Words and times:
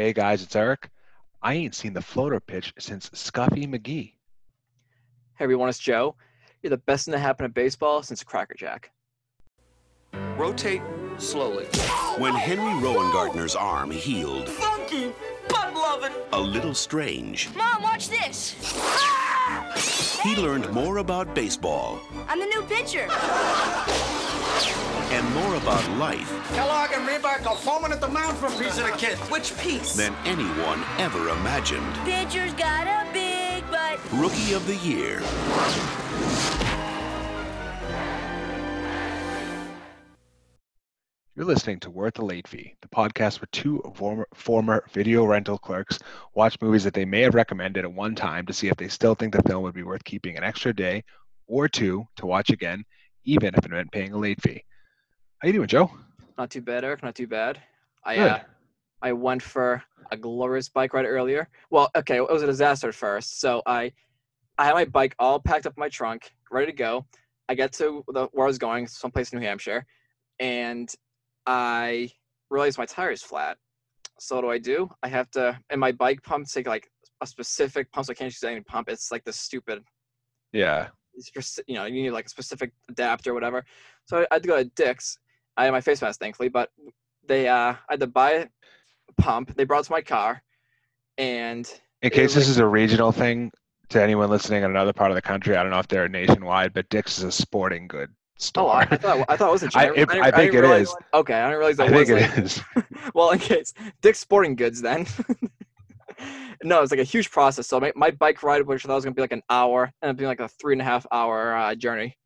Hey 0.00 0.14
guys, 0.14 0.42
it's 0.42 0.56
Eric. 0.56 0.88
I 1.42 1.52
ain't 1.52 1.74
seen 1.74 1.92
the 1.92 2.00
floater 2.00 2.40
pitch 2.40 2.72
since 2.78 3.10
Scuffy 3.10 3.66
McGee. 3.66 4.14
Hey 5.36 5.44
everyone, 5.44 5.68
it's 5.68 5.78
Joe. 5.78 6.16
You're 6.62 6.70
the 6.70 6.78
best 6.78 7.04
thing 7.04 7.12
to 7.12 7.18
happen 7.18 7.44
to 7.44 7.50
baseball 7.50 8.02
since 8.02 8.24
Cracker 8.24 8.54
Jack. 8.54 8.92
Rotate 10.38 10.80
slowly. 11.18 11.66
When 12.16 12.32
Henry 12.32 12.82
Rowan 12.82 13.12
arm 13.54 13.90
healed, 13.90 14.48
Funky, 14.48 15.12
butt 15.50 15.74
loving. 15.74 16.16
a 16.32 16.40
little 16.40 16.72
strange, 16.72 17.54
Mom, 17.54 17.82
watch 17.82 18.08
this. 18.08 18.56
he 20.22 20.34
learned 20.34 20.72
more 20.72 20.96
about 20.96 21.34
baseball 21.34 22.00
I'm 22.26 22.40
the 22.40 22.46
new 22.46 22.62
pitcher. 22.62 23.06
And 25.12 25.34
more 25.34 25.56
about 25.56 25.88
life 25.98 26.30
Kellogg 26.54 26.90
and 26.92 27.08
Reebok 27.08 27.46
are 27.46 27.56
foaming 27.56 27.92
at 27.92 28.00
the 28.00 28.08
mouth 28.08 28.36
for 28.38 28.46
a 28.46 28.50
piece 28.50 28.78
of 28.78 28.84
the 28.84 28.96
kid. 28.98 29.16
Which 29.30 29.56
piece? 29.58 29.94
than 29.94 30.14
anyone 30.24 30.82
ever 30.98 31.28
imagined. 31.28 31.94
Pitcher's 32.04 32.52
got 32.54 32.86
a 32.86 33.10
big 33.12 33.68
butt. 33.70 34.00
Rookie 34.12 34.52
of 34.52 34.66
the 34.66 34.76
Year. 34.76 35.20
You're 41.36 41.46
listening 41.46 41.80
to 41.80 41.90
Worth 41.90 42.14
the 42.14 42.24
Late 42.24 42.48
Fee, 42.48 42.74
the 42.82 42.88
podcast 42.88 43.40
where 43.40 43.48
two 43.52 43.80
former, 43.94 44.26
former 44.34 44.84
video 44.92 45.24
rental 45.24 45.56
clerks 45.56 45.98
watch 46.34 46.60
movies 46.60 46.84
that 46.84 46.92
they 46.92 47.04
may 47.04 47.22
have 47.22 47.34
recommended 47.34 47.84
at 47.84 47.92
one 47.92 48.14
time 48.14 48.44
to 48.46 48.52
see 48.52 48.68
if 48.68 48.76
they 48.76 48.88
still 48.88 49.14
think 49.14 49.32
the 49.32 49.42
film 49.44 49.62
would 49.62 49.74
be 49.74 49.84
worth 49.84 50.04
keeping 50.04 50.36
an 50.36 50.44
extra 50.44 50.74
day 50.74 51.04
or 51.46 51.68
two 51.68 52.06
to 52.16 52.26
watch 52.26 52.50
again, 52.50 52.84
even 53.24 53.54
if 53.54 53.64
it 53.64 53.70
meant 53.70 53.92
paying 53.92 54.12
a 54.12 54.18
late 54.18 54.40
fee. 54.42 54.62
How 55.38 55.46
you 55.46 55.52
doing, 55.52 55.68
Joe? 55.68 55.90
Not 56.38 56.50
too 56.50 56.60
bad, 56.60 56.84
Eric. 56.84 57.02
Not 57.02 57.14
too 57.14 57.26
bad. 57.26 57.60
I 58.04 58.14
Good. 58.16 58.30
uh, 58.30 58.38
I 59.02 59.12
went 59.12 59.42
for 59.42 59.82
a 60.10 60.16
glorious 60.16 60.68
bike 60.68 60.92
ride 60.92 61.06
earlier. 61.06 61.48
Well, 61.70 61.90
okay, 61.96 62.16
it 62.16 62.30
was 62.30 62.42
a 62.42 62.46
disaster 62.46 62.88
at 62.88 62.94
first. 62.94 63.40
So 63.40 63.62
I 63.66 63.92
I 64.58 64.64
had 64.66 64.74
my 64.74 64.84
bike 64.84 65.14
all 65.18 65.40
packed 65.40 65.66
up 65.66 65.74
in 65.76 65.80
my 65.80 65.88
trunk, 65.88 66.30
ready 66.50 66.66
to 66.66 66.76
go. 66.76 67.06
I 67.48 67.54
get 67.54 67.72
to 67.74 68.04
the, 68.08 68.28
where 68.32 68.46
I 68.46 68.48
was 68.48 68.58
going, 68.58 68.86
someplace 68.86 69.32
in 69.32 69.38
New 69.40 69.46
Hampshire, 69.46 69.84
and 70.38 70.92
I 71.46 72.10
realized 72.50 72.78
my 72.78 72.86
tire 72.86 73.10
is 73.10 73.22
flat. 73.22 73.56
So 74.18 74.36
what 74.36 74.42
do 74.42 74.50
I 74.50 74.58
do? 74.58 74.90
I 75.02 75.08
have 75.08 75.30
to, 75.32 75.58
and 75.70 75.80
my 75.80 75.92
bike 75.92 76.22
pump 76.22 76.46
take 76.46 76.66
like 76.66 76.90
a 77.22 77.26
specific 77.26 77.90
pump, 77.90 78.06
so 78.06 78.10
I 78.12 78.14
can't 78.14 78.30
use 78.30 78.42
any 78.44 78.60
pump. 78.60 78.88
It's 78.88 79.10
like 79.10 79.24
the 79.24 79.32
stupid 79.32 79.82
Yeah. 80.52 80.88
You 81.66 81.74
know, 81.74 81.84
you 81.84 82.02
need 82.02 82.10
like 82.10 82.26
a 82.26 82.28
specific 82.30 82.72
adapter 82.88 83.30
or 83.30 83.34
whatever. 83.34 83.64
So 84.06 84.26
I 84.30 84.34
had 84.34 84.42
to 84.42 84.48
go 84.48 84.56
to 84.56 84.64
Dick's. 84.64 85.18
I 85.56 85.64
had 85.64 85.72
my 85.72 85.80
face 85.80 86.00
mask, 86.02 86.20
thankfully, 86.20 86.48
but 86.48 86.70
they 87.26 87.48
uh, 87.48 87.72
I 87.74 87.76
had 87.90 88.00
to 88.00 88.06
buy 88.06 88.30
a 88.32 88.46
pump. 89.18 89.54
They 89.56 89.64
brought 89.64 89.80
it 89.80 89.86
to 89.86 89.92
my 89.92 90.00
car, 90.02 90.42
and 91.18 91.70
In 92.02 92.10
case 92.10 92.34
was 92.34 92.46
this 92.46 92.48
is 92.48 92.58
a 92.58 92.66
regional 92.66 93.12
thing 93.12 93.50
to 93.90 94.02
anyone 94.02 94.30
listening 94.30 94.62
in 94.62 94.70
another 94.70 94.92
part 94.92 95.10
of 95.10 95.14
the 95.16 95.22
country, 95.22 95.56
I 95.56 95.62
don't 95.62 95.70
know 95.72 95.78
if 95.80 95.88
they're 95.88 96.08
nationwide, 96.08 96.72
but 96.72 96.88
Dick's 96.88 97.18
is 97.18 97.24
a 97.24 97.32
sporting 97.32 97.88
good 97.88 98.10
store. 98.38 98.64
oh, 98.64 98.68
I, 98.68 98.82
I 98.82 98.96
thought 98.96 99.24
I 99.28 99.36
thought 99.36 99.48
it 99.48 99.52
was 99.52 99.62
a 99.64 99.66
I- 99.74 99.86
generic. 99.86 99.98
it- 99.98 100.08
didn't- 100.08 100.24
I 100.24 100.30
think 100.30 100.54
it. 100.54 100.88
Okay, 101.14 101.34
I 101.34 101.46
didn't 101.48 101.58
realize 101.58 101.76
that 101.76 101.88
I 101.92 101.96
was 101.98 102.08
think 102.08 102.20
like, 102.20 102.38
it 102.38 102.44
is. 102.44 102.62
well, 103.14 103.30
in 103.30 103.38
case 103.38 103.74
Dick's 104.00 104.20
Sporting 104.20 104.54
Goods, 104.54 104.80
then. 104.80 105.06
no, 106.62 106.78
it 106.78 106.80
was 106.82 106.90
like 106.90 107.00
a 107.00 107.04
huge 107.04 107.30
process. 107.30 107.66
So 107.66 107.80
my, 107.80 107.92
my 107.96 108.10
bike 108.10 108.42
ride, 108.42 108.66
which 108.66 108.84
I 108.84 108.88
thought 108.88 108.96
was 108.96 109.04
gonna 109.04 109.14
be 109.14 109.22
like 109.22 109.32
an 109.32 109.42
hour, 109.50 109.92
ended 110.02 110.14
up 110.14 110.16
being 110.18 110.28
like 110.28 110.40
a 110.40 110.48
three 110.48 110.74
and 110.74 110.80
a 110.82 110.84
half 110.84 111.06
hour 111.12 111.54
uh, 111.56 111.74
journey. 111.74 112.16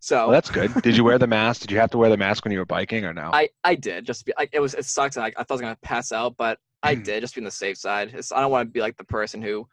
So 0.00 0.16
Well, 0.28 0.30
that's 0.32 0.50
good. 0.50 0.72
Did 0.82 0.96
you 0.96 1.02
wear 1.04 1.18
the 1.18 1.26
mask? 1.26 1.62
Did 1.62 1.72
you 1.72 1.78
have 1.78 1.90
to 1.90 1.98
wear 1.98 2.08
the 2.08 2.16
mask 2.16 2.44
when 2.44 2.52
you 2.52 2.58
were 2.60 2.64
biking 2.66 3.04
or 3.04 3.12
no? 3.12 3.30
I 3.32 3.48
I 3.64 3.74
did 3.74 4.06
just 4.06 4.24
be 4.24 4.32
like 4.38 4.50
it 4.52 4.60
was 4.60 4.74
it 4.74 4.84
sucks 4.84 5.16
and 5.16 5.24
I, 5.24 5.28
I 5.36 5.42
thought 5.42 5.50
I 5.50 5.54
was 5.54 5.60
gonna 5.60 5.78
pass 5.82 6.12
out, 6.12 6.36
but 6.36 6.58
I 6.82 6.94
Hmm. 6.94 7.02
did 7.02 7.20
just 7.22 7.34
be 7.34 7.40
on 7.40 7.44
the 7.46 7.50
safe 7.50 7.76
side. 7.76 8.12
It's, 8.14 8.30
I 8.30 8.40
don't 8.40 8.52
want 8.52 8.68
to 8.68 8.72
be 8.72 8.80
like 8.80 8.96
the 8.96 9.04
person 9.04 9.42
who 9.42 9.66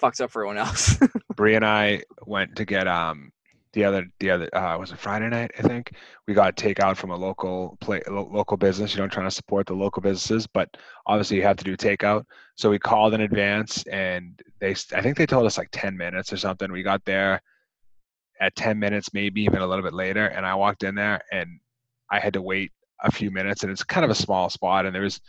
fucks 0.00 0.20
up 0.22 0.30
for 0.30 0.40
everyone 0.42 0.56
else. 0.58 0.98
Bree 1.36 1.54
and 1.54 1.64
I 1.66 2.02
went 2.26 2.56
to 2.56 2.64
get 2.64 2.88
um 2.88 3.30
the 3.74 3.84
other 3.84 4.06
the 4.20 4.30
other 4.30 4.54
uh 4.56 4.76
was 4.78 4.90
it 4.92 4.98
Friday 4.98 5.28
night 5.28 5.50
I 5.58 5.62
think 5.62 5.92
we 6.26 6.34
got 6.34 6.56
takeout 6.56 6.96
from 6.96 7.10
a 7.10 7.16
local 7.16 7.76
play 7.80 8.00
lo- 8.08 8.30
local 8.32 8.56
business. 8.56 8.94
You 8.94 9.02
know, 9.02 9.08
trying 9.08 9.26
to 9.26 9.30
support 9.30 9.66
the 9.66 9.74
local 9.74 10.00
businesses, 10.02 10.46
but 10.46 10.68
obviously 11.06 11.36
you 11.36 11.42
have 11.42 11.56
to 11.58 11.64
do 11.64 11.76
takeout. 11.76 12.24
So 12.62 12.70
we 12.70 12.78
called 12.78 13.12
in 13.12 13.22
advance, 13.22 13.84
and 13.88 14.40
they 14.60 14.70
I 14.70 15.02
think 15.02 15.16
they 15.16 15.26
told 15.26 15.46
us 15.46 15.58
like 15.58 15.70
ten 15.72 15.96
minutes 15.96 16.32
or 16.32 16.36
something. 16.36 16.70
We 16.70 16.84
got 16.84 17.04
there 17.04 17.42
at 18.40 18.54
ten 18.54 18.78
minutes, 18.78 19.12
maybe 19.12 19.42
even 19.42 19.62
a 19.62 19.66
little 19.66 19.82
bit 19.82 19.92
later, 19.92 20.26
and 20.28 20.46
I 20.46 20.54
walked 20.54 20.84
in 20.84 20.94
there 20.94 21.20
and 21.32 21.58
I 22.08 22.20
had 22.20 22.34
to 22.34 22.42
wait 22.42 22.70
a 23.02 23.10
few 23.10 23.32
minutes, 23.32 23.64
and 23.64 23.72
it's 23.72 23.82
kind 23.82 24.04
of 24.04 24.12
a 24.12 24.14
small 24.14 24.48
spot, 24.48 24.86
and 24.86 24.94
there 24.94 25.02
was 25.02 25.20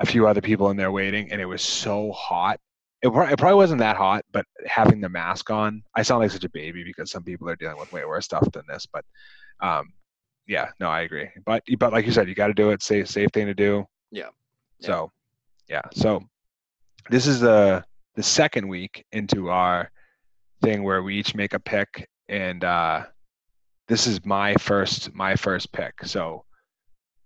a 0.00 0.06
few 0.06 0.26
other 0.26 0.40
people 0.40 0.70
in 0.70 0.78
there 0.78 0.90
waiting, 0.90 1.30
and 1.30 1.38
it 1.38 1.44
was 1.44 1.60
so 1.60 2.12
hot 2.12 2.58
it, 3.02 3.08
it 3.08 3.38
probably 3.38 3.56
wasn't 3.56 3.80
that 3.80 3.96
hot, 3.96 4.24
but 4.32 4.46
having 4.64 5.02
the 5.02 5.10
mask 5.10 5.50
on, 5.50 5.82
I 5.94 6.02
sound 6.02 6.22
like 6.22 6.30
such 6.30 6.44
a 6.44 6.48
baby 6.48 6.84
because 6.84 7.10
some 7.10 7.22
people 7.22 7.46
are 7.50 7.56
dealing 7.56 7.76
with 7.76 7.92
way 7.92 8.06
worse 8.06 8.24
stuff 8.24 8.50
than 8.52 8.62
this. 8.66 8.86
But 8.90 9.04
um, 9.60 9.92
yeah, 10.46 10.70
no, 10.80 10.88
I 10.88 11.02
agree. 11.02 11.28
But 11.44 11.62
but 11.78 11.92
like 11.92 12.06
you 12.06 12.12
said, 12.12 12.30
you 12.30 12.34
got 12.34 12.46
to 12.46 12.54
do 12.54 12.70
it. 12.70 12.82
Safe 12.82 13.06
safe 13.06 13.28
thing 13.34 13.44
to 13.44 13.54
do. 13.54 13.84
Yeah. 14.10 14.30
Yeah. 14.78 14.86
So 14.86 15.12
yeah, 15.68 15.82
so 15.92 16.22
this 17.10 17.26
is 17.26 17.40
the 17.40 17.84
the 18.16 18.22
second 18.22 18.68
week 18.68 19.04
into 19.12 19.50
our 19.50 19.90
thing 20.62 20.82
where 20.82 21.02
we 21.02 21.16
each 21.16 21.34
make 21.34 21.52
a 21.54 21.60
pick, 21.60 22.08
and 22.28 22.62
uh, 22.64 23.04
this 23.88 24.06
is 24.06 24.24
my 24.24 24.54
first 24.54 25.12
my 25.14 25.36
first 25.36 25.72
pick. 25.72 25.94
So 26.04 26.44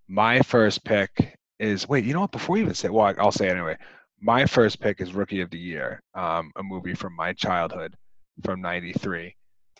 my 0.07 0.41
first 0.41 0.83
pick 0.83 1.35
is 1.59 1.87
wait, 1.87 2.05
you 2.05 2.13
know 2.13 2.21
what? 2.21 2.31
Before 2.31 2.55
we 2.55 2.61
even 2.61 2.73
say, 2.73 2.89
well, 2.89 3.13
I'll 3.17 3.31
say 3.31 3.47
it 3.47 3.51
anyway 3.51 3.77
my 4.21 4.45
first 4.45 4.79
pick 4.79 5.01
is 5.01 5.13
Rookie 5.13 5.41
of 5.41 5.49
the 5.49 5.57
Year, 5.57 6.01
um, 6.13 6.51
a 6.57 6.63
movie 6.63 6.93
from 6.93 7.15
my 7.15 7.33
childhood 7.33 7.95
from 8.43 8.61
'93. 8.61 9.35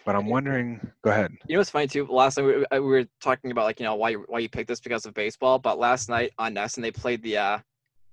But 0.05 0.15
I'm 0.15 0.27
wondering. 0.27 0.79
Go 1.03 1.11
ahead. 1.11 1.31
you 1.47 1.55
know 1.55 1.59
what's 1.59 1.69
funny 1.69 1.87
too? 1.87 2.07
Last 2.07 2.37
night 2.37 2.45
we, 2.45 2.79
we 2.79 2.87
were 2.87 3.05
talking 3.21 3.51
about 3.51 3.65
like 3.65 3.79
you 3.79 3.85
know 3.85 3.95
why 3.95 4.11
you- 4.11 4.25
why 4.27 4.39
you 4.39 4.49
picked 4.49 4.69
this 4.69 4.79
because 4.79 5.05
of 5.05 5.13
baseball, 5.13 5.59
but 5.59 5.77
last 5.77 6.09
night 6.09 6.31
on 6.39 6.55
NESN 6.55 6.81
they 6.81 6.91
played 6.91 7.21
the 7.21 7.37
uh 7.37 7.59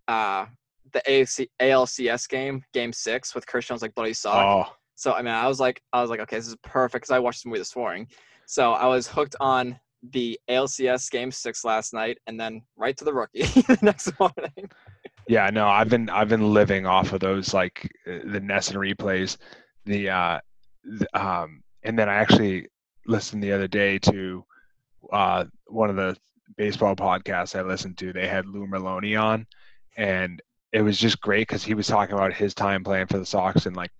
uh 0.08 0.46
the 0.92 1.02
AFC, 1.08 1.48
ALCS 1.60 2.28
game, 2.28 2.62
Game 2.72 2.92
Six 2.92 3.34
with 3.34 3.46
Chris 3.46 3.66
Jones 3.66 3.82
like 3.82 3.94
bloody 3.94 4.12
sock. 4.14 4.68
Oh, 4.68 4.72
So 4.94 5.12
I 5.12 5.22
mean, 5.22 5.34
I 5.34 5.48
was 5.48 5.60
like, 5.60 5.80
I 5.92 6.00
was 6.00 6.10
like, 6.10 6.20
okay, 6.20 6.36
this 6.36 6.48
is 6.48 6.56
perfect 6.62 7.02
because 7.02 7.14
I 7.14 7.18
watched 7.18 7.42
the 7.42 7.48
movie 7.48 7.58
this 7.60 7.76
morning. 7.76 8.06
So 8.46 8.72
I 8.72 8.86
was 8.86 9.08
hooked 9.08 9.36
on 9.40 9.78
the 10.10 10.38
ALCS 10.48 11.10
Game 11.10 11.30
Six 11.30 11.64
last 11.64 11.92
night, 11.92 12.18
and 12.26 12.38
then 12.38 12.62
right 12.76 12.96
to 12.96 13.04
the 13.04 13.12
rookie 13.12 13.42
the 13.62 13.78
next 13.82 14.18
morning. 14.20 14.70
yeah. 15.28 15.50
No, 15.50 15.66
I've 15.66 15.88
been 15.88 16.08
I've 16.10 16.28
been 16.28 16.52
living 16.52 16.86
off 16.86 17.12
of 17.12 17.20
those 17.20 17.52
like 17.52 17.90
the 18.04 18.20
the 18.24 18.38
and 18.38 18.50
replays, 18.50 19.36
the 19.84 20.10
uh, 20.10 20.40
the, 20.84 21.20
um, 21.20 21.62
and 21.82 21.98
then 21.98 22.08
I 22.08 22.14
actually 22.14 22.68
listened 23.06 23.42
the 23.42 23.52
other 23.52 23.68
day 23.68 23.98
to 23.98 24.44
uh 25.12 25.44
one 25.68 25.90
of 25.90 25.96
the 25.96 26.16
baseball 26.56 26.96
podcasts 26.96 27.58
I 27.58 27.62
listened 27.62 27.98
to. 27.98 28.12
They 28.12 28.26
had 28.28 28.46
Lou 28.46 28.66
Merloni 28.66 29.20
on, 29.20 29.46
and 29.96 30.40
it 30.76 30.82
was 30.82 30.98
just 30.98 31.22
great 31.22 31.48
because 31.48 31.64
he 31.64 31.72
was 31.72 31.86
talking 31.86 32.14
about 32.14 32.34
his 32.34 32.52
time 32.52 32.84
playing 32.84 33.06
for 33.06 33.18
the 33.18 33.24
Sox 33.24 33.64
in 33.64 33.72
like 33.72 33.90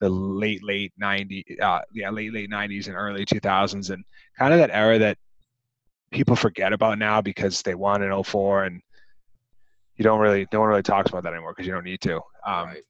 the 0.00 0.08
late 0.08 0.64
late 0.64 0.92
90 0.98 1.60
uh 1.60 1.78
yeah 1.92 2.10
late 2.10 2.32
late 2.32 2.50
90s 2.50 2.88
and 2.88 2.96
early 2.96 3.24
2000s 3.24 3.90
and 3.90 4.04
kind 4.36 4.52
of 4.52 4.58
that 4.58 4.70
era 4.72 4.98
that 4.98 5.16
people 6.10 6.34
forget 6.34 6.72
about 6.72 6.98
now 6.98 7.20
because 7.20 7.62
they 7.62 7.76
won 7.76 8.02
in 8.02 8.22
04 8.24 8.64
and 8.64 8.80
you 9.94 10.02
don't 10.02 10.18
really 10.18 10.44
no 10.52 10.58
one 10.58 10.70
really 10.70 10.82
talks 10.82 11.08
about 11.08 11.22
that 11.22 11.32
anymore 11.32 11.52
because 11.56 11.68
you 11.68 11.72
don't 11.72 11.84
need 11.84 12.00
to 12.00 12.16
um 12.44 12.66
right. 12.66 12.82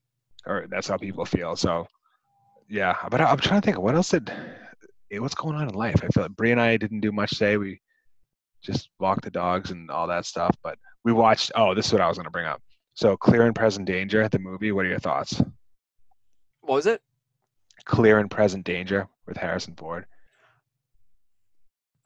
or 0.47 0.67
that's 0.71 0.89
how 0.89 0.97
people 0.97 1.27
feel 1.27 1.55
so 1.55 1.87
yeah 2.71 2.97
but 3.11 3.21
I, 3.21 3.27
i'm 3.27 3.37
trying 3.37 3.61
to 3.61 3.65
think 3.67 3.79
what 3.79 3.95
else 3.95 4.09
did 4.09 4.33
eh, 5.13 5.19
what's 5.19 5.35
going 5.35 5.55
on 5.57 5.69
in 5.69 5.75
life? 5.75 6.01
I 6.03 6.09
feel 6.09 6.23
like 6.23 6.37
Bree 6.37 6.53
and 6.53 6.61
i 6.61 6.79
didn't 6.79 7.01
do 7.01 7.13
much 7.13 7.33
today. 7.33 7.59
We 7.59 7.79
just 8.63 8.89
walked 8.99 9.25
the 9.25 9.31
dogs 9.31 9.71
and 9.71 9.91
all 9.91 10.07
that 10.07 10.25
stuff 10.25 10.57
but 10.63 10.79
we 11.05 11.13
watched 11.13 11.53
oh 11.55 11.75
this 11.75 11.89
is 11.89 11.93
what 11.93 12.01
i 12.01 12.09
was 12.09 12.17
going 12.17 12.25
to 12.25 12.31
bring 12.31 12.47
up 12.47 12.63
so 12.95 13.17
clear 13.17 13.43
and 13.43 13.55
present 13.55 13.87
danger 13.87 14.29
the 14.29 14.39
movie 14.39 14.73
what 14.73 14.87
are 14.87 14.89
your 14.89 14.99
thoughts 14.99 15.41
What 16.61 16.75
was 16.77 16.87
it? 16.87 17.03
clear 17.85 18.19
and 18.19 18.31
present 18.31 18.65
danger 18.65 19.07
with 19.27 19.37
harrison 19.37 19.75
ford 19.75 20.07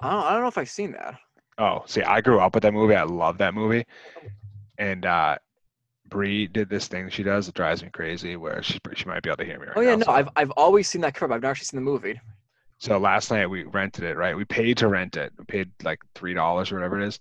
I 0.00 0.10
don't, 0.10 0.24
I 0.24 0.32
don't 0.32 0.42
know 0.42 0.48
if 0.48 0.58
I've 0.58 0.70
seen 0.70 0.92
that. 0.92 1.16
Oh, 1.58 1.82
see, 1.86 2.02
I 2.02 2.20
grew 2.20 2.38
up 2.38 2.54
with 2.54 2.62
that 2.62 2.72
movie. 2.72 2.94
I 2.94 3.02
love 3.02 3.38
that 3.38 3.52
movie. 3.52 3.84
And 4.78 5.04
uh 5.04 5.38
Bree 6.08 6.46
did 6.46 6.68
this 6.70 6.86
thing 6.86 7.08
she 7.10 7.24
does 7.24 7.46
that 7.46 7.56
drives 7.56 7.82
me 7.82 7.90
crazy 7.90 8.36
where 8.36 8.62
she 8.62 8.78
she 8.94 9.06
might 9.06 9.24
be 9.24 9.28
able 9.30 9.38
to 9.38 9.44
hear 9.44 9.58
me 9.58 9.66
right 9.66 9.76
Oh 9.76 9.80
yeah, 9.80 9.90
now, 9.90 9.96
no, 9.96 10.04
so- 10.04 10.12
I've 10.12 10.28
I've 10.36 10.50
always 10.52 10.88
seen 10.88 11.00
that 11.00 11.14
cover. 11.14 11.34
I've 11.34 11.42
never 11.42 11.50
actually 11.50 11.64
seen 11.64 11.78
the 11.78 11.90
movie. 11.90 12.20
So 12.78 12.96
last 12.96 13.32
night 13.32 13.48
we 13.48 13.64
rented 13.64 14.04
it, 14.04 14.16
right? 14.16 14.36
We 14.36 14.44
paid 14.44 14.76
to 14.78 14.86
rent 14.86 15.16
it. 15.16 15.32
We 15.36 15.44
paid 15.46 15.72
like 15.82 15.98
three 16.14 16.32
dollars 16.32 16.70
or 16.70 16.76
whatever 16.76 17.00
it 17.00 17.08
is. 17.08 17.18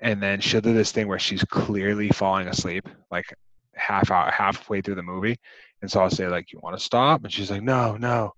And 0.00 0.22
then 0.22 0.40
she'll 0.40 0.60
do 0.60 0.74
this 0.74 0.92
thing 0.92 1.08
where 1.08 1.18
she's 1.18 1.44
clearly 1.44 2.08
falling 2.10 2.48
asleep, 2.48 2.88
like 3.10 3.26
half 3.74 4.10
hour 4.10 4.30
halfway 4.30 4.80
through 4.80 4.96
the 4.96 5.02
movie. 5.02 5.36
And 5.82 5.90
so 5.90 6.00
I'll 6.00 6.10
say, 6.10 6.28
like, 6.28 6.52
you 6.52 6.60
want 6.62 6.76
to 6.78 6.84
stop? 6.84 7.22
And 7.24 7.32
she's 7.32 7.50
like, 7.50 7.62
No, 7.62 7.96
no. 7.96 8.32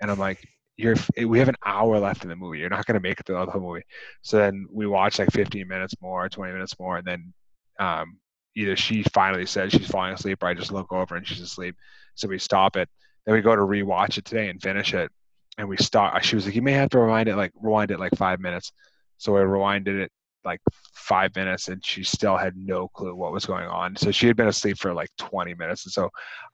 And 0.00 0.10
I'm 0.10 0.18
like, 0.18 0.44
You're 0.76 0.96
we 1.26 1.38
have 1.38 1.48
an 1.48 1.56
hour 1.64 1.98
left 1.98 2.22
in 2.22 2.28
the 2.28 2.36
movie. 2.36 2.58
You're 2.58 2.70
not 2.70 2.86
gonna 2.86 3.00
make 3.00 3.20
it 3.20 3.26
through 3.26 3.44
the 3.44 3.50
whole 3.50 3.60
movie. 3.60 3.84
So 4.22 4.38
then 4.38 4.66
we 4.70 4.86
watch 4.86 5.18
like 5.18 5.30
fifteen 5.32 5.68
minutes 5.68 5.94
more, 6.00 6.28
twenty 6.28 6.52
minutes 6.52 6.78
more, 6.78 6.98
and 6.98 7.06
then 7.06 7.32
um 7.78 8.18
either 8.56 8.76
she 8.76 9.02
finally 9.14 9.46
says 9.46 9.72
she's 9.72 9.86
falling 9.88 10.12
asleep, 10.14 10.42
or 10.42 10.48
I 10.48 10.54
just 10.54 10.72
look 10.72 10.92
over 10.92 11.16
and 11.16 11.26
she's 11.26 11.40
asleep. 11.40 11.76
So 12.16 12.28
we 12.28 12.38
stop 12.38 12.76
it. 12.76 12.88
Then 13.24 13.34
we 13.34 13.40
go 13.40 13.54
to 13.54 13.62
rewatch 13.62 14.18
it 14.18 14.24
today 14.24 14.48
and 14.48 14.60
finish 14.60 14.94
it. 14.94 15.10
And 15.58 15.68
we 15.68 15.76
start. 15.76 16.24
She 16.24 16.36
was 16.36 16.46
like, 16.46 16.54
"You 16.54 16.62
may 16.62 16.72
have 16.72 16.90
to 16.90 16.98
rewind 17.00 17.28
it 17.28 17.36
like 17.36 17.52
rewind 17.60 17.90
it 17.90 17.98
like 18.00 18.14
five 18.16 18.40
minutes." 18.40 18.72
So 19.18 19.36
I 19.36 19.40
rewinded 19.40 20.00
it 20.00 20.12
like 20.48 20.60
five 20.92 21.34
minutes, 21.36 21.68
and 21.68 21.84
she 21.84 22.02
still 22.02 22.36
had 22.36 22.56
no 22.56 22.88
clue 22.88 23.14
what 23.14 23.32
was 23.32 23.46
going 23.46 23.66
on. 23.66 23.96
So 23.96 24.10
she 24.10 24.26
had 24.26 24.36
been 24.36 24.48
asleep 24.48 24.78
for 24.78 24.92
like 24.92 25.10
20 25.18 25.54
minutes, 25.54 25.86
and 25.86 25.92
so 25.92 26.10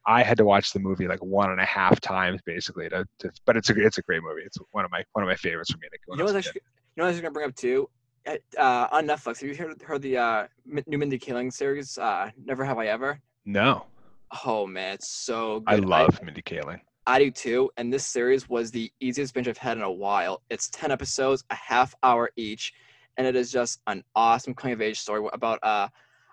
I 0.06 0.22
had 0.22 0.36
to 0.38 0.44
watch 0.44 0.72
the 0.72 0.80
movie 0.80 1.08
like 1.08 1.22
one 1.22 1.50
and 1.50 1.60
a 1.60 1.64
half 1.64 2.00
times 2.00 2.40
basically. 2.44 2.88
To, 2.90 3.04
to 3.20 3.30
but 3.46 3.56
it's 3.56 3.70
a 3.70 3.74
it's 3.76 3.98
a 3.98 4.02
great 4.02 4.22
movie. 4.22 4.42
It's 4.44 4.58
one 4.72 4.84
of 4.84 4.90
my 4.90 5.02
one 5.12 5.22
of 5.22 5.28
my 5.28 5.36
favorites 5.36 5.70
from 5.70 5.80
me. 5.80 5.88
You 6.08 6.16
know 6.16 6.24
what? 6.24 6.36
Actually, 6.36 6.60
you 6.96 7.00
know 7.00 7.04
what 7.04 7.08
I 7.08 7.12
was 7.12 7.20
gonna 7.20 7.32
bring 7.32 7.48
up 7.48 7.54
too. 7.54 7.88
Uh, 8.26 8.88
on 8.90 9.06
Netflix, 9.06 9.40
have 9.40 9.50
you 9.50 9.54
heard, 9.54 9.82
heard 9.82 10.00
the 10.00 10.16
uh, 10.16 10.46
new 10.86 10.96
Mindy 10.96 11.18
Kaling 11.18 11.52
series? 11.52 11.98
Uh, 11.98 12.30
Never 12.42 12.64
Have 12.64 12.78
I 12.78 12.86
Ever. 12.86 13.20
No, 13.44 13.84
Oh 14.44 14.66
man, 14.66 14.94
it's 14.94 15.10
so 15.10 15.60
good. 15.60 15.72
I 15.72 15.76
love 15.76 16.20
Mindy 16.22 16.42
Kaling. 16.42 16.80
I 17.06 17.18
do 17.18 17.30
too. 17.30 17.70
And 17.76 17.92
this 17.92 18.06
series 18.06 18.48
was 18.48 18.70
the 18.70 18.90
easiest 19.00 19.34
binge 19.34 19.46
I've 19.46 19.58
had 19.58 19.76
in 19.76 19.82
a 19.82 19.90
while. 19.90 20.42
It's 20.50 20.68
10 20.70 20.90
episodes, 20.90 21.44
a 21.50 21.54
half 21.54 21.94
hour 22.02 22.30
each. 22.36 22.72
And 23.16 23.26
it 23.26 23.36
is 23.36 23.50
just 23.50 23.80
an 23.86 24.02
awesome 24.14 24.54
coming 24.54 24.74
of 24.74 24.82
age 24.82 24.98
story 24.98 25.28
about 25.32 25.58
uh, 25.62 25.88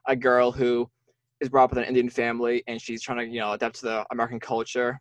a 0.07 0.15
girl 0.15 0.51
who 0.51 0.89
is 1.39 1.49
brought 1.49 1.65
up 1.65 1.69
with 1.71 1.79
an 1.79 1.85
Indian 1.85 2.09
family 2.09 2.63
and 2.67 2.81
she's 2.81 3.01
trying 3.01 3.17
to, 3.19 3.25
you 3.25 3.39
know, 3.39 3.51
adapt 3.53 3.75
to 3.77 3.85
the 3.85 4.05
American 4.11 4.39
culture. 4.39 4.99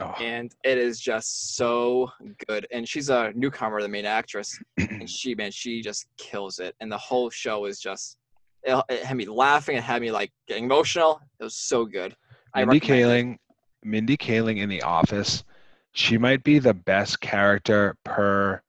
Oh, 0.00 0.12
And 0.20 0.52
it 0.64 0.76
is 0.78 1.00
just 1.00 1.56
so 1.56 2.10
good. 2.48 2.66
And 2.72 2.88
she's 2.88 3.10
a 3.10 3.32
newcomer, 3.36 3.80
the 3.80 3.88
main 3.88 4.06
actress. 4.06 4.58
And 4.78 5.08
she, 5.08 5.34
man, 5.34 5.50
she 5.52 5.82
just 5.82 6.06
kills 6.16 6.58
it. 6.58 6.74
And 6.80 6.90
the 6.90 6.98
whole 6.98 7.30
show 7.30 7.66
is 7.66 7.78
just, 7.78 8.16
it, 8.64 8.82
it 8.88 9.04
had 9.04 9.16
me 9.16 9.26
laughing. 9.26 9.76
It 9.76 9.82
had 9.84 10.02
me 10.02 10.10
like 10.10 10.32
getting 10.48 10.64
emotional. 10.64 11.20
It 11.38 11.44
was 11.44 11.56
so 11.56 11.84
good. 11.84 12.16
I 12.54 12.64
Mindy 12.64 12.80
recommend 12.80 13.00
it. 13.00 13.04
Kaling, 13.04 13.36
Mindy 13.84 14.16
Kaling 14.16 14.58
in 14.58 14.68
The 14.68 14.82
Office, 14.82 15.44
she 15.92 16.18
might 16.18 16.42
be 16.42 16.58
the 16.58 16.74
best 16.74 17.20
character 17.20 17.96
per 18.04 18.62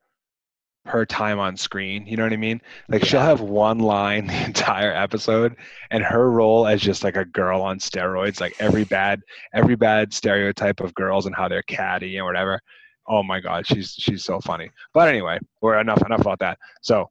per 0.86 1.04
time 1.04 1.38
on 1.38 1.56
screen. 1.56 2.06
You 2.06 2.16
know 2.16 2.22
what 2.22 2.32
I 2.32 2.36
mean? 2.36 2.60
Like 2.88 3.04
she'll 3.04 3.20
have 3.20 3.40
one 3.40 3.78
line 3.78 4.26
the 4.28 4.44
entire 4.44 4.92
episode, 4.92 5.56
and 5.90 6.02
her 6.02 6.30
role 6.30 6.66
as 6.66 6.80
just 6.80 7.04
like 7.04 7.16
a 7.16 7.24
girl 7.24 7.62
on 7.62 7.78
steroids, 7.78 8.40
like 8.40 8.54
every 8.60 8.84
bad 8.84 9.20
every 9.52 9.76
bad 9.76 10.14
stereotype 10.14 10.80
of 10.80 10.94
girls 10.94 11.26
and 11.26 11.34
how 11.34 11.48
they're 11.48 11.62
catty 11.62 12.16
and 12.16 12.24
whatever. 12.26 12.60
Oh 13.06 13.22
my 13.22 13.40
God, 13.40 13.66
she's 13.66 13.92
she's 13.92 14.24
so 14.24 14.40
funny. 14.40 14.70
But 14.94 15.08
anyway, 15.08 15.38
we're 15.60 15.78
enough 15.78 16.02
enough 16.04 16.20
about 16.20 16.38
that. 16.40 16.58
So. 16.82 17.10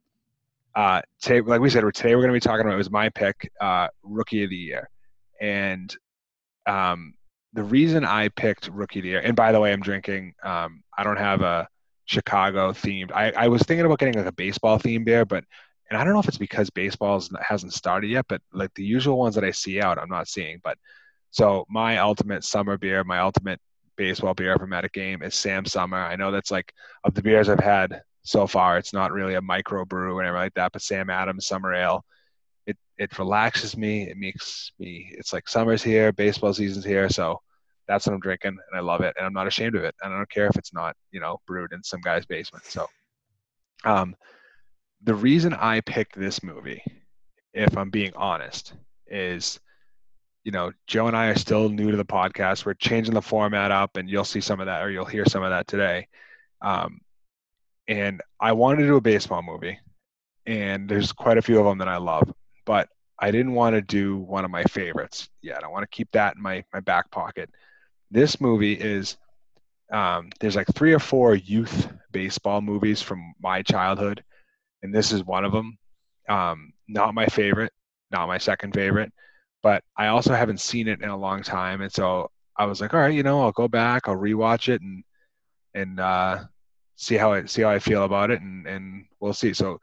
Uh, 0.74 1.00
today, 1.22 1.40
like 1.40 1.58
we 1.58 1.70
said, 1.70 1.82
we're- 1.82 1.90
today 1.90 2.14
we're 2.14 2.20
going 2.20 2.34
to 2.34 2.36
be 2.36 2.38
talking 2.38 2.60
about 2.60 2.74
it 2.74 2.76
was 2.76 2.90
my 2.90 3.08
pick, 3.08 3.50
uh, 3.62 3.88
rookie 4.02 4.44
of 4.44 4.50
the 4.50 4.56
year, 4.56 4.90
and 5.40 5.96
um, 6.66 7.14
the 7.54 7.62
reason 7.62 8.04
I 8.04 8.28
picked 8.28 8.68
rookie 8.68 8.98
of 8.98 9.04
the 9.04 9.08
year, 9.08 9.20
and 9.20 9.34
by 9.34 9.52
the 9.52 9.58
way, 9.58 9.72
I'm 9.72 9.80
drinking. 9.80 10.34
Um, 10.42 10.82
I 10.98 11.02
don't 11.02 11.16
have 11.16 11.40
a 11.40 11.66
Chicago 12.06 12.72
themed. 12.72 13.12
I, 13.12 13.32
I 13.32 13.48
was 13.48 13.62
thinking 13.62 13.84
about 13.84 13.98
getting 13.98 14.14
like 14.14 14.26
a 14.26 14.32
baseball 14.32 14.78
themed 14.78 15.04
beer, 15.04 15.24
but 15.24 15.44
and 15.90 15.98
I 15.98 16.04
don't 16.04 16.14
know 16.14 16.20
if 16.20 16.28
it's 16.28 16.38
because 16.38 16.70
baseball 16.70 17.22
hasn't 17.40 17.72
started 17.72 18.08
yet, 18.08 18.26
but 18.28 18.40
like 18.52 18.74
the 18.74 18.84
usual 18.84 19.18
ones 19.18 19.34
that 19.36 19.44
I 19.44 19.52
see 19.52 19.80
out, 19.80 19.98
I'm 19.98 20.08
not 20.08 20.26
seeing. 20.28 20.60
But 20.64 20.78
so 21.30 21.64
my 21.68 21.98
ultimate 21.98 22.42
summer 22.44 22.76
beer, 22.76 23.04
my 23.04 23.20
ultimate 23.20 23.60
baseball 23.96 24.34
beer 24.34 24.54
I'm 24.54 24.72
at 24.72 24.84
a 24.84 24.88
game 24.88 25.22
is 25.22 25.34
Sam 25.34 25.64
Summer. 25.64 25.98
I 25.98 26.16
know 26.16 26.30
that's 26.32 26.50
like 26.50 26.72
of 27.04 27.14
the 27.14 27.22
beers 27.22 27.48
I've 27.48 27.60
had 27.60 28.02
so 28.22 28.46
far, 28.48 28.76
it's 28.76 28.92
not 28.92 29.12
really 29.12 29.34
a 29.34 29.42
micro 29.42 29.84
brew 29.84 30.16
or 30.16 30.22
anything 30.22 30.36
like 30.36 30.54
that, 30.54 30.72
but 30.72 30.82
Sam 30.82 31.10
Adams 31.10 31.46
Summer 31.46 31.72
Ale 31.72 32.04
it 32.66 32.76
it 32.98 33.18
relaxes 33.18 33.76
me. 33.76 34.08
It 34.10 34.16
makes 34.16 34.72
me. 34.78 35.14
It's 35.16 35.32
like 35.32 35.48
summer's 35.48 35.82
here, 35.82 36.12
baseball 36.12 36.52
season's 36.52 36.84
here, 36.84 37.08
so 37.08 37.40
that's 37.88 38.06
what 38.06 38.14
I'm 38.14 38.20
drinking, 38.20 38.50
and 38.50 38.78
I 38.78 38.80
love 38.80 39.00
it, 39.00 39.14
and 39.16 39.26
I'm 39.26 39.32
not 39.32 39.46
ashamed 39.46 39.74
of 39.74 39.84
it, 39.84 39.94
and 40.02 40.12
I 40.12 40.16
don't 40.16 40.30
care 40.30 40.46
if 40.46 40.56
it's 40.56 40.72
not 40.72 40.96
you 41.10 41.20
know 41.20 41.40
brewed 41.46 41.72
in 41.72 41.82
some 41.82 42.00
guy's 42.00 42.26
basement. 42.26 42.64
So, 42.64 42.86
um, 43.84 44.16
the 45.02 45.14
reason 45.14 45.54
I 45.54 45.80
picked 45.80 46.18
this 46.18 46.42
movie, 46.42 46.82
if 47.54 47.76
I'm 47.76 47.90
being 47.90 48.12
honest, 48.16 48.74
is 49.06 49.60
you 50.44 50.52
know 50.52 50.72
Joe 50.86 51.06
and 51.08 51.16
I 51.16 51.26
are 51.26 51.38
still 51.38 51.68
new 51.68 51.90
to 51.90 51.96
the 51.96 52.04
podcast. 52.04 52.64
We're 52.64 52.74
changing 52.74 53.14
the 53.14 53.22
format 53.22 53.70
up, 53.70 53.96
and 53.96 54.08
you'll 54.08 54.24
see 54.24 54.40
some 54.40 54.60
of 54.60 54.66
that, 54.66 54.82
or 54.82 54.90
you'll 54.90 55.04
hear 55.04 55.26
some 55.26 55.42
of 55.42 55.50
that 55.50 55.66
today. 55.66 56.08
Um, 56.62 57.00
and 57.88 58.20
I 58.40 58.52
wanted 58.52 58.82
to 58.82 58.88
do 58.88 58.96
a 58.96 59.00
baseball 59.00 59.42
movie, 59.42 59.78
and 60.46 60.88
there's 60.88 61.12
quite 61.12 61.38
a 61.38 61.42
few 61.42 61.58
of 61.58 61.64
them 61.64 61.78
that 61.78 61.88
I 61.88 61.98
love 61.98 62.32
but 62.66 62.88
I 63.18 63.30
didn't 63.30 63.54
want 63.54 63.74
to 63.74 63.80
do 63.80 64.18
one 64.18 64.44
of 64.44 64.50
my 64.50 64.64
favorites 64.64 65.30
yet. 65.40 65.64
I 65.64 65.68
want 65.68 65.84
to 65.84 65.96
keep 65.96 66.10
that 66.12 66.36
in 66.36 66.42
my, 66.42 66.62
my 66.74 66.80
back 66.80 67.10
pocket. 67.10 67.48
This 68.10 68.40
movie 68.40 68.74
is 68.74 69.16
um, 69.92 70.30
there's 70.40 70.56
like 70.56 70.68
three 70.74 70.92
or 70.92 70.98
four 70.98 71.34
youth 71.34 71.88
baseball 72.12 72.60
movies 72.60 73.02
from 73.02 73.34
my 73.40 73.62
childhood, 73.62 74.22
and 74.82 74.94
this 74.94 75.12
is 75.12 75.24
one 75.24 75.44
of 75.44 75.52
them. 75.52 75.78
Um, 76.28 76.72
not 76.88 77.14
my 77.14 77.26
favorite, 77.26 77.72
not 78.10 78.26
my 78.26 78.38
second 78.38 78.74
favorite, 78.74 79.12
but 79.62 79.82
I 79.96 80.08
also 80.08 80.34
haven't 80.34 80.60
seen 80.60 80.88
it 80.88 81.00
in 81.02 81.08
a 81.08 81.16
long 81.16 81.42
time, 81.42 81.82
and 81.82 81.92
so 81.92 82.30
I 82.56 82.66
was 82.66 82.80
like, 82.80 82.94
all 82.94 83.00
right, 83.00 83.14
you 83.14 83.22
know, 83.22 83.42
I'll 83.42 83.52
go 83.52 83.68
back, 83.68 84.08
I'll 84.08 84.16
rewatch 84.16 84.68
it, 84.68 84.80
and 84.80 85.04
and 85.74 86.00
uh, 86.00 86.44
see 86.96 87.16
how 87.16 87.32
I 87.32 87.44
see 87.44 87.62
how 87.62 87.70
I 87.70 87.78
feel 87.78 88.04
about 88.04 88.30
it, 88.30 88.40
and 88.40 88.66
and 88.66 89.04
we'll 89.20 89.34
see. 89.34 89.52
So 89.52 89.78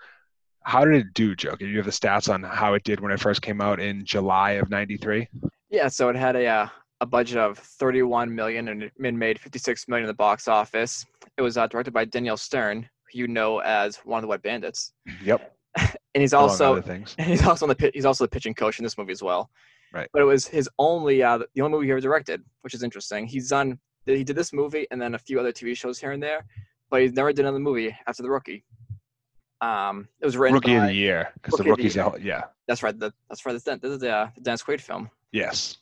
how 0.64 0.86
did 0.86 0.96
it 0.96 1.14
do, 1.14 1.36
Joe? 1.36 1.56
Do 1.56 1.68
you 1.68 1.78
have 1.78 1.86
the 1.86 1.92
stats 1.92 2.34
on 2.34 2.44
how 2.44 2.74
it 2.74 2.84
did 2.84 3.00
when 3.00 3.12
it 3.12 3.20
first 3.20 3.42
came 3.42 3.62
out 3.62 3.80
in 3.80 4.06
July 4.06 4.52
of 4.52 4.70
'93? 4.70 5.28
Yeah, 5.70 5.88
so 5.88 6.10
it 6.10 6.16
had 6.16 6.36
a 6.36 6.46
uh, 6.46 6.68
a 7.04 7.06
budget 7.06 7.38
of 7.38 7.58
31 7.60 8.34
million 8.34 8.70
and 8.70 8.82
it 8.84 8.94
made 8.98 9.38
56 9.38 9.88
million 9.90 10.06
in 10.06 10.08
the 10.08 10.14
box 10.14 10.48
office. 10.48 11.06
It 11.38 11.42
was 11.42 11.58
uh, 11.58 11.68
directed 11.68 11.94
by 11.94 12.06
Daniel 12.06 12.38
Stern, 12.38 12.88
who 13.12 13.20
you 13.20 13.28
know 13.28 13.60
as 13.60 13.98
one 13.98 14.20
of 14.20 14.22
the 14.22 14.28
Wet 14.30 14.42
Bandits, 14.42 14.94
Yep. 15.22 15.54
and 15.78 15.98
he's 16.22 16.34
also 16.34 16.76
and 16.76 17.10
he's 17.20 17.46
also 17.46 17.66
on 17.68 17.76
the 17.78 17.92
he's 17.94 18.06
also 18.06 18.24
the 18.24 18.30
pitching 18.30 18.54
coach 18.54 18.80
in 18.80 18.84
this 18.84 18.98
movie 18.98 19.12
as 19.12 19.22
well. 19.22 19.50
Right. 19.92 20.08
But 20.14 20.22
it 20.22 20.26
was 20.26 20.48
his 20.48 20.70
only 20.80 21.22
uh, 21.22 21.40
the 21.56 21.62
only 21.62 21.74
movie 21.76 21.88
he 21.88 21.92
ever 21.92 22.00
directed, 22.00 22.42
which 22.62 22.74
is 22.74 22.84
interesting. 22.84 23.28
He's 23.28 23.50
done 23.50 23.78
he 24.06 24.24
did 24.24 24.36
this 24.36 24.54
movie 24.54 24.88
and 24.92 25.02
then 25.02 25.16
a 25.16 25.20
few 25.20 25.40
other 25.40 25.52
TV 25.52 25.76
shows 25.76 26.00
here 26.00 26.12
and 26.12 26.24
there, 26.24 26.46
but 26.90 27.02
he's 27.02 27.14
never 27.14 27.32
did 27.34 27.42
another 27.42 27.60
movie 27.60 27.96
after 28.08 28.24
The 28.24 28.30
Rookie. 28.30 28.64
Um, 29.62 30.08
it 30.22 30.26
was 30.26 30.36
written 30.38 30.56
Rookie 30.56 30.76
by, 30.78 30.84
of 30.84 30.88
the 30.90 30.94
year 30.96 31.32
because 31.36 31.58
the 31.58 31.64
Rookie 31.64 31.84
the 31.84 31.84
rookies, 31.84 31.98
out- 31.98 32.22
yeah, 32.22 32.44
That's 32.68 32.84
right. 32.84 32.98
The, 32.98 33.14
that's 33.30 33.46
right. 33.46 33.54
This, 33.54 33.64
this 33.64 33.80
is 33.92 34.00
the, 34.00 34.12
uh, 34.12 34.30
the 34.36 34.42
Dennis 34.42 34.62
Quaid 34.62 34.82
film. 34.82 35.10
yes, 35.32 35.78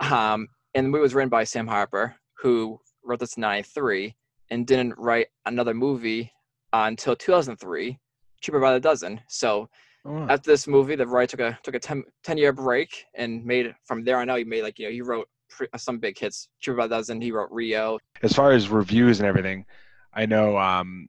Um, 0.00 0.48
and 0.78 0.86
the 0.86 0.90
movie 0.90 1.02
was 1.02 1.14
written 1.14 1.28
by 1.28 1.44
Sam 1.44 1.66
Harper, 1.66 2.14
who 2.38 2.80
wrote 3.04 3.20
this 3.20 3.36
in 3.36 3.42
'93 3.42 4.14
and 4.50 4.66
didn't 4.66 4.94
write 4.96 5.26
another 5.46 5.74
movie 5.74 6.32
uh, 6.72 6.84
until 6.86 7.14
2003, 7.14 7.98
Cheaper 8.40 8.60
by 8.60 8.72
the 8.72 8.80
Dozen. 8.80 9.20
So 9.28 9.68
Oh, 10.04 10.26
after 10.28 10.50
this 10.50 10.66
movie, 10.66 10.94
the 10.96 11.06
writer 11.06 11.36
took 11.36 11.40
a 11.40 11.58
took 11.62 11.74
a 11.74 11.78
10, 11.78 12.04
10 12.22 12.38
year 12.38 12.52
break 12.52 13.04
and 13.14 13.44
made 13.44 13.74
from 13.84 14.04
there 14.04 14.18
on 14.18 14.30
out. 14.30 14.38
He 14.38 14.44
made 14.44 14.62
like 14.62 14.78
you 14.78 14.86
know 14.86 14.92
he 14.92 15.02
wrote 15.02 15.28
pre- 15.50 15.68
some 15.76 15.98
big 15.98 16.18
hits. 16.18 16.48
Cheaper 16.60 16.76
by 16.76 16.86
the 16.86 16.94
Dozen. 16.94 17.20
He 17.20 17.32
wrote 17.32 17.50
Rio. 17.50 17.98
as 18.22 18.32
far 18.32 18.52
as 18.52 18.68
reviews 18.68 19.18
and 19.20 19.28
everything, 19.28 19.66
I 20.14 20.24
know 20.24 20.56
um, 20.56 21.08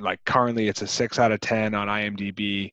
like 0.00 0.24
currently 0.24 0.68
it's 0.68 0.82
a 0.82 0.86
six 0.86 1.18
out 1.18 1.32
of 1.32 1.40
ten 1.40 1.74
on 1.74 1.88
IMDb. 1.88 2.72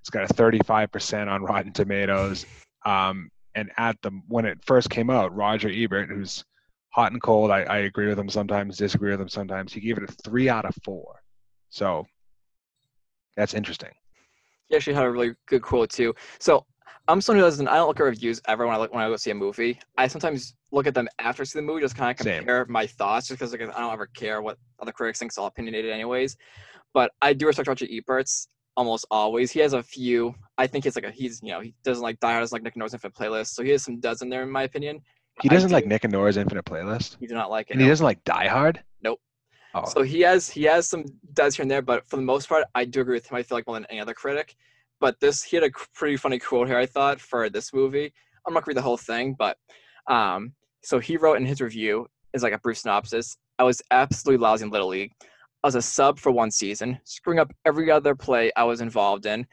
It's 0.00 0.10
got 0.10 0.30
a 0.30 0.34
35% 0.34 1.26
on 1.26 1.42
Rotten 1.42 1.72
Tomatoes. 1.72 2.46
Um, 2.84 3.28
and 3.56 3.72
at 3.78 4.00
the 4.02 4.10
when 4.28 4.44
it 4.44 4.58
first 4.64 4.90
came 4.90 5.10
out, 5.10 5.34
Roger 5.34 5.70
Ebert, 5.72 6.10
who's 6.10 6.44
hot 6.90 7.10
and 7.10 7.20
cold, 7.20 7.50
I, 7.50 7.62
I 7.62 7.78
agree 7.78 8.06
with 8.06 8.18
him 8.18 8.28
sometimes, 8.28 8.76
disagree 8.76 9.10
with 9.10 9.20
him 9.20 9.28
sometimes. 9.28 9.72
He 9.72 9.80
gave 9.80 9.98
it 9.98 10.08
a 10.08 10.12
three 10.24 10.48
out 10.48 10.66
of 10.66 10.74
four. 10.84 11.22
So 11.70 12.06
that's 13.36 13.54
interesting. 13.54 13.90
He 14.68 14.76
actually 14.76 14.94
had 14.94 15.04
a 15.04 15.10
really 15.10 15.34
good 15.46 15.62
quote 15.62 15.90
too. 15.90 16.14
So 16.38 16.66
I'm 17.08 17.20
someone 17.20 17.40
who 17.40 17.46
doesn't. 17.46 17.66
I 17.68 17.76
don't 17.76 17.88
look 17.88 17.98
at 17.98 18.04
reviews 18.04 18.40
ever 18.46 18.66
when 18.66 18.74
I 18.74 18.78
look 18.78 18.92
when 18.92 19.02
I 19.02 19.08
go 19.08 19.16
see 19.16 19.30
a 19.30 19.34
movie. 19.34 19.80
I 19.96 20.06
sometimes 20.06 20.54
look 20.70 20.86
at 20.86 20.94
them 20.94 21.08
after 21.18 21.42
I 21.42 21.44
see 21.44 21.58
the 21.58 21.62
movie, 21.62 21.80
just 21.80 21.96
kind 21.96 22.10
of 22.10 22.22
Same. 22.22 22.38
compare 22.38 22.66
my 22.68 22.86
thoughts, 22.86 23.28
just 23.28 23.40
because 23.40 23.52
like, 23.52 23.62
I 23.62 23.80
don't 23.80 23.92
ever 23.92 24.06
care 24.08 24.42
what 24.42 24.58
other 24.80 24.92
critics 24.92 25.18
think. 25.18 25.30
It's 25.30 25.38
all 25.38 25.46
opinionated 25.46 25.90
anyways. 25.90 26.36
But 26.92 27.12
I 27.22 27.32
do 27.32 27.46
respect 27.46 27.68
Roger 27.68 27.86
Ebert's 27.90 28.48
almost 28.76 29.06
always. 29.10 29.50
He 29.50 29.60
has 29.60 29.72
a 29.72 29.82
few. 29.82 30.34
I 30.58 30.66
think 30.66 30.84
he's 30.84 30.96
like 30.96 31.04
a 31.04 31.10
he's 31.10 31.40
you 31.42 31.50
know 31.52 31.60
he 31.60 31.74
doesn't 31.84 32.02
like 32.02 32.18
Die 32.20 32.30
Hard 32.30 32.42
doesn't 32.42 32.54
like 32.56 32.62
Nick 32.62 32.76
Nore's 32.76 32.94
Infinite 32.94 33.14
Playlist, 33.14 33.48
so 33.48 33.62
he 33.62 33.70
has 33.70 33.82
some 33.82 34.00
duds 34.00 34.22
in 34.22 34.28
there 34.28 34.42
in 34.42 34.50
my 34.50 34.62
opinion. 34.64 35.00
He 35.42 35.48
doesn't 35.50 35.70
like 35.70 35.86
Nick 35.86 36.04
and 36.04 36.12
Norah's 36.12 36.38
Infinite 36.38 36.64
Playlist, 36.64 37.18
He 37.20 37.26
do 37.26 37.34
not 37.34 37.50
like 37.50 37.68
it. 37.68 37.72
and 37.74 37.80
he 37.80 37.86
no. 37.86 37.92
doesn't 37.92 38.04
like 38.04 38.24
Die 38.24 38.48
Hard. 38.48 38.82
Nope. 39.02 39.20
Oh, 39.74 39.84
So 39.84 40.02
he 40.02 40.20
has 40.20 40.48
he 40.48 40.62
has 40.64 40.88
some 40.88 41.04
duds 41.34 41.56
here 41.56 41.62
and 41.62 41.70
there, 41.70 41.82
but 41.82 42.06
for 42.08 42.16
the 42.16 42.22
most 42.22 42.48
part, 42.48 42.64
I 42.74 42.84
do 42.86 43.02
agree 43.02 43.14
with 43.16 43.26
him. 43.30 43.36
I 43.36 43.42
feel 43.42 43.58
like 43.58 43.66
more 43.66 43.76
than 43.76 43.86
any 43.90 44.00
other 44.00 44.14
critic. 44.14 44.54
But 44.98 45.20
this 45.20 45.42
he 45.42 45.56
had 45.56 45.64
a 45.64 45.70
pretty 45.94 46.16
funny 46.16 46.38
quote 46.38 46.68
here. 46.68 46.78
I 46.78 46.86
thought 46.86 47.20
for 47.20 47.50
this 47.50 47.74
movie. 47.74 48.12
I'm 48.46 48.54
not 48.54 48.60
gonna 48.64 48.70
read 48.70 48.76
the 48.78 48.82
whole 48.82 48.96
thing, 48.96 49.34
but 49.38 49.58
um, 50.08 50.52
so 50.82 50.98
he 50.98 51.16
wrote 51.18 51.36
in 51.36 51.44
his 51.44 51.60
review 51.60 52.06
is 52.32 52.42
like 52.42 52.52
a 52.54 52.58
brief 52.58 52.78
synopsis. 52.78 53.36
I 53.58 53.64
was 53.64 53.82
absolutely 53.90 54.42
lousy 54.42 54.64
in 54.64 54.70
Little 54.70 54.88
League. 54.88 55.12
Was 55.66 55.74
a 55.74 55.82
sub 55.82 56.20
for 56.20 56.30
one 56.30 56.52
season, 56.52 57.00
screwing 57.02 57.40
up 57.40 57.50
every 57.64 57.90
other 57.90 58.14
play 58.14 58.52
I 58.54 58.62
was 58.62 58.80
involved 58.80 59.26
in. 59.26 59.44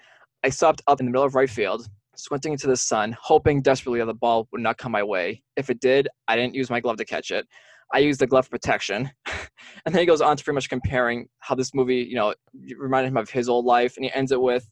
I 0.44 0.50
stopped 0.50 0.84
up 0.86 1.00
in 1.00 1.08
the 1.08 1.12
middle 1.12 1.26
of 1.26 1.34
right 1.34 1.50
field. 1.50 1.88
squinting 2.16 2.52
into 2.52 2.68
the 2.68 2.78
sun, 2.78 3.18
hoping 3.20 3.64
desperately 3.64 3.98
that 3.98 4.06
the 4.06 4.14
ball 4.14 4.48
would 4.52 4.62
not 4.62 4.78
come 4.78 4.92
my 4.92 5.02
way. 5.02 5.42
If 5.56 5.72
it 5.72 5.80
did, 5.80 6.08
I 6.28 6.36
didn't 6.36 6.54
use 6.54 6.70
my 6.70 6.80
glove 6.80 6.98
to 6.98 7.04
catch 7.06 7.32
it. 7.32 7.48
I 7.96 7.98
used 7.98 8.20
the 8.20 8.28
glove 8.28 8.46
for 8.46 8.52
protection. 8.52 9.10
and 9.26 9.96
then 9.96 10.02
he 10.02 10.06
goes 10.06 10.22
on 10.22 10.38
to 10.38 10.44
pretty 10.44 10.54
much 10.54 10.70
comparing 10.70 11.30
how 11.40 11.56
this 11.56 11.74
movie, 11.74 12.06
you 12.08 12.14
know, 12.14 12.36
reminded 12.78 13.08
him 13.08 13.18
of 13.18 13.32
his 13.32 13.50
old 13.50 13.66
life. 13.66 13.98
And 13.98 14.06
he 14.06 14.12
ends 14.14 14.32
it 14.32 14.40
with, 14.40 14.70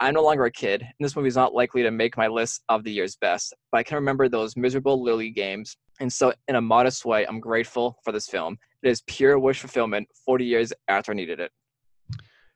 I'm 0.00 0.14
no 0.14 0.24
longer 0.24 0.46
a 0.46 0.50
kid, 0.50 0.80
and 0.80 0.90
this 0.98 1.14
movie 1.14 1.28
is 1.28 1.36
not 1.36 1.54
likely 1.54 1.84
to 1.84 1.92
make 1.92 2.16
my 2.16 2.26
list 2.26 2.62
of 2.68 2.82
the 2.82 2.90
year's 2.90 3.14
best, 3.14 3.54
but 3.70 3.78
I 3.78 3.82
can 3.84 3.94
remember 3.94 4.28
those 4.28 4.56
miserable 4.56 5.00
Lily 5.00 5.30
games. 5.30 5.76
And 6.00 6.10
so, 6.10 6.32
in 6.48 6.56
a 6.56 6.60
modest 6.60 7.04
way, 7.04 7.26
I'm 7.26 7.40
grateful 7.40 7.98
for 8.02 8.10
this 8.10 8.26
film. 8.26 8.58
It 8.82 8.88
is 8.88 9.02
pure 9.06 9.38
wish 9.38 9.60
fulfillment 9.60 10.08
40 10.24 10.44
years 10.46 10.72
after 10.88 11.12
I 11.12 11.14
needed 11.14 11.40
it. 11.40 11.52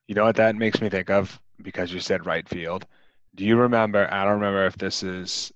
You 0.08 0.14
know 0.14 0.24
what 0.24 0.36
that 0.36 0.56
makes 0.56 0.80
me 0.80 0.88
think 0.88 1.10
of? 1.10 1.38
Because 1.62 1.92
you 1.92 2.00
said 2.00 2.26
right 2.26 2.48
field. 2.48 2.86
Do 3.34 3.44
you 3.44 3.56
remember? 3.56 4.08
I 4.10 4.24
don't 4.24 4.34
remember 4.34 4.66
if 4.66 4.76
this 4.76 5.02
is. 5.02 5.52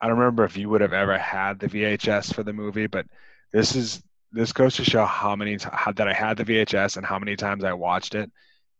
I 0.00 0.06
don't 0.06 0.18
remember 0.18 0.44
if 0.44 0.56
you 0.56 0.68
would 0.68 0.80
have 0.80 0.92
ever 0.92 1.18
had 1.18 1.58
the 1.58 1.66
VHS 1.66 2.32
for 2.32 2.42
the 2.42 2.52
movie, 2.52 2.86
but 2.86 3.06
this 3.52 3.74
is 3.74 4.02
this 4.30 4.52
goes 4.52 4.76
to 4.76 4.84
show 4.84 5.04
how 5.06 5.34
many 5.34 5.56
how, 5.72 5.92
that 5.92 6.08
I 6.08 6.12
had 6.12 6.36
the 6.36 6.44
VHS 6.44 6.98
and 6.98 7.06
how 7.06 7.18
many 7.18 7.36
times 7.36 7.64
I 7.64 7.72
watched 7.72 8.14
it. 8.14 8.30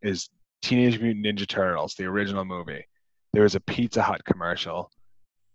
Is 0.03 0.29
Teenage 0.63 1.01
Mutant 1.01 1.25
Ninja 1.25 1.49
Turtles, 1.49 1.95
the 1.95 2.05
original 2.05 2.45
movie. 2.45 2.85
There 3.33 3.43
was 3.43 3.55
a 3.55 3.61
Pizza 3.61 4.03
Hut 4.03 4.25
commercial 4.25 4.91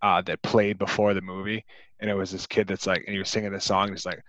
uh, 0.03 0.21
that 0.21 0.41
played 0.43 0.77
before 0.77 1.13
the 1.15 1.21
movie, 1.21 1.65
and 1.99 2.09
it 2.11 2.13
was 2.13 2.29
this 2.29 2.45
kid 2.45 2.67
that's 2.67 2.85
like, 2.85 3.03
and 3.07 3.13
he 3.13 3.19
was 3.19 3.29
singing 3.29 3.51
this 3.51 3.63
song. 3.63 3.87
And 3.87 3.91
he's 3.91 4.05
like, 4.05 4.21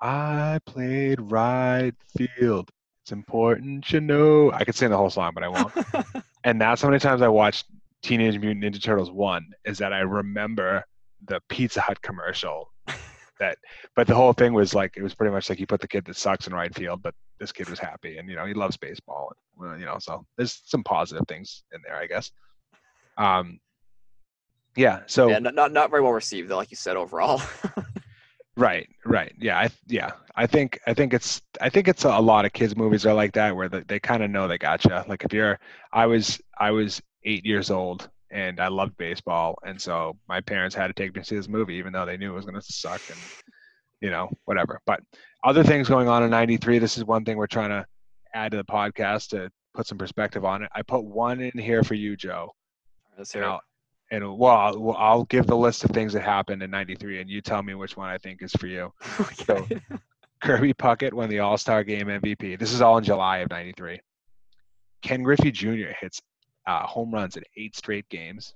"I 0.00 0.58
played 0.64 1.20
right 1.20 1.92
field. 2.16 2.70
It's 3.04 3.12
important 3.12 3.92
you 3.92 4.00
know." 4.00 4.50
I 4.50 4.64
could 4.64 4.74
sing 4.74 4.90
the 4.90 4.96
whole 4.96 5.10
song, 5.10 5.32
but 5.34 5.44
I 5.44 5.48
won't. 5.48 5.72
and 6.44 6.60
that's 6.60 6.82
how 6.82 6.88
many 6.88 6.98
times 6.98 7.22
I 7.22 7.28
watched 7.28 7.66
Teenage 8.02 8.38
Mutant 8.40 8.64
Ninja 8.64 8.82
Turtles 8.82 9.10
one. 9.10 9.46
Is 9.64 9.78
that 9.78 9.92
I 9.92 10.00
remember 10.00 10.84
the 11.26 11.40
Pizza 11.48 11.82
Hut 11.82 12.00
commercial. 12.02 12.72
That, 13.38 13.56
but 13.96 14.06
the 14.06 14.14
whole 14.14 14.34
thing 14.34 14.52
was 14.52 14.74
like 14.74 14.98
it 14.98 15.02
was 15.02 15.14
pretty 15.14 15.32
much 15.32 15.48
like 15.48 15.58
you 15.58 15.66
put 15.66 15.80
the 15.80 15.88
kid 15.88 16.04
that 16.04 16.16
sucks 16.16 16.46
in 16.46 16.52
right 16.52 16.74
field, 16.74 17.00
but 17.02 17.14
this 17.38 17.52
kid 17.52 17.70
was 17.70 17.78
happy, 17.78 18.18
and 18.18 18.28
you 18.28 18.36
know 18.36 18.44
he 18.44 18.52
loves 18.52 18.76
baseball, 18.76 19.32
and 19.58 19.80
you 19.80 19.86
know 19.86 19.96
so 19.98 20.26
there's 20.36 20.60
some 20.66 20.84
positive 20.84 21.24
things 21.26 21.62
in 21.72 21.80
there, 21.82 21.96
I 21.96 22.06
guess. 22.06 22.30
Um, 23.16 23.58
yeah. 24.76 25.00
So 25.06 25.28
yeah, 25.28 25.38
not, 25.38 25.54
not 25.54 25.72
not 25.72 25.90
very 25.90 26.02
well 26.02 26.12
received 26.12 26.48
though, 26.48 26.56
like 26.56 26.70
you 26.70 26.76
said 26.76 26.96
overall. 26.96 27.42
Right, 28.56 28.90
right. 29.06 29.32
Yeah, 29.38 29.58
I 29.58 29.70
yeah. 29.86 30.10
I 30.36 30.46
think 30.46 30.78
I 30.86 30.92
think 30.92 31.14
it's 31.14 31.40
I 31.62 31.70
think 31.70 31.88
it's 31.88 32.04
a, 32.04 32.08
a 32.08 32.20
lot 32.20 32.44
of 32.44 32.52
kids 32.52 32.76
movies 32.76 33.06
are 33.06 33.14
like 33.14 33.32
that 33.32 33.56
where 33.56 33.70
they, 33.70 33.80
they 33.80 34.00
kind 34.00 34.22
of 34.22 34.30
know 34.30 34.48
they 34.48 34.58
gotcha. 34.58 35.04
Like 35.08 35.24
if 35.24 35.32
you're 35.32 35.58
I 35.92 36.04
was 36.04 36.38
I 36.58 36.70
was 36.70 37.00
8 37.24 37.46
years 37.46 37.70
old 37.70 38.10
and 38.30 38.60
I 38.60 38.68
loved 38.68 38.96
baseball 38.98 39.56
and 39.64 39.80
so 39.80 40.16
my 40.28 40.42
parents 40.42 40.74
had 40.74 40.88
to 40.88 40.92
take 40.92 41.14
me 41.14 41.22
to 41.22 41.26
see 41.26 41.36
this 41.36 41.48
movie 41.48 41.76
even 41.76 41.92
though 41.92 42.04
they 42.04 42.18
knew 42.18 42.32
it 42.32 42.34
was 42.34 42.44
going 42.44 42.60
to 42.60 42.72
suck 42.72 43.00
and 43.08 43.18
you 44.00 44.10
know, 44.10 44.30
whatever. 44.44 44.80
But 44.86 45.00
other 45.44 45.62
things 45.62 45.88
going 45.88 46.08
on 46.08 46.22
in 46.22 46.30
93, 46.30 46.78
this 46.78 46.96
is 46.96 47.04
one 47.04 47.24
thing 47.24 47.36
we're 47.36 47.46
trying 47.46 47.70
to 47.70 47.86
add 48.34 48.50
to 48.52 48.56
the 48.56 48.64
podcast 48.64 49.28
to 49.28 49.50
put 49.74 49.86
some 49.86 49.98
perspective 49.98 50.44
on 50.44 50.62
it. 50.62 50.70
I 50.74 50.82
put 50.82 51.04
one 51.04 51.40
in 51.40 51.58
here 51.58 51.82
for 51.82 51.94
you, 51.94 52.16
Joe. 52.16 52.52
Let's 53.16 53.32
hear 53.32 53.42
it. 53.42 53.60
And 54.12 54.36
well, 54.38 54.56
I'll, 54.56 54.92
I'll 54.92 55.24
give 55.24 55.46
the 55.46 55.56
list 55.56 55.84
of 55.84 55.90
things 55.92 56.12
that 56.14 56.22
happened 56.22 56.62
in 56.62 56.70
93 56.70 57.20
and 57.20 57.30
you 57.30 57.40
tell 57.40 57.62
me 57.62 57.74
which 57.74 57.96
one 57.96 58.08
I 58.08 58.18
think 58.18 58.42
is 58.42 58.52
for 58.52 58.66
you. 58.66 58.92
Okay. 59.20 59.80
Kirby 60.42 60.72
Puckett 60.72 61.12
won 61.12 61.28
the 61.28 61.40
All 61.40 61.58
Star 61.58 61.84
Game 61.84 62.06
MVP. 62.06 62.58
This 62.58 62.72
is 62.72 62.80
all 62.80 62.96
in 62.96 63.04
July 63.04 63.38
of 63.38 63.50
'93. 63.50 64.00
Ken 65.02 65.22
Griffey 65.22 65.50
Jr. 65.50 65.92
hits 66.00 66.20
uh, 66.66 66.86
home 66.86 67.12
runs 67.12 67.36
in 67.36 67.42
eight 67.58 67.76
straight 67.76 68.08
games. 68.08 68.54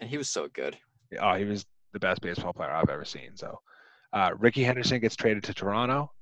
and 0.00 0.10
he 0.10 0.18
was 0.18 0.28
so 0.28 0.48
good. 0.48 0.76
Oh, 1.18 1.34
he 1.34 1.44
was 1.46 1.64
the 1.94 1.98
best 1.98 2.20
baseball 2.20 2.52
player 2.52 2.70
I've 2.70 2.90
ever 2.90 3.06
seen. 3.06 3.30
So, 3.36 3.58
uh, 4.12 4.32
Rickey 4.38 4.62
Henderson 4.62 5.00
gets 5.00 5.16
traded 5.16 5.44
to 5.44 5.54
Toronto. 5.54 6.12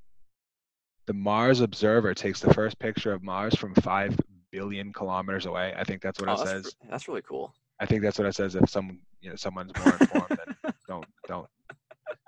The 1.06 1.14
Mars 1.14 1.60
Observer 1.62 2.14
takes 2.14 2.38
the 2.40 2.54
first 2.54 2.78
picture 2.78 3.12
of 3.12 3.25
Mars 3.25 3.56
from 3.56 3.75
five 3.75 4.16
billion 4.52 4.92
kilometers 4.92 5.46
away. 5.46 5.75
I 5.76 5.82
think 5.82 6.00
that's 6.00 6.20
what 6.20 6.28
Oh, 6.28 6.34
it 6.34 6.38
that's, 6.38 6.50
says. 6.50 6.76
re- 6.82 6.88
that's 6.90 7.08
really 7.08 7.22
cool. 7.22 7.52
I 7.80 7.87
think 7.87 8.02
that's 8.02 8.18
what 8.18 8.26
it 8.26 8.35
says. 8.35 8.54
If 8.54 8.68
some, 8.71 9.00
you 9.21 9.30
know, 9.30 9.37
someone's 9.37 9.73
more 9.85 9.97
informed, 10.00 10.38
then 10.62 10.73
don't 10.88 11.06
don't 11.26 11.49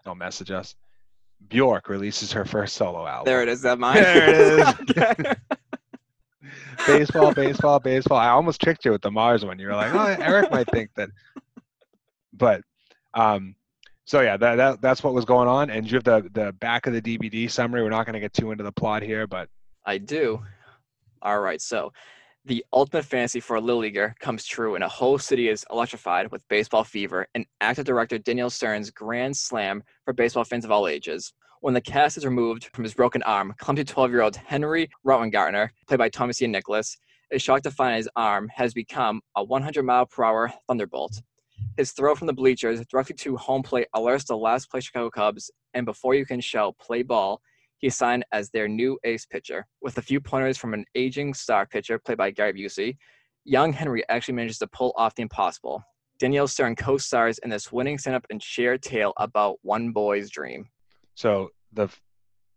don't 0.04 0.18
message 0.18 0.50
us. 0.50 0.74
Bjork 1.48 1.88
releases 1.88 2.32
her 2.32 2.44
first 2.44 2.74
solo 2.74 3.06
album. 3.06 3.24
There 3.26 3.42
it 3.42 3.48
is. 3.48 3.62
That 3.62 3.78
mine. 3.78 4.02
There 4.02 4.28
it 4.28 5.26
is. 5.26 5.36
Baseball, 6.86 7.34
baseball, 7.34 7.80
baseball. 7.80 8.18
I 8.18 8.28
almost 8.28 8.60
tricked 8.60 8.84
you 8.84 8.92
with 8.92 9.02
the 9.02 9.10
Mars 9.10 9.44
one. 9.44 9.58
You 9.58 9.66
were 9.66 9.74
like, 9.74 9.94
oh, 9.94 10.16
Eric 10.22 10.50
might 10.50 10.68
think 10.70 10.90
that. 10.96 11.10
But, 12.32 12.62
um, 13.14 13.56
so 14.04 14.20
yeah, 14.20 14.36
that, 14.36 14.54
that 14.54 14.80
that's 14.80 15.02
what 15.02 15.12
was 15.12 15.24
going 15.24 15.48
on. 15.48 15.70
And 15.70 15.90
you 15.90 15.96
have 15.96 16.04
the 16.04 16.30
the 16.32 16.52
back 16.52 16.86
of 16.86 16.92
the 16.92 17.02
DVD 17.02 17.50
summary. 17.50 17.82
We're 17.82 17.90
not 17.90 18.06
going 18.06 18.14
to 18.14 18.20
get 18.20 18.32
too 18.32 18.52
into 18.52 18.62
the 18.62 18.70
plot 18.70 19.02
here, 19.02 19.26
but 19.26 19.48
I 19.84 19.98
do. 19.98 20.40
All 21.20 21.40
right, 21.40 21.60
so 21.60 21.92
the 22.44 22.64
ultimate 22.72 23.04
fantasy 23.04 23.40
for 23.40 23.56
a 23.56 23.60
little 23.60 23.80
leaguer 23.80 24.14
comes 24.20 24.46
true, 24.46 24.74
and 24.74 24.84
a 24.84 24.88
whole 24.88 25.18
city 25.18 25.48
is 25.48 25.64
electrified 25.70 26.30
with 26.30 26.46
baseball 26.48 26.84
fever. 26.84 27.26
And 27.34 27.44
actor 27.60 27.82
director 27.82 28.18
Daniel 28.18 28.50
Stern's 28.50 28.90
grand 28.90 29.36
slam 29.36 29.82
for 30.04 30.14
baseball 30.14 30.44
fans 30.44 30.64
of 30.64 30.70
all 30.70 30.88
ages. 30.88 31.32
When 31.60 31.74
the 31.74 31.80
cast 31.80 32.16
is 32.16 32.24
removed 32.24 32.70
from 32.72 32.84
his 32.84 32.94
broken 32.94 33.22
arm, 33.24 33.54
clumsy 33.58 33.84
12-year-old 33.84 34.36
Henry 34.36 34.88
Rowengartner, 35.06 35.70
played 35.88 35.98
by 35.98 36.08
Thomas 36.08 36.40
Ian 36.40 36.52
Nicholas, 36.52 36.96
is 37.30 37.42
shocked 37.42 37.64
to 37.64 37.70
find 37.70 37.96
his 37.96 38.08
arm 38.16 38.48
has 38.54 38.72
become 38.72 39.20
a 39.36 39.44
100 39.44 39.82
mile 39.82 40.06
per 40.06 40.24
hour 40.24 40.52
thunderbolt. 40.66 41.20
His 41.76 41.92
throw 41.92 42.14
from 42.14 42.28
the 42.28 42.32
bleachers 42.32 42.80
directly 42.86 43.16
to 43.16 43.36
home 43.36 43.62
plate 43.62 43.88
alerts 43.94 44.26
the 44.26 44.36
last 44.36 44.70
place 44.70 44.84
Chicago 44.84 45.10
Cubs, 45.10 45.50
and 45.74 45.84
before 45.84 46.14
you 46.14 46.24
can 46.24 46.40
shout 46.40 46.78
play 46.78 47.02
ball, 47.02 47.40
he's 47.78 47.96
signed 47.96 48.24
as 48.32 48.50
their 48.50 48.68
new 48.68 48.98
ace 49.04 49.26
pitcher. 49.26 49.66
With 49.80 49.98
a 49.98 50.02
few 50.02 50.20
pointers 50.20 50.58
from 50.58 50.74
an 50.74 50.84
aging 50.94 51.34
star 51.34 51.66
pitcher 51.66 51.98
played 51.98 52.18
by 52.18 52.30
Gary 52.30 52.52
Busey, 52.52 52.96
young 53.44 53.72
Henry 53.72 54.02
actually 54.08 54.34
manages 54.34 54.58
to 54.58 54.66
pull 54.68 54.92
off 54.96 55.14
the 55.14 55.22
impossible. 55.22 55.82
Daniel 56.18 56.48
Stern 56.48 56.74
co-stars 56.74 57.38
in 57.38 57.50
this 57.50 57.70
winning 57.70 57.96
stand-up 57.96 58.26
and 58.30 58.42
shared 58.42 58.82
tale 58.82 59.12
about 59.18 59.58
one 59.62 59.92
boy's 59.92 60.30
dream. 60.30 60.68
so 61.14 61.50
the 61.72 61.88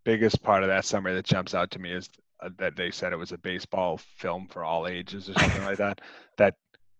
biggest 0.03 0.41
part 0.41 0.63
of 0.63 0.69
that 0.69 0.85
summary 0.85 1.13
that 1.13 1.25
jumps 1.25 1.53
out 1.53 1.69
to 1.71 1.79
me 1.79 1.91
is 1.91 2.09
uh, 2.41 2.49
that 2.57 2.75
they 2.75 2.89
said 2.91 3.13
it 3.13 3.17
was 3.17 3.31
a 3.31 3.37
baseball 3.37 3.97
film 4.17 4.47
for 4.49 4.63
all 4.63 4.87
ages 4.87 5.29
or 5.29 5.33
something 5.33 5.63
like 5.63 5.77
that. 5.77 6.01
That 6.37 6.55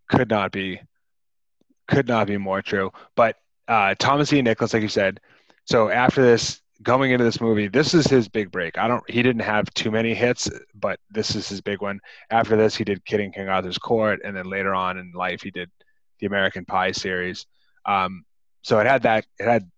could 0.08 0.30
not 0.30 0.52
be 0.52 0.80
could 1.88 2.08
not 2.08 2.28
be 2.28 2.38
more 2.38 2.62
true. 2.62 2.92
But 3.16 3.38
uh, 3.68 3.96
Thomas 3.98 4.32
E. 4.34 4.42
Nicholas, 4.42 4.74
like 4.74 4.84
you 4.84 4.90
said, 4.90 5.20
so 5.66 5.90
after 5.90 6.22
this, 6.22 6.62
going 6.84 7.12
into 7.12 7.24
this 7.24 7.42
movie, 7.42 7.68
this 7.68 7.94
is 7.94 8.08
his 8.08 8.28
big 8.28 8.52
break. 8.52 8.78
I 8.78 8.88
don't. 8.88 9.08
He 9.10 9.22
didn't 9.22 9.42
have 9.42 9.72
too 9.74 9.92
many 9.92 10.14
hits, 10.14 10.50
but 10.76 11.00
this 11.10 11.36
is 11.36 11.48
his 11.48 11.62
big 11.62 11.82
one. 11.82 12.00
After 12.30 12.56
this, 12.56 12.76
he 12.76 12.84
did 12.84 13.04
Kid 13.06 13.20
in 13.20 13.32
King 13.32 13.50
Arthur's 13.50 13.78
Court, 13.78 14.20
and 14.24 14.36
then 14.36 14.46
later 14.46 14.74
on 14.74 14.98
in 14.98 15.12
life, 15.14 15.42
he 15.42 15.52
did 15.52 15.70
the 16.20 16.28
American 16.28 16.66
Pie 16.66 16.92
series. 16.92 17.46
Um, 17.86 18.24
so 18.62 18.80
it 18.80 18.88
had 18.88 19.04
that. 19.04 19.26
It 19.40 19.46
had, 19.46 19.70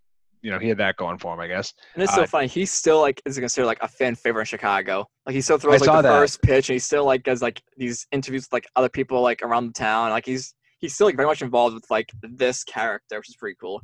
you 0.42 0.52
know, 0.52 0.60
he 0.60 0.68
had 0.68 0.78
that 0.80 0.98
going 0.98 1.18
for 1.18 1.34
him, 1.34 1.40
I 1.40 1.48
guess. 1.48 1.74
And 1.94 2.04
it's 2.04 2.14
so 2.14 2.24
Uh, 2.24 2.28
funny. 2.28 2.48
He's 2.48 2.72
still 2.72 3.00
like 3.02 3.22
is 3.26 3.40
considered 3.40 3.68
like 3.68 3.82
a 3.82 3.88
fan 3.88 4.16
favorite 4.16 4.42
in 4.42 4.46
Chicago. 4.48 5.08
Like 5.26 5.36
he 5.36 5.42
still 5.42 5.58
throws 5.58 5.82
I 5.82 5.86
like 5.86 5.98
the 5.98 6.10
that. 6.10 6.20
first 6.20 6.42
pitch, 6.42 6.70
and 6.70 6.76
he 6.76 6.80
still 6.80 7.06
like 7.06 7.24
does 7.24 7.42
like 7.42 7.62
these 7.78 8.06
interviews 8.12 8.44
with 8.44 8.54
like 8.54 8.68
other 8.76 8.90
people 8.90 9.22
like 9.22 9.42
around 9.42 9.68
the 9.68 9.74
town. 9.74 10.10
Like 10.10 10.26
he's 10.26 10.54
he's 10.80 10.94
still 10.94 11.08
like 11.08 11.16
very 11.16 11.28
much 11.28 11.42
involved 11.42 11.76
with 11.76 11.90
like 11.90 12.10
this 12.22 12.64
character, 12.64 13.18
which 13.18 13.30
is 13.30 13.36
pretty 13.36 13.56
cool. 13.60 13.82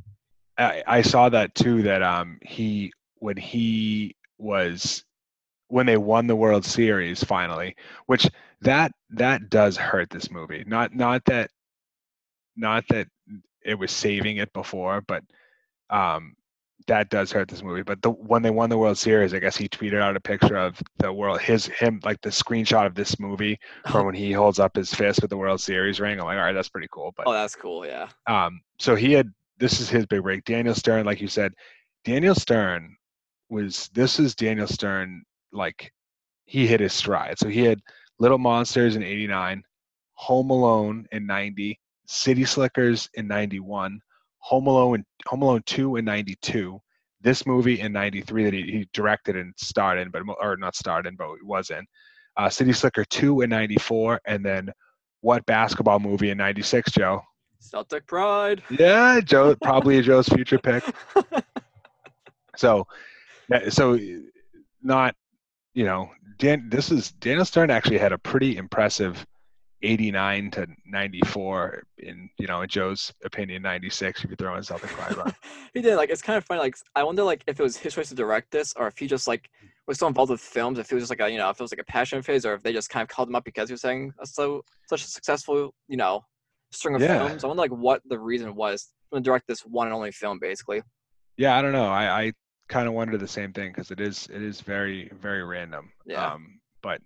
I, 0.58 0.84
I 0.86 1.02
saw 1.02 1.30
that 1.30 1.56
too. 1.56 1.82
That 1.84 2.04
um, 2.04 2.38
he 2.42 2.92
when 3.20 3.38
he 3.38 4.16
was 4.38 5.04
when 5.68 5.86
they 5.86 5.98
won 5.98 6.26
the 6.28 6.36
World 6.36 6.66
Series 6.66 7.24
finally, 7.24 7.76
which 8.08 8.28
that 8.62 8.92
that 9.12 9.50
does 9.50 9.78
hurt 9.78 10.10
this 10.10 10.32
movie. 10.32 10.64
Not 10.66 10.96
not 10.96 11.24
that 11.26 11.50
not 12.56 12.86
that 12.90 13.08
it 13.64 13.76
was 13.76 13.92
saving 13.92 14.38
it 14.38 14.52
before, 14.54 15.02
but 15.08 15.24
um, 15.90 16.36
that 16.88 17.10
does 17.10 17.32
hurt 17.32 17.48
this 17.48 17.62
movie. 17.62 17.84
But 17.84 18.02
the 18.02 18.10
when 18.10 18.42
they 18.42 18.50
won 18.50 18.70
the 18.70 18.78
World 18.78 18.98
Series, 18.98 19.34
I 19.34 19.40
guess 19.40 19.56
he 19.56 19.70
tweeted 19.70 20.02
out 20.02 20.16
a 20.16 20.20
picture 20.20 20.58
of 20.58 20.82
the 20.98 21.14
world 21.14 21.40
his 21.42 21.68
him 21.68 22.00
like 22.04 22.20
the 22.22 22.30
screenshot 22.30 22.86
of 22.86 22.96
this 22.96 23.20
movie 23.20 23.60
from 23.90 24.06
when 24.06 24.16
he 24.16 24.32
holds 24.34 24.60
up 24.60 24.76
his 24.76 24.94
fist 24.94 25.22
with 25.22 25.30
the 25.30 25.38
World 25.38 25.62
Series 25.62 26.00
ring. 26.00 26.20
I'm 26.20 26.26
like, 26.26 26.38
all 26.38 26.44
right, 26.44 26.54
that's 26.54 26.70
pretty 26.70 26.88
cool. 26.92 27.14
But 27.16 27.28
Oh, 27.28 27.34
that's 27.34 27.56
cool. 27.56 27.86
Yeah. 27.86 28.10
um, 28.28 28.62
so 28.80 28.96
he 28.96 29.14
had 29.14 29.32
this 29.60 29.80
is 29.80 29.90
his 29.90 30.06
big 30.06 30.24
break. 30.24 30.46
Daniel 30.46 30.74
Stern, 30.74 31.06
like 31.06 31.22
you 31.22 31.28
said, 31.28 31.54
Daniel 32.06 32.34
Stern 32.34 32.96
was 33.50 33.90
this 33.94 34.20
is 34.20 34.36
Daniel 34.36 34.68
Stern 34.68 35.24
like 35.52 35.92
he 36.46 36.68
hit 36.68 36.80
his 36.80 36.94
stride. 36.94 37.38
So 37.40 37.50
he 37.50 37.62
had 37.62 37.80
Little 38.20 38.38
Monsters 38.38 38.96
in 38.96 39.04
'89, 39.04 39.64
Home 40.14 40.50
Alone 40.50 41.06
in 41.12 41.26
'90, 41.26 41.80
City 42.08 42.46
Slickers 42.46 43.10
in 43.16 43.28
'91, 43.28 44.00
Home 44.40 44.68
Alone 44.68 45.04
Home 45.28 45.42
Alone 45.42 45.64
2 45.66 45.98
in 45.98 46.06
'92. 46.06 46.80
This 47.22 47.46
movie 47.46 47.82
in 47.82 47.92
'93 47.92 48.44
that 48.46 48.54
he, 48.54 48.62
he 48.64 48.90
directed 48.94 49.36
and 49.36 49.54
starred 49.58 50.00
in, 50.00 50.10
but 50.10 50.24
or 50.42 50.58
not 50.58 50.76
starred 50.76 51.08
in, 51.08 51.16
but 51.16 51.30
was 51.44 51.70
in. 51.70 51.86
Uh, 52.38 52.50
City 52.50 52.72
Slicker 52.72 53.04
2 53.06 53.42
in 53.42 53.50
'94, 53.50 54.22
and 54.26 54.46
then 54.46 54.72
what 55.22 55.46
basketball 55.46 56.00
movie 56.00 56.30
in 56.30 56.38
'96, 56.38 56.92
Joe? 56.92 57.22
Celtic 57.60 58.08
pride. 58.08 58.64
Yeah, 58.70 59.20
Joe 59.20 59.54
probably 59.62 60.02
Joe's 60.02 60.30
future 60.30 60.60
pick. 60.60 60.84
So, 62.60 62.88
Uh, 63.54 63.70
so 63.70 63.94
eh, 63.94 64.20
not, 64.82 65.16
you 65.74 65.86
know, 65.86 66.10
Dan. 66.38 66.68
This 66.70 66.92
is 66.92 67.12
Daniel 67.14 67.46
Stern 67.46 67.70
actually 67.70 67.98
had 67.98 68.12
a 68.12 68.18
pretty 68.18 68.58
impressive 68.58 69.26
89 69.82 70.52
to 70.52 70.68
94 70.86 71.84
in 72.00 72.30
you 72.38 72.48
know 72.48 72.62
in 72.62 72.70
Joe's 72.70 73.14
opinion 73.24 73.62
96 73.62 74.24
if 74.24 74.30
you 74.30 74.36
throw 74.36 74.56
in 74.58 74.64
Pride 74.64 75.16
run. 75.18 75.34
he 75.74 75.82
did 75.82 75.96
like 75.96 76.10
it's 76.10 76.22
kind 76.22 76.38
of 76.38 76.46
funny. 76.46 76.60
Like 76.60 76.76
I 76.96 77.04
wonder 77.04 77.24
like 77.24 77.44
if 77.48 77.60
it 77.60 77.64
was 77.64 77.78
his 77.78 77.94
choice 77.94 78.10
to 78.10 78.16
direct 78.16 78.52
this 78.52 78.74
or 78.76 78.88
if 78.88 78.98
he 78.98 79.08
just 79.08 79.28
like 79.28 79.50
was 79.88 79.98
so 79.98 80.08
involved 80.08 80.32
with 80.32 80.42
films. 80.42 80.80
If 80.80 80.92
it 80.92 80.96
was 80.96 81.04
just 81.04 81.10
like 81.12 81.22
a 81.22 81.32
you 81.32 81.38
know 81.38 81.50
if 81.50 81.60
it 81.60 81.64
was 81.64 81.72
like 81.72 81.80
a 81.80 81.86
passion 81.86 82.22
phase 82.22 82.46
or 82.46 82.54
if 82.54 82.62
they 82.64 82.74
just 82.74 82.90
kind 82.90 83.04
of 83.04 83.10
called 83.10 83.30
him 83.30 83.36
up 83.36 83.46
because 83.46 83.70
he 83.70 83.74
was 83.74 83.82
saying 83.82 84.12
a 84.22 84.26
so 84.26 84.64
such 84.90 85.04
a 85.04 85.08
successful 85.08 85.74
you 85.88 85.98
know 85.98 86.26
string 86.72 86.96
of 86.96 87.02
Yeah. 87.02 87.18
films. 87.28 87.44
I 87.44 87.48
wonder 87.48 87.62
like 87.62 87.72
what 87.72 88.02
the 88.06 88.20
reason 88.20 88.54
was 88.56 88.90
to 89.14 89.22
direct 89.22 89.48
this 89.48 89.62
one 89.62 89.88
and 89.88 89.94
only 89.96 90.12
film 90.12 90.40
basically. 90.40 90.82
Yeah, 91.38 91.58
I 91.58 91.62
don't 91.62 91.72
know. 91.72 91.88
I, 91.90 92.22
I 92.24 92.34
kind 92.70 92.88
of 92.88 92.94
wonder 92.94 93.18
the 93.18 93.28
same 93.28 93.52
thing 93.52 93.72
because 93.72 93.92
it 93.92 94.00
is 94.00 94.28
it 94.32 94.42
is 94.42 94.62
very 94.62 95.12
very 95.20 95.44
random. 95.44 95.92
Yeah. 96.06 96.34
Um, 96.34 96.60
but 96.82 97.02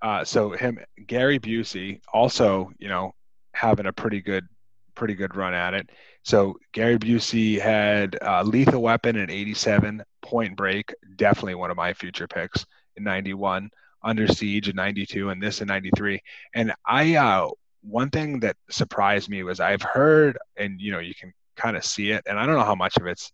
uh, 0.00 0.24
so 0.24 0.50
him 0.50 0.78
Gary 1.06 1.38
Busey 1.38 2.00
also 2.12 2.72
you 2.78 2.88
know 2.88 3.14
having 3.52 3.86
a 3.86 3.92
pretty 3.92 4.22
good 4.22 4.46
pretty 4.94 5.14
good 5.14 5.36
run 5.36 5.52
at 5.52 5.74
it. 5.74 5.90
So 6.22 6.56
Gary 6.72 6.98
Busey 6.98 7.60
had 7.60 8.16
uh, 8.22 8.42
Lethal 8.42 8.82
Weapon 8.82 9.16
in 9.16 9.30
'87, 9.30 10.02
Point 10.22 10.56
Break, 10.56 10.94
definitely 11.16 11.56
one 11.56 11.70
of 11.70 11.76
my 11.76 11.92
future 11.92 12.28
picks 12.28 12.64
in 12.96 13.04
'91, 13.04 13.70
Under 14.02 14.26
Siege 14.28 14.68
in 14.68 14.76
'92, 14.76 15.30
and 15.30 15.42
this 15.42 15.60
in 15.60 15.68
'93. 15.68 16.20
And 16.54 16.72
I 16.86 17.16
uh, 17.16 17.48
one 17.82 18.10
thing 18.10 18.40
that 18.40 18.56
surprised 18.70 19.28
me 19.28 19.42
was 19.42 19.58
I've 19.58 19.82
heard, 19.82 20.38
and 20.56 20.80
you 20.80 20.92
know 20.92 21.00
you 21.00 21.14
can 21.14 21.32
kind 21.56 21.76
of 21.76 21.84
see 21.84 22.10
it, 22.12 22.22
and 22.26 22.38
I 22.38 22.46
don't 22.46 22.56
know 22.56 22.64
how 22.64 22.74
much 22.74 22.96
of 22.96 23.06
it's 23.06 23.32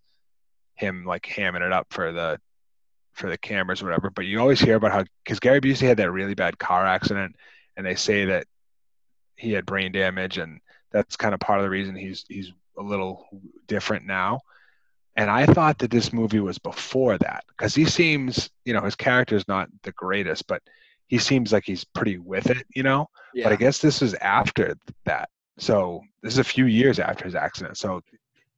him 0.76 1.04
like 1.04 1.22
hamming 1.22 1.66
it 1.66 1.72
up 1.72 1.86
for 1.90 2.12
the 2.12 2.40
for 3.12 3.28
the 3.28 3.38
cameras 3.38 3.82
or 3.82 3.86
whatever. 3.86 4.10
But 4.10 4.26
you 4.26 4.40
always 4.40 4.60
hear 4.60 4.76
about 4.76 4.92
how 4.92 5.04
because 5.24 5.40
Gary 5.40 5.60
Busey 5.60 5.86
had 5.86 5.96
that 5.98 6.12
really 6.12 6.34
bad 6.34 6.58
car 6.58 6.86
accident, 6.86 7.36
and 7.76 7.84
they 7.84 7.94
say 7.94 8.26
that 8.26 8.46
he 9.36 9.52
had 9.52 9.66
brain 9.66 9.92
damage, 9.92 10.38
and 10.38 10.60
that's 10.92 11.16
kind 11.16 11.34
of 11.34 11.40
part 11.40 11.58
of 11.58 11.64
the 11.64 11.70
reason 11.70 11.94
he's 11.94 12.24
he's 12.28 12.52
a 12.78 12.82
little 12.82 13.26
different 13.66 14.06
now. 14.06 14.40
And 15.16 15.30
I 15.30 15.46
thought 15.46 15.78
that 15.78 15.90
this 15.90 16.12
movie 16.12 16.40
was 16.40 16.58
before 16.58 17.16
that 17.18 17.44
because 17.48 17.74
he 17.74 17.86
seems, 17.86 18.50
you 18.66 18.74
know, 18.74 18.82
his 18.82 18.94
character 18.94 19.34
is 19.34 19.48
not 19.48 19.70
the 19.82 19.92
greatest, 19.92 20.46
but 20.46 20.62
he 21.06 21.18
seems 21.18 21.52
like 21.52 21.64
he's 21.64 21.84
pretty 21.84 22.18
with 22.18 22.50
it, 22.50 22.66
you 22.74 22.82
know. 22.82 23.08
Yeah. 23.32 23.44
But 23.44 23.52
I 23.54 23.56
guess 23.56 23.78
this 23.78 24.02
was 24.02 24.12
after 24.14 24.76
that. 25.06 25.30
So 25.58 26.02
this 26.22 26.34
is 26.34 26.38
a 26.38 26.44
few 26.44 26.66
years 26.66 26.98
after 26.98 27.24
his 27.24 27.34
accident. 27.34 27.78
So 27.78 28.02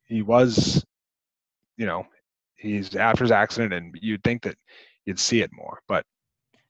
he 0.05 0.23
was, 0.23 0.85
you 1.79 1.87
know, 1.87 2.07
he's 2.57 2.95
after 2.95 3.25
his 3.25 3.31
accident, 3.31 3.73
and 3.73 3.99
you'd 4.03 4.23
think 4.23 4.43
that 4.43 4.57
you'd 5.07 5.19
see 5.19 5.41
it 5.41 5.51
more. 5.53 5.81
But 5.89 6.05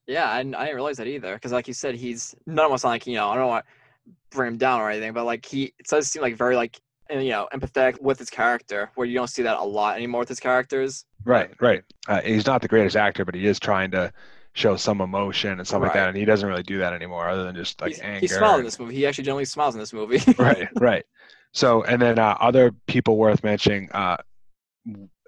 Yeah, 0.06 0.38
and 0.38 0.54
I 0.54 0.60
didn't 0.66 0.76
realize 0.76 0.98
that 0.98 1.08
either. 1.08 1.34
Because, 1.34 1.50
like 1.52 1.66
you 1.66 1.74
said, 1.74 1.96
he's 1.96 2.34
none 2.46 2.66
of 2.66 2.72
us 2.72 2.84
like 2.84 3.06
you 3.06 3.14
know. 3.14 3.28
I 3.30 3.34
don't 3.36 3.48
want 3.48 3.64
to 3.66 4.12
bring 4.30 4.52
him 4.52 4.58
down 4.58 4.80
or 4.80 4.90
anything, 4.90 5.12
but 5.12 5.24
like 5.24 5.44
he 5.44 5.72
it 5.78 5.86
does 5.88 6.06
seem 6.08 6.22
like 6.22 6.36
very 6.36 6.54
like 6.54 6.80
you 7.10 7.30
know 7.30 7.48
empathetic 7.52 8.00
with 8.00 8.18
his 8.18 8.30
character, 8.30 8.90
where 8.94 9.06
you 9.06 9.14
don't 9.14 9.28
see 9.30 9.42
that 9.42 9.58
a 9.58 9.64
lot 9.64 9.96
anymore 9.96 10.20
with 10.20 10.28
his 10.28 10.40
characters. 10.40 11.04
right, 11.24 11.50
right. 11.60 11.82
Uh, 12.06 12.20
he's 12.20 12.46
not 12.46 12.62
the 12.62 12.68
greatest 12.68 12.96
actor, 12.96 13.24
but 13.24 13.34
he 13.34 13.46
is 13.46 13.58
trying 13.58 13.90
to 13.90 14.12
show 14.54 14.76
some 14.76 15.00
emotion 15.00 15.58
and 15.58 15.66
stuff 15.66 15.82
like 15.82 15.92
that, 15.92 16.08
and 16.08 16.16
he 16.16 16.24
doesn't 16.24 16.48
really 16.48 16.62
do 16.64 16.78
that 16.78 16.92
anymore, 16.92 17.28
other 17.28 17.44
than 17.44 17.54
just 17.54 17.80
like 17.80 17.92
He's- 17.92 18.00
anger. 18.02 18.20
he 18.20 18.26
smiled 18.28 18.58
in 18.58 18.64
this 18.64 18.78
movie. 18.78 18.94
He 18.94 19.06
actually 19.06 19.24
generally 19.24 19.44
smiles 19.44 19.74
in 19.74 19.80
this 19.80 19.92
movie. 19.92 20.20
right, 20.38 20.68
right. 20.80 21.04
So, 21.52 21.82
and 21.84 22.00
then 22.02 22.18
uh, 22.18 22.36
other 22.40 22.72
people 22.86 23.16
worth 23.16 23.42
mentioning, 23.44 23.88
uh, 23.92 24.16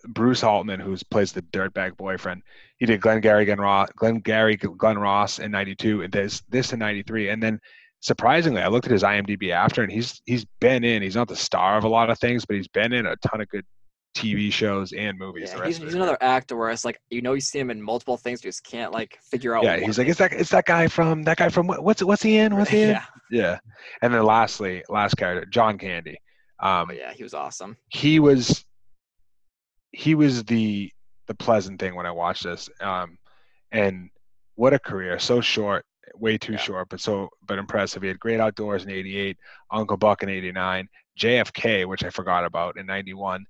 Bruce 0.09 0.43
Altman, 0.43 0.81
who 0.81 0.97
plays 1.11 1.33
the 1.33 1.43
dirtbag 1.43 1.97
boyfriend. 1.97 2.43
He 2.79 2.87
did 2.87 3.01
Glengarry 3.01 3.45
Glen 3.45 3.61
Ross, 3.61 3.89
Glengarry 3.97 4.57
Glen 4.57 4.99
Ross 4.99 5.39
in 5.39 5.51
'92, 5.51 6.03
and 6.03 6.13
this 6.13 6.43
this 6.49 6.73
in 6.73 6.79
'93, 6.79 7.29
and 7.29 7.43
then 7.43 7.61
surprisingly, 8.01 8.63
I 8.63 8.69
looked 8.69 8.87
at 8.87 8.93
his 8.93 9.03
IMDb 9.03 9.51
after, 9.51 9.83
and 9.83 9.93
he's 9.93 10.21
he's 10.25 10.45
been 10.61 10.85
in. 10.85 11.03
He's 11.03 11.17
not 11.17 11.29
the 11.29 11.37
star 11.37 11.77
of 11.77 11.85
a 11.85 11.89
lot 11.89 12.11
of 12.11 12.19
things, 12.19 12.45
but 12.45 12.57
he's 12.57 12.69
been 12.69 12.93
in 12.93 13.07
a 13.07 13.17
ton 13.17 13.41
of 13.41 13.49
good 13.49 13.65
TV 14.17 14.53
shows 14.53 14.93
and 14.93 15.19
movies. 15.19 15.53
Yeah, 15.55 15.67
he's, 15.67 15.79
he's 15.79 15.95
another 15.95 16.19
actor 16.21 16.57
where 16.57 16.71
it's 16.71 16.85
like 16.85 16.99
you 17.11 17.23
know 17.23 17.35
you 17.35 17.41
see 17.41 17.59
him 17.59 17.71
in 17.71 17.81
multiple 17.81 18.17
things, 18.17 18.43
you 18.43 18.49
just 18.49 18.65
can't 18.65 18.93
like 18.93 19.19
figure 19.23 19.57
out. 19.57 19.63
Yeah, 19.63 19.77
what 19.77 19.83
he's 19.85 19.99
like, 19.99 20.09
it 20.09 20.11
it's 20.11 20.19
that 20.19 20.33
it's 20.33 20.51
that 20.51 20.67
guy 20.67 20.89
from 20.89 21.23
that 21.25 21.37
guy 21.37 21.49
from 21.49 21.67
what, 21.67 21.85
what's 21.85 22.03
what's 22.03 22.23
he 22.23 22.39
in? 22.39 22.57
What's 22.57 22.71
he 22.71 22.83
in? 22.83 22.89
yeah, 22.91 23.05
Yeah. 23.31 23.59
And 24.03 24.13
then 24.13 24.25
lastly, 24.25 24.83
last 24.89 25.17
character, 25.17 25.47
John 25.47 25.79
Candy. 25.79 26.19
Um, 26.59 26.89
but 26.89 26.97
yeah, 26.97 27.13
he 27.13 27.23
was 27.23 27.33
awesome. 27.33 27.77
he 27.89 28.19
was 28.19 28.65
he 29.93 30.15
was 30.15 30.45
the 30.45 30.91
the 31.27 31.35
pleasant 31.35 31.81
thing 31.81 31.95
when 31.95 32.07
I 32.07 32.11
watched 32.11 32.45
this. 32.45 32.69
Um, 32.81 33.19
and 33.73 34.11
what 34.57 34.73
a 34.75 34.79
career! 34.79 35.19
So 35.19 35.41
short, 35.41 35.85
way 36.15 36.37
too 36.39 36.53
Yeah. 36.53 36.59
short, 36.59 36.89
but 36.89 37.01
so 37.01 37.29
but 37.47 37.59
impressive. 37.59 38.03
He 38.03 38.09
had 38.09 38.19
Great 38.21 38.41
Outdoors 38.41 38.85
in 38.85 38.91
'88, 38.91 39.37
Uncle 39.71 39.97
Buck 39.97 40.23
in 40.23 40.29
'89, 40.29 40.89
JFK, 41.19 41.87
which 41.87 42.05
I 42.05 42.11
forgot 42.11 42.45
about 42.45 42.77
in 42.79 42.87
'91, 42.87 43.45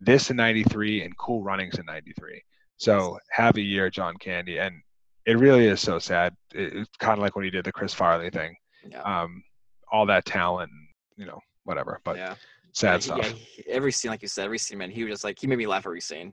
this 0.00 0.30
in 0.30 0.36
'93, 0.36 1.02
and 1.02 1.16
Cool 1.18 1.42
Runnings 1.42 1.78
in 1.78 1.86
'93. 1.86 2.42
So 2.76 3.18
have 3.30 3.56
a 3.56 3.60
year, 3.60 3.90
John 3.90 4.16
Candy, 4.16 4.58
and 4.58 4.80
it 5.26 5.38
really 5.38 5.66
is 5.66 5.80
so 5.80 5.98
sad. 5.98 6.34
It, 6.54 6.72
it's 6.74 6.96
kind 6.98 7.18
of 7.18 7.22
like 7.22 7.36
when 7.36 7.44
he 7.44 7.50
did 7.50 7.64
the 7.64 7.72
Chris 7.72 7.92
Farley 7.94 8.30
thing. 8.30 8.56
Yeah, 8.88 9.02
Um, 9.02 9.44
all 9.92 10.06
that 10.06 10.24
talent, 10.24 10.70
you 11.16 11.26
know, 11.26 11.40
whatever. 11.64 12.00
But 12.04 12.16
yeah. 12.16 12.34
Sad 12.72 12.92
yeah, 12.94 12.98
stuff. 12.98 13.34
yeah, 13.58 13.64
every 13.74 13.92
scene, 13.92 14.10
like 14.10 14.22
you 14.22 14.28
said, 14.28 14.44
every 14.44 14.58
scene, 14.58 14.78
man, 14.78 14.90
he 14.90 15.04
was 15.04 15.12
just 15.12 15.24
like 15.24 15.38
he 15.38 15.46
made 15.46 15.58
me 15.58 15.66
laugh 15.66 15.86
every 15.86 16.00
scene. 16.00 16.32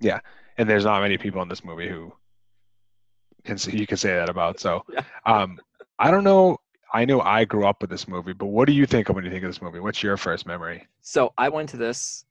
Yeah, 0.00 0.20
and 0.56 0.68
there's 0.68 0.84
not 0.84 1.02
many 1.02 1.18
people 1.18 1.42
in 1.42 1.48
this 1.48 1.64
movie 1.64 1.88
who 1.88 2.12
can 3.44 3.58
you 3.70 3.86
can 3.86 3.96
say 3.96 4.14
that 4.14 4.28
about. 4.28 4.60
So, 4.60 4.84
Yeah. 4.92 5.02
um, 5.26 5.58
I 5.98 6.10
don't 6.10 6.24
know. 6.24 6.58
I 6.92 7.04
know 7.04 7.20
I 7.20 7.44
grew 7.44 7.66
up 7.66 7.82
with 7.82 7.90
this 7.90 8.08
movie, 8.08 8.32
but 8.32 8.46
what 8.46 8.66
do 8.66 8.72
you 8.72 8.86
think 8.86 9.08
of 9.08 9.14
when 9.16 9.24
you 9.24 9.30
think 9.30 9.44
of 9.44 9.50
this 9.50 9.60
movie? 9.60 9.78
What's 9.80 10.02
your 10.02 10.16
first 10.16 10.46
memory? 10.46 10.86
So 11.02 11.32
I 11.36 11.48
went 11.50 11.68
to 11.70 11.76
this 11.76 12.24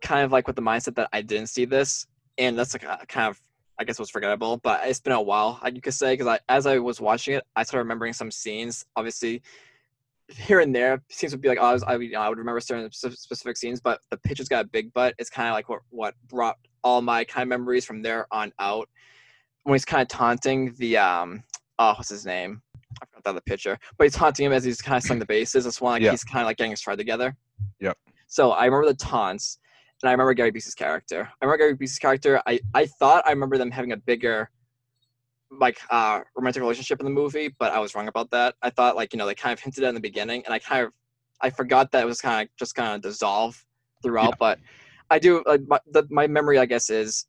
kind 0.00 0.24
of 0.24 0.32
like 0.32 0.46
with 0.46 0.56
the 0.56 0.62
mindset 0.62 0.94
that 0.96 1.08
I 1.12 1.22
didn't 1.22 1.48
see 1.48 1.64
this, 1.64 2.06
and 2.38 2.58
that's 2.58 2.74
like 2.74 3.08
kind 3.08 3.28
of 3.30 3.40
I 3.78 3.84
guess 3.84 3.98
was 3.98 4.10
forgettable. 4.10 4.58
But 4.58 4.80
it's 4.84 5.00
been 5.00 5.12
a 5.12 5.20
while, 5.20 5.60
you 5.72 5.80
could 5.80 5.94
say, 5.94 6.12
because 6.14 6.26
I 6.26 6.38
as 6.48 6.66
I 6.66 6.78
was 6.78 7.00
watching 7.00 7.34
it, 7.34 7.44
I 7.56 7.62
started 7.62 7.84
remembering 7.84 8.12
some 8.12 8.30
scenes. 8.30 8.86
Obviously, 8.94 9.42
here 10.28 10.60
and 10.60 10.74
there, 10.74 11.02
scenes 11.10 11.32
would 11.32 11.40
be 11.40 11.48
like 11.48 11.58
oh, 11.60 11.66
I, 11.66 11.72
was, 11.72 11.82
I, 11.84 11.96
would- 11.96 12.06
you 12.06 12.12
know, 12.12 12.20
I 12.20 12.28
would 12.28 12.38
remember 12.38 12.60
certain 12.60 12.90
specific 12.92 13.56
scenes, 13.56 13.80
but 13.80 14.00
the 14.10 14.16
picture's 14.18 14.48
got 14.48 14.64
a 14.64 14.68
big 14.68 14.92
butt. 14.92 15.14
It's 15.18 15.30
kind 15.30 15.48
of 15.48 15.54
like 15.54 15.68
what 15.68 15.80
what 15.90 16.14
brought 16.28 16.56
all 16.82 17.00
my 17.02 17.24
kind 17.24 17.42
of 17.42 17.48
memories 17.48 17.84
from 17.84 18.02
there 18.02 18.26
on 18.30 18.52
out. 18.58 18.88
When 19.64 19.74
he's 19.74 19.84
kind 19.84 20.02
of 20.02 20.08
taunting 20.08 20.74
the 20.78 20.96
um 20.96 21.42
oh 21.78 21.94
what's 21.94 22.08
his 22.10 22.26
name? 22.26 22.62
I 23.02 23.06
forgot 23.12 23.34
the 23.34 23.40
picture, 23.42 23.78
but 23.98 24.04
he's 24.04 24.14
taunting 24.14 24.46
him 24.46 24.52
as 24.52 24.64
he's 24.64 24.80
kind 24.80 24.96
of 24.96 25.02
selling 25.02 25.18
the 25.20 25.26
bases. 25.26 25.64
That's 25.64 25.80
one 25.80 25.92
like 25.92 26.02
Yeah. 26.02 26.12
he's 26.12 26.24
kind 26.24 26.40
of 26.42 26.46
like 26.46 26.56
getting 26.56 26.70
his 26.70 26.80
stride 26.80 26.98
together. 26.98 27.36
Yep. 27.80 27.98
So 28.26 28.52
I 28.52 28.64
remember 28.64 28.86
the 28.88 28.94
taunts, 28.94 29.58
and 30.02 30.08
I 30.08 30.12
remember 30.12 30.32
Gary 30.34 30.50
Busey's 30.50 30.74
character. 30.74 31.28
I 31.40 31.44
remember 31.44 31.58
Gary 31.58 31.76
Busey's 31.76 31.98
character. 31.98 32.40
I 32.46 32.58
I 32.74 32.86
thought 32.86 33.24
I 33.26 33.30
remember 33.30 33.58
them 33.58 33.70
having 33.70 33.92
a 33.92 33.96
bigger, 33.96 34.50
like, 35.50 35.78
uh, 35.90 36.20
romantic 36.36 36.60
relationship 36.60 37.00
in 37.00 37.04
the 37.04 37.12
movie, 37.12 37.54
but 37.58 37.72
I 37.72 37.78
was 37.78 37.94
wrong 37.94 38.08
about 38.08 38.30
that. 38.30 38.54
I 38.62 38.70
thought 38.70 38.96
like 38.96 39.12
you 39.12 39.18
know 39.18 39.26
they 39.26 39.34
kind 39.34 39.52
of 39.52 39.60
hinted 39.60 39.84
at 39.84 39.88
in 39.88 39.94
the 39.94 40.00
beginning, 40.00 40.42
and 40.44 40.54
I 40.54 40.58
kind 40.58 40.86
of 40.86 40.92
I 41.40 41.50
forgot 41.50 41.92
that 41.92 42.02
it 42.02 42.06
was 42.06 42.20
kind 42.20 42.48
of 42.48 42.56
just 42.56 42.74
kind 42.74 42.94
of 42.94 43.02
dissolve 43.02 43.64
throughout. 44.02 44.38
But 44.38 44.58
I 45.10 45.18
do 45.18 45.42
like 45.46 45.62
my, 45.66 45.80
the, 45.90 46.06
my 46.10 46.26
memory, 46.26 46.58
I 46.58 46.66
guess, 46.66 46.90
is 46.90 47.26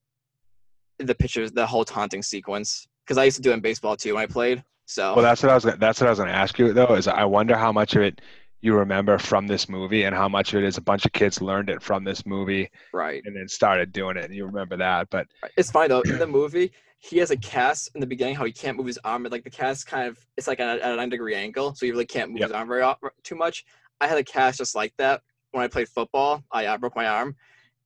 the 1.00 1.16
pictures, 1.16 1.52
the 1.52 1.66
whole 1.66 1.86
taunting 1.86 2.24
sequence, 2.24 2.88
because 3.06 3.18
I 3.18 3.26
used 3.26 3.38
to 3.38 3.44
do 3.44 3.52
it 3.52 3.56
in 3.56 3.62
baseball 3.62 3.96
too 3.96 4.16
when 4.16 4.24
I 4.24 4.28
played. 4.28 4.64
So 4.86 5.14
Well, 5.16 5.24
that's 5.24 5.44
what 5.44 5.52
I 5.52 5.56
was. 5.56 5.64
That's 5.64 6.00
what 6.00 6.08
I 6.08 6.10
was 6.10 6.20
going 6.20 6.30
to 6.30 6.36
ask 6.36 6.58
you 6.58 6.74
though. 6.74 6.96
Is 6.96 7.08
I 7.08 7.26
wonder 7.26 7.58
how 7.58 7.72
much 7.72 7.96
of 7.96 8.02
it 8.02 8.22
you 8.62 8.74
remember 8.74 9.18
from 9.20 9.46
this 9.46 9.70
movie, 9.70 10.04
and 10.04 10.16
how 10.16 10.28
much 10.28 10.54
of 10.54 10.64
it 10.64 10.66
is 10.66 10.78
a 10.78 10.82
bunch 10.82 11.06
of 11.06 11.12
kids 11.12 11.42
learned 11.42 11.70
it 11.70 11.82
from 11.82 12.04
this 12.04 12.26
movie 12.26 12.70
right. 12.92 13.22
and 13.26 13.36
then 13.36 13.48
started 13.48 13.92
doing 13.92 14.18
it, 14.18 14.26
and 14.26 14.34
you 14.34 14.46
remember 14.46 14.78
that. 14.78 15.10
But 15.10 15.28
It's 15.58 15.70
fine 15.70 15.90
though. 15.90 16.02
In 16.02 16.18
the 16.18 16.28
movie, 16.28 16.72
he 17.00 17.18
has 17.18 17.32
a 17.32 17.38
cast 17.38 17.92
in 17.94 18.02
the 18.02 18.08
beginning. 18.08 18.36
How 18.36 18.46
he 18.46 18.52
can't 18.52 18.78
move 18.78 18.88
his 18.88 19.00
arm, 19.04 19.24
like 19.24 19.44
the 19.44 19.50
cast 19.50 19.88
kind 19.88 20.08
of 20.08 20.18
it's 20.36 20.48
like 20.48 20.60
at 20.60 20.80
a, 20.80 20.86
at 20.86 20.94
a 20.94 20.96
nine 20.96 21.10
degree 21.10 21.36
angle, 21.36 21.76
so 21.76 21.86
he 21.86 21.92
really 21.92 22.06
can't 22.06 22.32
move 22.32 22.40
Yep. 22.40 22.50
his 22.50 22.56
arm 22.56 22.68
very 22.68 22.84
o- 22.84 22.96
too 23.24 23.36
much. 23.36 23.66
I 24.02 24.08
had 24.08 24.18
a 24.18 24.24
cast 24.24 24.58
just 24.60 24.76
like 24.76 24.94
that 24.98 25.22
when 25.52 25.64
I 25.64 25.68
played 25.68 25.90
football. 25.90 26.44
I 26.52 26.66
uh, 26.66 26.78
broke 26.78 26.96
my 26.96 27.08
arm, 27.08 27.36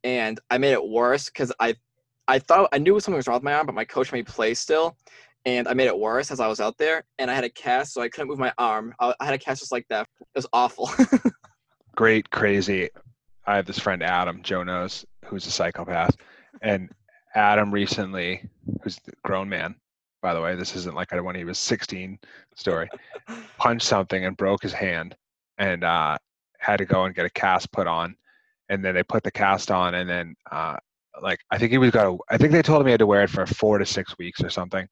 and 0.03 0.39
I 0.49 0.57
made 0.57 0.73
it 0.73 0.87
worse 0.87 1.25
because 1.25 1.51
I 1.59 1.75
I 2.27 2.39
thought 2.39 2.69
I 2.71 2.77
knew 2.77 2.99
something 2.99 3.17
was 3.17 3.27
wrong 3.27 3.37
with 3.37 3.43
my 3.43 3.53
arm, 3.53 3.65
but 3.65 3.75
my 3.75 3.85
coach 3.85 4.11
made 4.11 4.25
me 4.27 4.31
play 4.31 4.53
still, 4.53 4.95
and 5.45 5.67
I 5.67 5.73
made 5.73 5.87
it 5.87 5.97
worse 5.97 6.31
as 6.31 6.39
I 6.39 6.47
was 6.47 6.59
out 6.61 6.77
there. 6.77 7.03
And 7.19 7.29
I 7.29 7.33
had 7.35 7.43
a 7.43 7.49
cast, 7.49 7.93
so 7.93 8.01
I 8.01 8.09
couldn't 8.09 8.29
move 8.29 8.39
my 8.39 8.53
arm. 8.57 8.93
I, 8.99 9.13
I 9.19 9.25
had 9.25 9.33
a 9.33 9.37
cast 9.37 9.59
just 9.61 9.71
like 9.71 9.85
that. 9.89 10.07
It 10.21 10.27
was 10.35 10.47
awful. 10.53 10.89
great, 11.95 12.29
crazy. 12.29 12.89
I 13.45 13.55
have 13.57 13.65
this 13.65 13.79
friend 13.79 14.01
Adam, 14.03 14.41
Joe 14.43 14.63
knows, 14.63 15.05
who's 15.25 15.45
a 15.47 15.51
psychopath, 15.51 16.15
and 16.61 16.89
Adam 17.35 17.71
recently, 17.71 18.43
who's 18.81 18.99
a 19.07 19.11
grown 19.23 19.47
man, 19.49 19.75
by 20.21 20.33
the 20.33 20.41
way, 20.41 20.55
this 20.55 20.75
isn't 20.75 20.95
like 20.95 21.11
when 21.11 21.35
he 21.35 21.43
was 21.43 21.57
16 21.57 22.19
story, 22.55 22.87
punched 23.57 23.87
something 23.87 24.25
and 24.25 24.37
broke 24.37 24.61
his 24.61 24.73
hand, 24.73 25.15
and 25.57 25.83
uh, 25.83 26.17
had 26.59 26.77
to 26.77 26.85
go 26.85 27.05
and 27.05 27.15
get 27.15 27.25
a 27.25 27.29
cast 27.29 27.71
put 27.71 27.87
on, 27.87 28.15
and 28.69 28.83
then 28.83 28.93
they 28.93 29.03
put 29.03 29.23
the 29.23 29.31
cast 29.31 29.71
on, 29.71 29.95
and 29.95 30.09
then 30.09 30.35
uh, 30.51 30.77
like 31.21 31.39
I 31.49 31.57
think 31.57 31.71
he 31.71 31.77
was 31.77 31.91
got. 31.91 32.17
I 32.29 32.37
think 32.37 32.51
they 32.51 32.61
told 32.61 32.81
him 32.81 32.87
he 32.87 32.91
had 32.91 32.99
to 32.99 33.07
wear 33.07 33.23
it 33.23 33.29
for 33.29 33.45
four 33.45 33.77
to 33.77 33.85
six 33.85 34.17
weeks 34.17 34.43
or 34.43 34.49
something, 34.49 34.87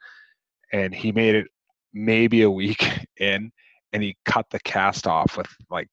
and 0.73 0.93
he 0.93 1.11
made 1.11 1.35
it 1.35 1.47
maybe 1.93 2.41
a 2.43 2.49
week 2.51 2.83
in, 3.19 3.51
and 3.93 4.03
he 4.03 4.17
cut 4.25 4.45
the 4.49 4.59
cast 4.61 5.07
off 5.07 5.37
with 5.37 5.47
like 5.69 5.87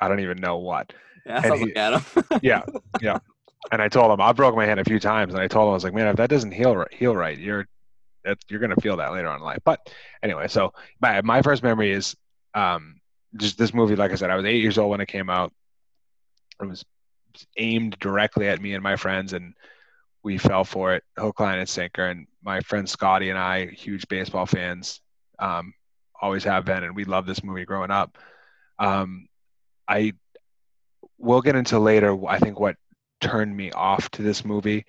I 0.00 0.08
don't 0.08 0.20
even 0.20 0.38
know 0.40 0.58
what. 0.58 0.92
Yeah, 1.26 1.40
And 1.42 1.54
he- 1.54 1.64
like 1.66 1.76
Adam. 1.76 2.04
Yeah, 2.42 2.62
yeah. 3.00 3.18
And 3.72 3.80
I 3.80 3.88
told 3.88 4.12
him 4.12 4.20
I 4.20 4.32
broke 4.32 4.54
my 4.54 4.66
hand 4.66 4.80
a 4.80 4.84
few 4.84 5.00
times, 5.00 5.34
and 5.34 5.42
I 5.42 5.48
told 5.48 5.66
him 5.66 5.70
I 5.70 5.74
was 5.74 5.84
like, 5.84 5.94
man, 5.94 6.08
if 6.08 6.16
that 6.16 6.30
doesn't 6.30 6.52
heal 6.52 6.76
ri- 6.76 6.86
heal 6.90 7.14
right, 7.16 7.38
you're 7.38 7.66
that 8.24 8.38
you're 8.48 8.60
gonna 8.60 8.76
feel 8.76 8.96
that 8.96 9.12
later 9.12 9.28
on 9.28 9.36
in 9.36 9.42
life. 9.42 9.60
But 9.64 9.80
anyway, 10.22 10.48
so 10.48 10.72
my 11.00 11.20
my 11.22 11.42
first 11.42 11.62
memory 11.62 11.92
is 11.92 12.16
um 12.54 13.00
just 13.36 13.58
this 13.58 13.74
movie. 13.74 13.96
Like 13.96 14.12
I 14.12 14.16
said, 14.16 14.30
I 14.30 14.36
was 14.36 14.44
eight 14.44 14.62
years 14.62 14.78
old 14.78 14.90
when 14.90 15.00
it 15.00 15.08
came 15.08 15.30
out. 15.30 15.52
It 16.60 16.66
was 16.66 16.84
aimed 17.56 17.98
directly 17.98 18.48
at 18.48 18.60
me 18.60 18.74
and 18.74 18.82
my 18.82 18.96
friends, 18.96 19.32
and 19.32 19.54
we 20.22 20.38
fell 20.38 20.64
for 20.64 20.94
it, 20.94 21.02
hook, 21.18 21.40
line, 21.40 21.58
and 21.58 21.68
sinker. 21.68 22.06
And 22.06 22.26
my 22.42 22.60
friend 22.60 22.88
Scotty 22.88 23.30
and 23.30 23.38
I, 23.38 23.66
huge 23.66 24.08
baseball 24.08 24.46
fans, 24.46 25.00
um, 25.38 25.74
always 26.20 26.44
have 26.44 26.64
been, 26.64 26.84
and 26.84 26.94
we 26.96 27.04
loved 27.04 27.28
this 27.28 27.42
movie 27.42 27.64
growing 27.64 27.90
up. 27.90 28.16
Um, 28.78 29.28
I 29.88 30.12
we'll 31.18 31.42
get 31.42 31.56
into 31.56 31.78
later. 31.78 32.16
I 32.26 32.38
think 32.38 32.58
what 32.58 32.76
turned 33.20 33.56
me 33.56 33.70
off 33.72 34.10
to 34.10 34.22
this 34.22 34.44
movie, 34.44 34.84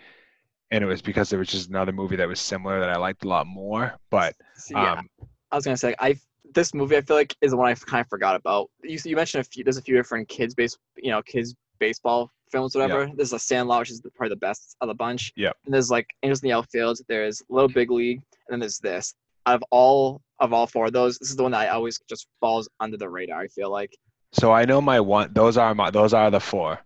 and 0.72 0.84
it 0.84 0.88
was 0.88 1.02
because 1.02 1.30
there 1.30 1.40
was 1.40 1.50
just 1.50 1.70
another 1.70 1.92
movie 1.92 2.16
that 2.16 2.28
was 2.28 2.40
similar 2.40 2.80
that 2.80 2.90
I 2.90 2.98
liked 2.98 3.24
a 3.24 3.28
lot 3.28 3.48
more. 3.48 3.96
But 4.10 4.36
yeah, 4.70 4.94
um, 4.94 5.10
I 5.52 5.56
was 5.56 5.66
gonna 5.66 5.78
say 5.78 5.96
I 6.00 6.20
this 6.54 6.74
movie 6.74 6.98
I 6.98 7.02
feel 7.02 7.18
like 7.18 7.36
is 7.42 7.52
the 7.52 7.58
one 7.58 7.70
I 7.70 7.76
kind 7.76 8.02
of 8.02 8.08
forgot 8.08 8.36
about. 8.36 8.70
You 8.84 9.00
you 9.04 9.16
mentioned 9.16 9.42
a 9.42 9.50
few. 9.50 9.64
There's 9.64 9.78
a 9.78 9.82
few 9.82 9.96
different 9.96 10.28
kids 10.28 10.54
base 10.54 10.78
you 10.98 11.12
know 11.12 11.22
kids 11.22 11.56
baseball 11.80 12.32
films 12.52 12.76
whatever. 12.76 13.12
There's 13.16 13.34
a 13.34 13.40
Sandlot 13.40 13.82
which 13.82 13.92
is 13.92 14.02
the, 14.02 14.10
probably 14.12 14.30
the 14.30 14.40
best 14.40 14.76
of 14.82 14.88
the 14.88 14.94
bunch. 14.94 15.34
Yep. 15.36 15.58
And 15.66 15.74
there's 15.74 15.92
like 15.92 16.08
Angels 16.24 16.42
in 16.42 16.50
the 16.50 16.54
Outfield. 16.54 17.00
There's 17.08 17.44
Little 17.50 17.70
Big 17.70 17.92
League, 17.92 18.22
and 18.48 18.54
then 18.54 18.60
there's 18.60 18.80
this. 18.80 19.14
Out 19.46 19.56
of 19.56 19.64
all 19.72 20.22
of 20.40 20.54
all 20.54 20.68
four 20.68 20.88
of 20.88 20.94
those, 20.94 21.18
this 21.18 21.30
is 21.30 21.36
the 21.36 21.44
one 21.44 21.52
that 21.52 21.62
I 21.62 21.68
always 21.70 22.00
just 22.10 22.28
falls 22.40 22.68
under 22.80 22.98
the 22.98 23.10
radar. 23.10 23.42
I 23.42 23.48
feel 23.48 23.72
like. 23.72 23.96
so 24.32 24.52
I 24.52 24.66
know 24.66 24.82
my 24.82 25.00
one. 25.00 25.32
Those 25.34 25.58
are 25.58 25.76
my. 25.76 25.92
Those 25.92 26.14
are 26.14 26.32
the 26.32 26.40
four, 26.40 26.80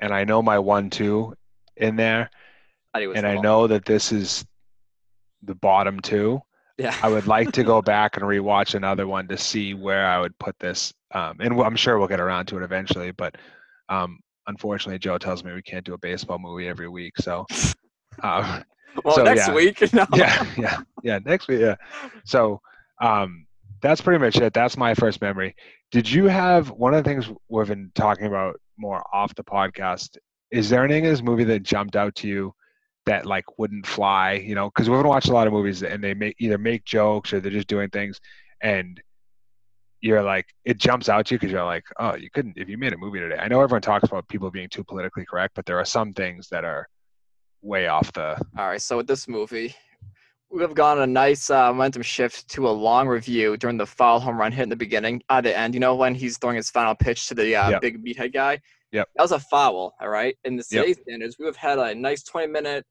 and 0.00 0.12
I 0.12 0.24
know 0.24 0.42
my 0.42 0.58
one 0.58 0.90
two 0.90 1.34
in 1.76 1.96
there, 1.96 2.30
I 2.92 2.98
think 2.98 3.04
it 3.04 3.08
was 3.08 3.16
and 3.18 3.26
I 3.26 3.36
know 3.36 3.66
that 3.66 3.84
this 3.84 4.12
is 4.12 4.44
the 5.42 5.54
bottom 5.54 6.00
two. 6.00 6.40
Yeah. 6.78 6.96
I 7.02 7.08
would 7.08 7.26
like 7.26 7.52
to 7.52 7.64
go 7.64 7.82
back 7.94 8.16
and 8.16 8.24
rewatch 8.24 8.74
another 8.74 9.06
one 9.06 9.28
to 9.28 9.36
see 9.36 9.74
where 9.74 10.06
I 10.06 10.18
would 10.18 10.36
put 10.38 10.58
this. 10.58 10.92
Um, 11.14 11.36
and 11.40 11.60
I'm 11.60 11.76
sure 11.76 11.98
we'll 11.98 12.08
get 12.08 12.20
around 12.20 12.46
to 12.46 12.56
it 12.56 12.62
eventually. 12.62 13.10
But 13.10 13.36
um, 13.88 14.20
unfortunately, 14.46 14.98
Joe 14.98 15.18
tells 15.18 15.44
me 15.44 15.52
we 15.52 15.62
can't 15.62 15.84
do 15.84 15.94
a 15.94 15.98
baseball 15.98 16.38
movie 16.38 16.68
every 16.68 16.88
week. 16.88 17.18
So, 17.18 17.46
um, 18.22 18.64
well, 19.04 19.14
so, 19.14 19.24
next 19.24 19.48
yeah. 19.48 19.54
week. 19.54 19.92
No. 19.92 20.06
yeah, 20.14 20.46
yeah, 20.56 20.78
yeah. 21.02 21.18
Next 21.24 21.48
week, 21.48 21.60
yeah. 21.60 21.76
So, 22.24 22.60
um, 23.00 23.46
that's 23.82 24.00
pretty 24.00 24.22
much 24.22 24.36
it. 24.36 24.52
That's 24.52 24.76
my 24.76 24.94
first 24.94 25.20
memory. 25.20 25.54
Did 25.90 26.10
you 26.10 26.26
have 26.26 26.70
one 26.70 26.94
of 26.94 27.02
the 27.02 27.08
things 27.08 27.30
we've 27.48 27.66
been 27.66 27.90
talking 27.94 28.26
about 28.26 28.60
more 28.80 29.04
off 29.12 29.34
the 29.34 29.44
podcast? 29.44 30.16
Is 30.50 30.68
there 30.68 30.84
anything 30.84 31.04
in 31.04 31.10
this 31.10 31.22
movie 31.22 31.44
that 31.44 31.62
jumped 31.62 31.96
out 31.96 32.14
to 32.16 32.28
you 32.28 32.54
that 33.06 33.26
like 33.26 33.44
wouldn't 33.58 33.86
fly? 33.86 34.32
You 34.32 34.54
know, 34.54 34.68
because 34.68 34.88
we've 34.90 35.04
watched 35.04 35.28
a 35.28 35.32
lot 35.32 35.46
of 35.46 35.52
movies 35.52 35.82
and 35.82 36.02
they 36.02 36.14
make 36.14 36.36
either 36.40 36.58
make 36.58 36.84
jokes 36.84 37.32
or 37.32 37.40
they're 37.40 37.52
just 37.52 37.68
doing 37.68 37.90
things, 37.90 38.20
and 38.62 39.00
you're 40.00 40.22
like 40.22 40.46
it 40.64 40.78
jumps 40.78 41.08
out 41.08 41.26
to 41.26 41.34
you 41.34 41.38
because 41.38 41.52
you're 41.52 41.64
like, 41.64 41.84
oh, 41.98 42.16
you 42.16 42.30
couldn't 42.30 42.56
if 42.56 42.68
you 42.68 42.78
made 42.78 42.92
a 42.92 42.98
movie 42.98 43.20
today. 43.20 43.36
I 43.38 43.48
know 43.48 43.60
everyone 43.60 43.82
talks 43.82 44.08
about 44.08 44.28
people 44.28 44.50
being 44.50 44.68
too 44.68 44.84
politically 44.84 45.26
correct, 45.26 45.54
but 45.54 45.66
there 45.66 45.78
are 45.78 45.84
some 45.84 46.12
things 46.12 46.48
that 46.48 46.64
are 46.64 46.88
way 47.62 47.86
off 47.86 48.12
the 48.12 48.40
All 48.58 48.68
right, 48.68 48.80
so 48.80 48.96
with 48.96 49.06
this 49.06 49.28
movie, 49.28 49.74
we 50.50 50.62
have 50.62 50.74
gone 50.74 51.00
a 51.00 51.06
nice 51.06 51.48
uh, 51.48 51.72
momentum 51.72 52.02
shift 52.02 52.48
to 52.48 52.68
a 52.68 52.70
long 52.70 53.06
review 53.06 53.56
during 53.56 53.76
the 53.76 53.86
foul 53.86 54.18
home 54.18 54.38
run 54.38 54.50
hit 54.50 54.64
in 54.64 54.68
the 54.68 54.76
beginning. 54.76 55.22
At 55.28 55.42
the 55.44 55.56
end, 55.56 55.74
you 55.74 55.80
know 55.80 55.94
when 55.94 56.14
he's 56.14 56.38
throwing 56.38 56.56
his 56.56 56.70
final 56.70 56.94
pitch 56.94 57.28
to 57.28 57.34
the 57.34 57.54
uh, 57.54 57.70
Yep. 57.70 57.80
big 57.80 58.04
meathead 58.04 58.32
guy. 58.32 58.60
Yep. 58.92 59.08
That 59.14 59.22
was 59.22 59.32
a 59.32 59.38
foul. 59.38 59.94
All 60.00 60.08
right. 60.08 60.36
In 60.44 60.56
the 60.56 60.64
Yep. 60.70 60.82
today's 60.84 60.98
standards, 61.02 61.36
we 61.38 61.46
have 61.46 61.56
had 61.56 61.78
a 61.78 61.94
nice 61.94 62.24
20 62.24 62.48
minute 62.48 62.84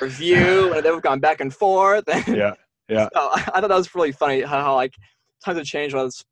review, 0.00 0.72
and 0.74 0.84
then 0.84 0.92
we've 0.94 1.02
gone 1.02 1.20
back 1.20 1.40
and 1.40 1.52
forth. 1.54 2.04
yeah 2.28 2.54
yeah 2.88 3.08
So 3.14 3.20
I, 3.20 3.44
I 3.54 3.60
thought 3.60 3.68
that 3.68 3.76
was 3.76 3.94
really 3.94 4.12
funny 4.12 4.40
how, 4.40 4.62
how 4.62 4.74
like 4.74 4.94
times 5.44 5.58
have 5.58 5.66
changed. 5.66 5.94
Was 5.94 6.24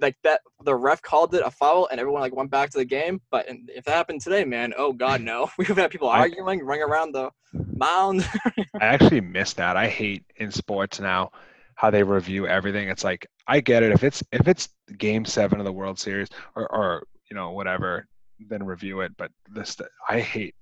like 0.00 0.16
that 0.24 0.40
the 0.64 0.74
ref 0.74 1.02
called 1.02 1.34
it 1.34 1.42
a 1.44 1.50
foul 1.50 1.88
and 1.90 2.00
everyone 2.00 2.20
like 2.20 2.34
went 2.34 2.50
back 2.50 2.70
to 2.70 2.78
the 2.78 2.84
game. 2.84 3.20
But 3.30 3.46
if 3.48 3.84
that 3.84 3.94
happened 3.94 4.20
today, 4.20 4.44
man, 4.44 4.72
oh 4.76 4.92
god 4.92 5.20
no. 5.32 5.50
We've 5.58 5.68
had 5.68 5.90
people 5.90 6.08
I- 6.08 6.20
arguing, 6.20 6.60
running 6.64 6.82
around 6.82 7.12
the 7.12 7.30
mound. 7.52 8.28
I 8.80 8.86
actually 8.86 9.20
miss 9.20 9.52
that. 9.54 9.76
I 9.76 9.88
hate 9.88 10.24
in 10.36 10.50
sports 10.50 11.00
now 11.00 11.30
how 11.74 11.90
they 11.90 12.02
review 12.02 12.46
everything. 12.46 12.88
It's 12.88 13.04
like 13.04 13.26
I 13.46 13.60
get 13.60 13.82
it 13.82 13.92
if 13.92 14.04
it's 14.04 14.22
if 14.32 14.48
it's 14.48 14.68
game 14.98 15.24
seven 15.24 15.58
of 15.60 15.64
the 15.64 15.72
World 15.72 15.98
Series 15.98 16.28
or 16.54 16.70
or 16.72 17.04
you 17.30 17.36
know 17.36 17.50
whatever, 17.50 18.06
then 18.48 18.62
review 18.62 19.00
it. 19.00 19.12
But 19.16 19.30
this 19.48 19.76
I 20.08 20.20
hate 20.20 20.54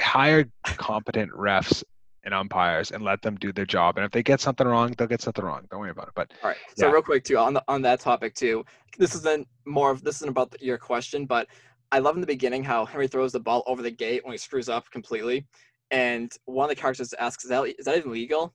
hire 0.00 0.48
competent 0.64 1.32
refs 1.32 1.82
and 2.24 2.34
umpires 2.34 2.90
and 2.90 3.02
let 3.02 3.22
them 3.22 3.36
do 3.36 3.52
their 3.52 3.66
job. 3.66 3.96
And 3.96 4.04
if 4.04 4.12
they 4.12 4.22
get 4.22 4.40
something 4.40 4.66
wrong, 4.66 4.94
they'll 4.96 5.06
get 5.06 5.22
something 5.22 5.44
wrong. 5.44 5.66
Don't 5.70 5.80
worry 5.80 5.90
about 5.90 6.08
it. 6.08 6.14
But 6.14 6.32
All 6.42 6.50
right. 6.50 6.58
So 6.76 6.86
Yeah. 6.86 6.92
real 6.92 7.02
quick 7.02 7.24
too 7.24 7.38
on 7.38 7.54
the, 7.54 7.64
on 7.68 7.82
that 7.82 8.00
topic 8.00 8.34
too. 8.34 8.64
This 8.98 9.14
isn't 9.14 9.46
more 9.66 9.90
of 9.90 10.02
this 10.02 10.16
isn't 10.16 10.28
about 10.28 10.50
the, 10.50 10.58
your 10.60 10.78
question, 10.78 11.26
but 11.26 11.46
I 11.92 11.98
love 11.98 12.14
in 12.14 12.20
the 12.20 12.26
beginning 12.26 12.62
how 12.62 12.84
Henry 12.84 13.08
throws 13.08 13.32
the 13.32 13.40
ball 13.40 13.62
over 13.66 13.82
the 13.82 13.90
gate 13.90 14.24
when 14.24 14.32
he 14.32 14.38
screws 14.38 14.68
up 14.68 14.90
completely, 14.90 15.46
and 15.90 16.32
one 16.44 16.64
of 16.64 16.68
the 16.68 16.80
characters 16.80 17.12
asks, 17.14 17.44
"Is 17.44 17.50
that 17.50 17.64
is 17.78 17.84
that 17.86 17.96
even 17.96 18.12
legal?" 18.12 18.54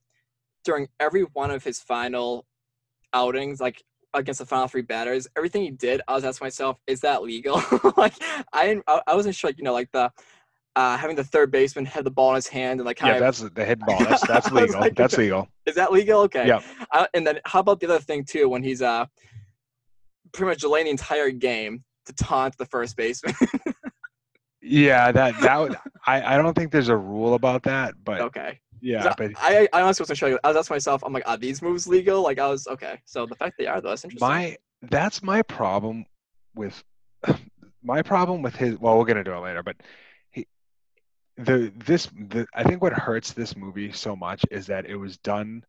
During 0.63 0.87
every 0.99 1.23
one 1.33 1.51
of 1.51 1.63
his 1.63 1.79
final 1.79 2.45
outings, 3.13 3.59
like 3.59 3.83
against 4.13 4.39
the 4.39 4.45
final 4.45 4.67
three 4.67 4.81
batters, 4.81 5.27
everything 5.35 5.63
he 5.63 5.71
did, 5.71 6.01
I 6.07 6.13
was 6.13 6.23
asking 6.23 6.45
myself, 6.45 6.77
"Is 6.87 7.01
that 7.01 7.23
legal?" 7.23 7.61
like 7.97 8.13
I 8.53 8.67
didn't, 8.67 8.83
I, 8.87 9.01
I 9.07 9.15
wasn't 9.15 9.35
sure, 9.35 9.49
like, 9.49 9.57
you 9.57 9.63
know, 9.63 9.73
like 9.73 9.91
the. 9.91 10.11
Uh, 10.75 10.97
having 10.97 11.15
the 11.15 11.23
third 11.23 11.51
baseman 11.51 11.85
had 11.85 12.03
the 12.03 12.11
ball 12.11 12.31
in 12.31 12.35
his 12.35 12.47
hand 12.47 12.81
and 12.81 12.85
like 12.85 12.97
kind 12.97 13.11
yeah, 13.11 13.15
of 13.15 13.21
that's 13.21 13.39
the 13.39 13.65
head 13.65 13.79
ball. 13.79 13.97
That's 14.03 14.27
that's 14.27 14.51
legal. 14.51 14.81
like- 14.81 14.95
that's 14.95 15.17
legal. 15.17 15.47
is 15.65 15.75
that 15.75 15.93
legal? 15.93 16.21
Okay. 16.21 16.47
Yeah. 16.47 16.61
Uh, 16.91 17.07
and 17.13 17.25
then 17.25 17.39
how 17.45 17.59
about 17.59 17.79
the 17.79 17.87
other 17.87 17.99
thing 17.99 18.25
too 18.25 18.49
when 18.49 18.61
he's 18.61 18.81
uh 18.81 19.05
pretty 20.33 20.49
much 20.49 20.59
delaying 20.59 20.85
the 20.85 20.91
entire 20.91 21.29
game 21.31 21.83
to 22.07 22.13
taunt 22.13 22.57
the 22.57 22.65
first 22.65 22.97
baseman? 22.97 23.33
Yeah, 24.67 25.11
that 25.11 25.39
that 25.41 25.59
would, 25.59 25.75
I 26.07 26.35
I 26.35 26.37
don't 26.37 26.55
think 26.55 26.71
there's 26.71 26.89
a 26.89 26.97
rule 26.97 27.35
about 27.35 27.61
that, 27.63 27.93
but 28.03 28.19
okay. 28.21 28.59
yeah, 28.81 29.13
but 29.15 29.33
I 29.37 29.67
I 29.71 29.81
honestly 29.81 30.01
wasn't 30.01 30.17
sure. 30.17 30.39
I 30.43 30.47
was 30.47 30.57
asking 30.57 30.73
myself, 30.73 31.03
I'm 31.05 31.13
like, 31.13 31.27
are 31.27 31.37
these 31.37 31.61
moves 31.61 31.87
legal? 31.87 32.23
Like 32.23 32.39
I 32.39 32.47
was 32.47 32.65
okay. 32.65 32.99
So 33.05 33.27
the 33.27 33.35
fact 33.35 33.59
they 33.59 33.67
are 33.67 33.79
though, 33.79 33.89
that's 33.89 34.03
interesting. 34.03 34.27
my 34.27 34.57
that's 34.81 35.21
my 35.21 35.43
problem 35.43 36.05
with 36.55 36.83
my 37.83 38.01
problem 38.01 38.41
with 38.41 38.55
his 38.55 38.77
well 38.79 38.95
we'll 38.95 39.05
get 39.05 39.17
into 39.17 39.33
it 39.33 39.39
later 39.39 39.61
but 39.61 39.75
the 41.37 41.71
this 41.85 42.07
the 42.29 42.45
i 42.53 42.63
think 42.63 42.81
what 42.81 42.93
hurts 42.93 43.33
this 43.33 43.55
movie 43.55 43.91
so 43.91 44.15
much 44.15 44.45
is 44.51 44.67
that 44.67 44.85
it 44.85 44.95
was 44.95 45.17
done 45.17 45.63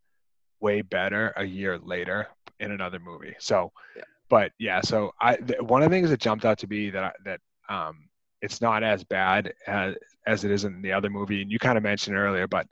way 0.61 0.81
better 0.81 1.33
a 1.37 1.44
year 1.44 1.79
later 1.79 2.29
in 2.61 2.70
another 2.70 2.98
movie 2.98 3.35
so 3.38 3.72
Yeah. 3.96 4.02
but 4.29 4.52
yeah 4.59 4.81
so 4.81 5.12
i 5.20 5.37
th- 5.37 5.61
one 5.61 5.83
of 5.83 5.90
the 5.90 5.94
things 5.96 6.11
that 6.11 6.20
jumped 6.20 6.44
out 6.44 6.59
to 6.59 6.66
be 6.66 6.90
that 6.90 7.05
I, 7.05 7.12
that 7.24 7.40
um 7.68 8.09
it's 8.42 8.61
not 8.61 8.83
as 8.85 9.02
bad 9.05 9.52
as 9.66 9.94
as 10.26 10.44
it 10.44 10.50
is 10.50 10.64
in 10.64 10.83
the 10.83 10.92
other 10.92 11.11
movie 11.11 11.42
and 11.42 11.50
you 11.50 11.59
kind 11.59 11.76
of 11.76 11.83
mentioned 11.83 12.16
earlier 12.16 12.46
but 12.46 12.66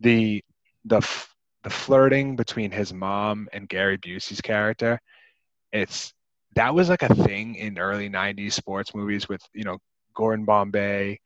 the 0.00 0.42
the 0.84 0.98
f- 0.98 1.34
the 1.64 1.70
flirting 1.70 2.36
between 2.36 2.70
his 2.70 2.92
mom 2.94 3.48
and 3.52 3.68
Gary 3.68 3.98
Busey's 3.98 4.40
character 4.40 5.00
it's 5.72 6.12
that 6.54 6.74
was 6.74 6.88
like 6.88 7.02
a 7.02 7.14
thing 7.14 7.56
in 7.56 7.78
early 7.78 8.08
90s 8.08 8.52
sports 8.52 8.94
movies 8.94 9.28
with 9.28 9.42
you 9.52 9.64
know 9.64 9.78
Gordon 10.14 10.44
Bombay 10.44 11.20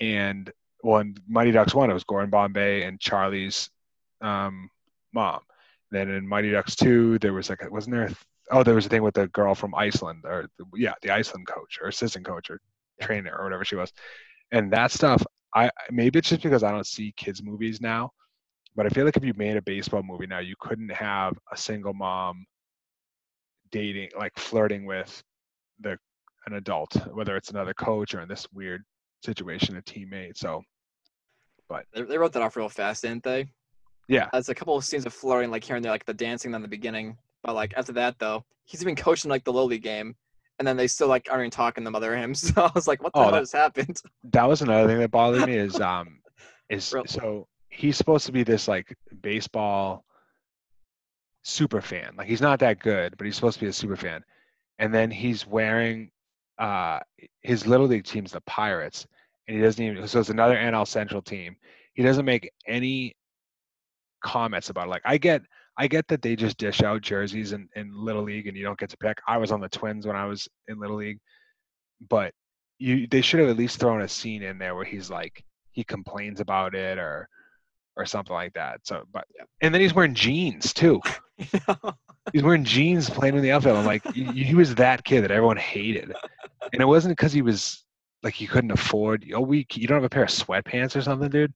and 0.00 0.50
well 0.82 1.00
in 1.00 1.16
Mighty 1.28 1.50
Ducks 1.50 1.74
1 1.74 1.90
it 1.90 1.94
was 1.94 2.04
Gordon 2.04 2.30
Bombay 2.30 2.82
and 2.82 3.00
Charlie's 3.00 3.70
um, 4.20 4.70
mom. 5.12 5.40
Then 5.90 6.10
in 6.10 6.26
Mighty 6.26 6.50
Ducks 6.50 6.76
2 6.76 7.18
there 7.18 7.32
was 7.32 7.50
like 7.50 7.62
a, 7.62 7.70
wasn't 7.70 7.94
there 7.94 8.04
a, 8.04 8.14
oh 8.50 8.62
there 8.62 8.74
was 8.74 8.86
a 8.86 8.88
thing 8.88 9.02
with 9.02 9.14
the 9.14 9.28
girl 9.28 9.54
from 9.54 9.74
Iceland 9.74 10.24
or 10.24 10.48
yeah 10.74 10.94
the 11.02 11.10
Iceland 11.10 11.46
coach 11.46 11.78
or 11.80 11.88
assistant 11.88 12.24
coach 12.24 12.50
or 12.50 12.60
trainer 13.00 13.36
or 13.36 13.44
whatever 13.44 13.64
she 13.64 13.76
was. 13.76 13.92
And 14.52 14.72
that 14.72 14.90
stuff 14.90 15.24
I 15.54 15.70
maybe 15.90 16.18
it's 16.18 16.28
just 16.28 16.42
because 16.42 16.62
I 16.62 16.70
don't 16.70 16.86
see 16.86 17.12
kids 17.16 17.42
movies 17.42 17.80
now 17.80 18.12
but 18.78 18.86
I 18.86 18.90
feel 18.90 19.04
like 19.04 19.16
if 19.16 19.24
you 19.24 19.34
made 19.36 19.56
a 19.56 19.62
baseball 19.62 20.04
movie 20.04 20.26
now 20.26 20.38
you 20.38 20.54
couldn't 20.60 20.92
have 20.92 21.36
a 21.52 21.56
single 21.56 21.94
mom 21.94 22.46
dating 23.72 24.10
like 24.16 24.32
flirting 24.38 24.86
with 24.86 25.22
the 25.80 25.98
an 26.46 26.54
adult 26.54 26.96
whether 27.12 27.36
it's 27.36 27.50
another 27.50 27.74
coach 27.74 28.14
or 28.14 28.20
in 28.20 28.28
this 28.28 28.46
weird 28.52 28.84
situation 29.24 29.76
a 29.76 29.82
teammate 29.82 30.36
so 30.36 30.62
they, 31.92 32.02
they 32.02 32.16
wrote 32.18 32.32
that 32.32 32.42
off 32.42 32.56
real 32.56 32.68
fast, 32.68 33.02
didn't 33.02 33.22
they? 33.24 33.46
yeah 34.08 34.28
There's 34.32 34.48
a 34.48 34.54
couple 34.54 34.76
of 34.76 34.84
scenes 34.84 35.04
of 35.04 35.12
flirting, 35.12 35.50
like 35.50 35.62
here 35.64 35.76
and 35.76 35.84
there, 35.84 35.92
like 35.92 36.06
the 36.06 36.14
dancing 36.14 36.54
in 36.54 36.62
the 36.62 36.68
beginning. 36.68 37.16
But 37.42 37.54
like 37.54 37.74
after 37.76 37.92
that 37.92 38.18
though, 38.18 38.44
he's 38.64 38.80
even 38.82 38.96
coaching 38.96 39.30
like 39.30 39.44
the 39.44 39.52
lowly 39.52 39.78
game, 39.78 40.16
and 40.58 40.66
then 40.66 40.76
they 40.78 40.86
still 40.86 41.08
like 41.08 41.28
aren't 41.30 41.42
even 41.42 41.50
talking 41.50 41.84
to 41.84 41.90
mother 41.90 42.16
him. 42.16 42.34
So 42.34 42.62
I 42.62 42.70
was 42.74 42.88
like, 42.88 43.02
what 43.02 43.12
the 43.12 43.18
Oh, 43.18 43.22
hell 43.24 43.32
that- 43.32 43.40
just 43.40 43.52
happened? 43.52 44.00
that 44.32 44.48
was 44.48 44.62
another 44.62 44.88
thing 44.88 44.98
that 44.98 45.10
bothered 45.10 45.46
me 45.46 45.56
is 45.56 45.78
um 45.80 46.20
is 46.70 46.90
Real- 46.92 47.04
so 47.06 47.48
he's 47.68 47.96
supposed 47.98 48.24
to 48.26 48.32
be 48.32 48.44
this 48.44 48.66
like 48.66 48.96
baseball 49.20 50.04
super 51.42 51.80
fan. 51.80 52.14
Like 52.16 52.28
he's 52.28 52.40
not 52.40 52.58
that 52.60 52.78
good, 52.80 53.14
but 53.18 53.26
he's 53.26 53.34
supposed 53.36 53.58
to 53.58 53.64
be 53.64 53.68
a 53.70 53.72
super 53.74 53.96
fan. 53.96 54.24
And 54.78 54.94
then 54.94 55.10
he's 55.10 55.46
wearing 55.46 56.10
uh 56.58 57.00
his 57.42 57.66
little 57.66 57.86
league 57.86 58.04
team's 58.04 58.32
the 58.32 58.40
Pirates, 58.42 59.06
and 59.46 59.56
he 59.56 59.62
doesn't 59.62 59.84
even 59.84 60.06
so 60.08 60.20
it's 60.20 60.30
another 60.30 60.56
NL 60.56 60.86
Central 60.86 61.22
team. 61.22 61.56
He 61.94 62.02
doesn't 62.02 62.24
make 62.24 62.50
any 62.66 63.14
comments 64.24 64.70
about 64.70 64.86
it. 64.86 64.90
Like 64.90 65.02
I 65.04 65.18
get 65.18 65.42
I 65.76 65.86
get 65.86 66.08
that 66.08 66.22
they 66.22 66.34
just 66.34 66.58
dish 66.58 66.82
out 66.82 67.02
jerseys 67.02 67.52
in, 67.52 67.68
in 67.76 67.90
Little 67.94 68.24
League 68.24 68.48
and 68.48 68.56
you 68.56 68.64
don't 68.64 68.78
get 68.78 68.90
to 68.90 68.96
pick. 68.96 69.18
I 69.28 69.38
was 69.38 69.52
on 69.52 69.60
the 69.60 69.68
Twins 69.68 70.06
when 70.06 70.16
I 70.16 70.26
was 70.26 70.48
in 70.66 70.80
Little 70.80 70.96
League, 70.96 71.20
but 72.08 72.32
you 72.78 73.06
they 73.08 73.20
should 73.20 73.40
have 73.40 73.48
at 73.48 73.56
least 73.56 73.78
thrown 73.78 74.02
a 74.02 74.08
scene 74.08 74.42
in 74.42 74.58
there 74.58 74.74
where 74.74 74.84
he's 74.84 75.10
like 75.10 75.44
he 75.72 75.84
complains 75.84 76.40
about 76.40 76.74
it 76.74 76.98
or 76.98 77.28
or 77.96 78.06
something 78.06 78.34
like 78.34 78.52
that. 78.54 78.80
So 78.84 79.04
but 79.12 79.24
and 79.60 79.72
then 79.72 79.80
he's 79.80 79.94
wearing 79.94 80.14
jeans 80.14 80.72
too. 80.72 81.00
He's 82.32 82.42
wearing 82.42 82.64
jeans 82.64 83.08
playing 83.10 83.36
in 83.36 83.42
the 83.42 83.52
outfield. 83.52 83.76
I'm 83.76 83.86
like, 83.86 84.04
he 84.14 84.54
was 84.54 84.74
that 84.76 85.04
kid 85.04 85.22
that 85.22 85.30
everyone 85.30 85.56
hated, 85.56 86.12
and 86.72 86.82
it 86.82 86.86
wasn't 86.86 87.16
because 87.16 87.32
he 87.32 87.42
was 87.42 87.84
like 88.22 88.34
he 88.34 88.46
couldn't 88.46 88.70
afford. 88.70 89.24
Oh, 89.34 89.40
we 89.40 89.66
you 89.72 89.86
don't 89.86 89.96
have 89.96 90.04
a 90.04 90.08
pair 90.08 90.24
of 90.24 90.30
sweatpants 90.30 90.96
or 90.96 91.02
something, 91.02 91.28
dude. 91.28 91.54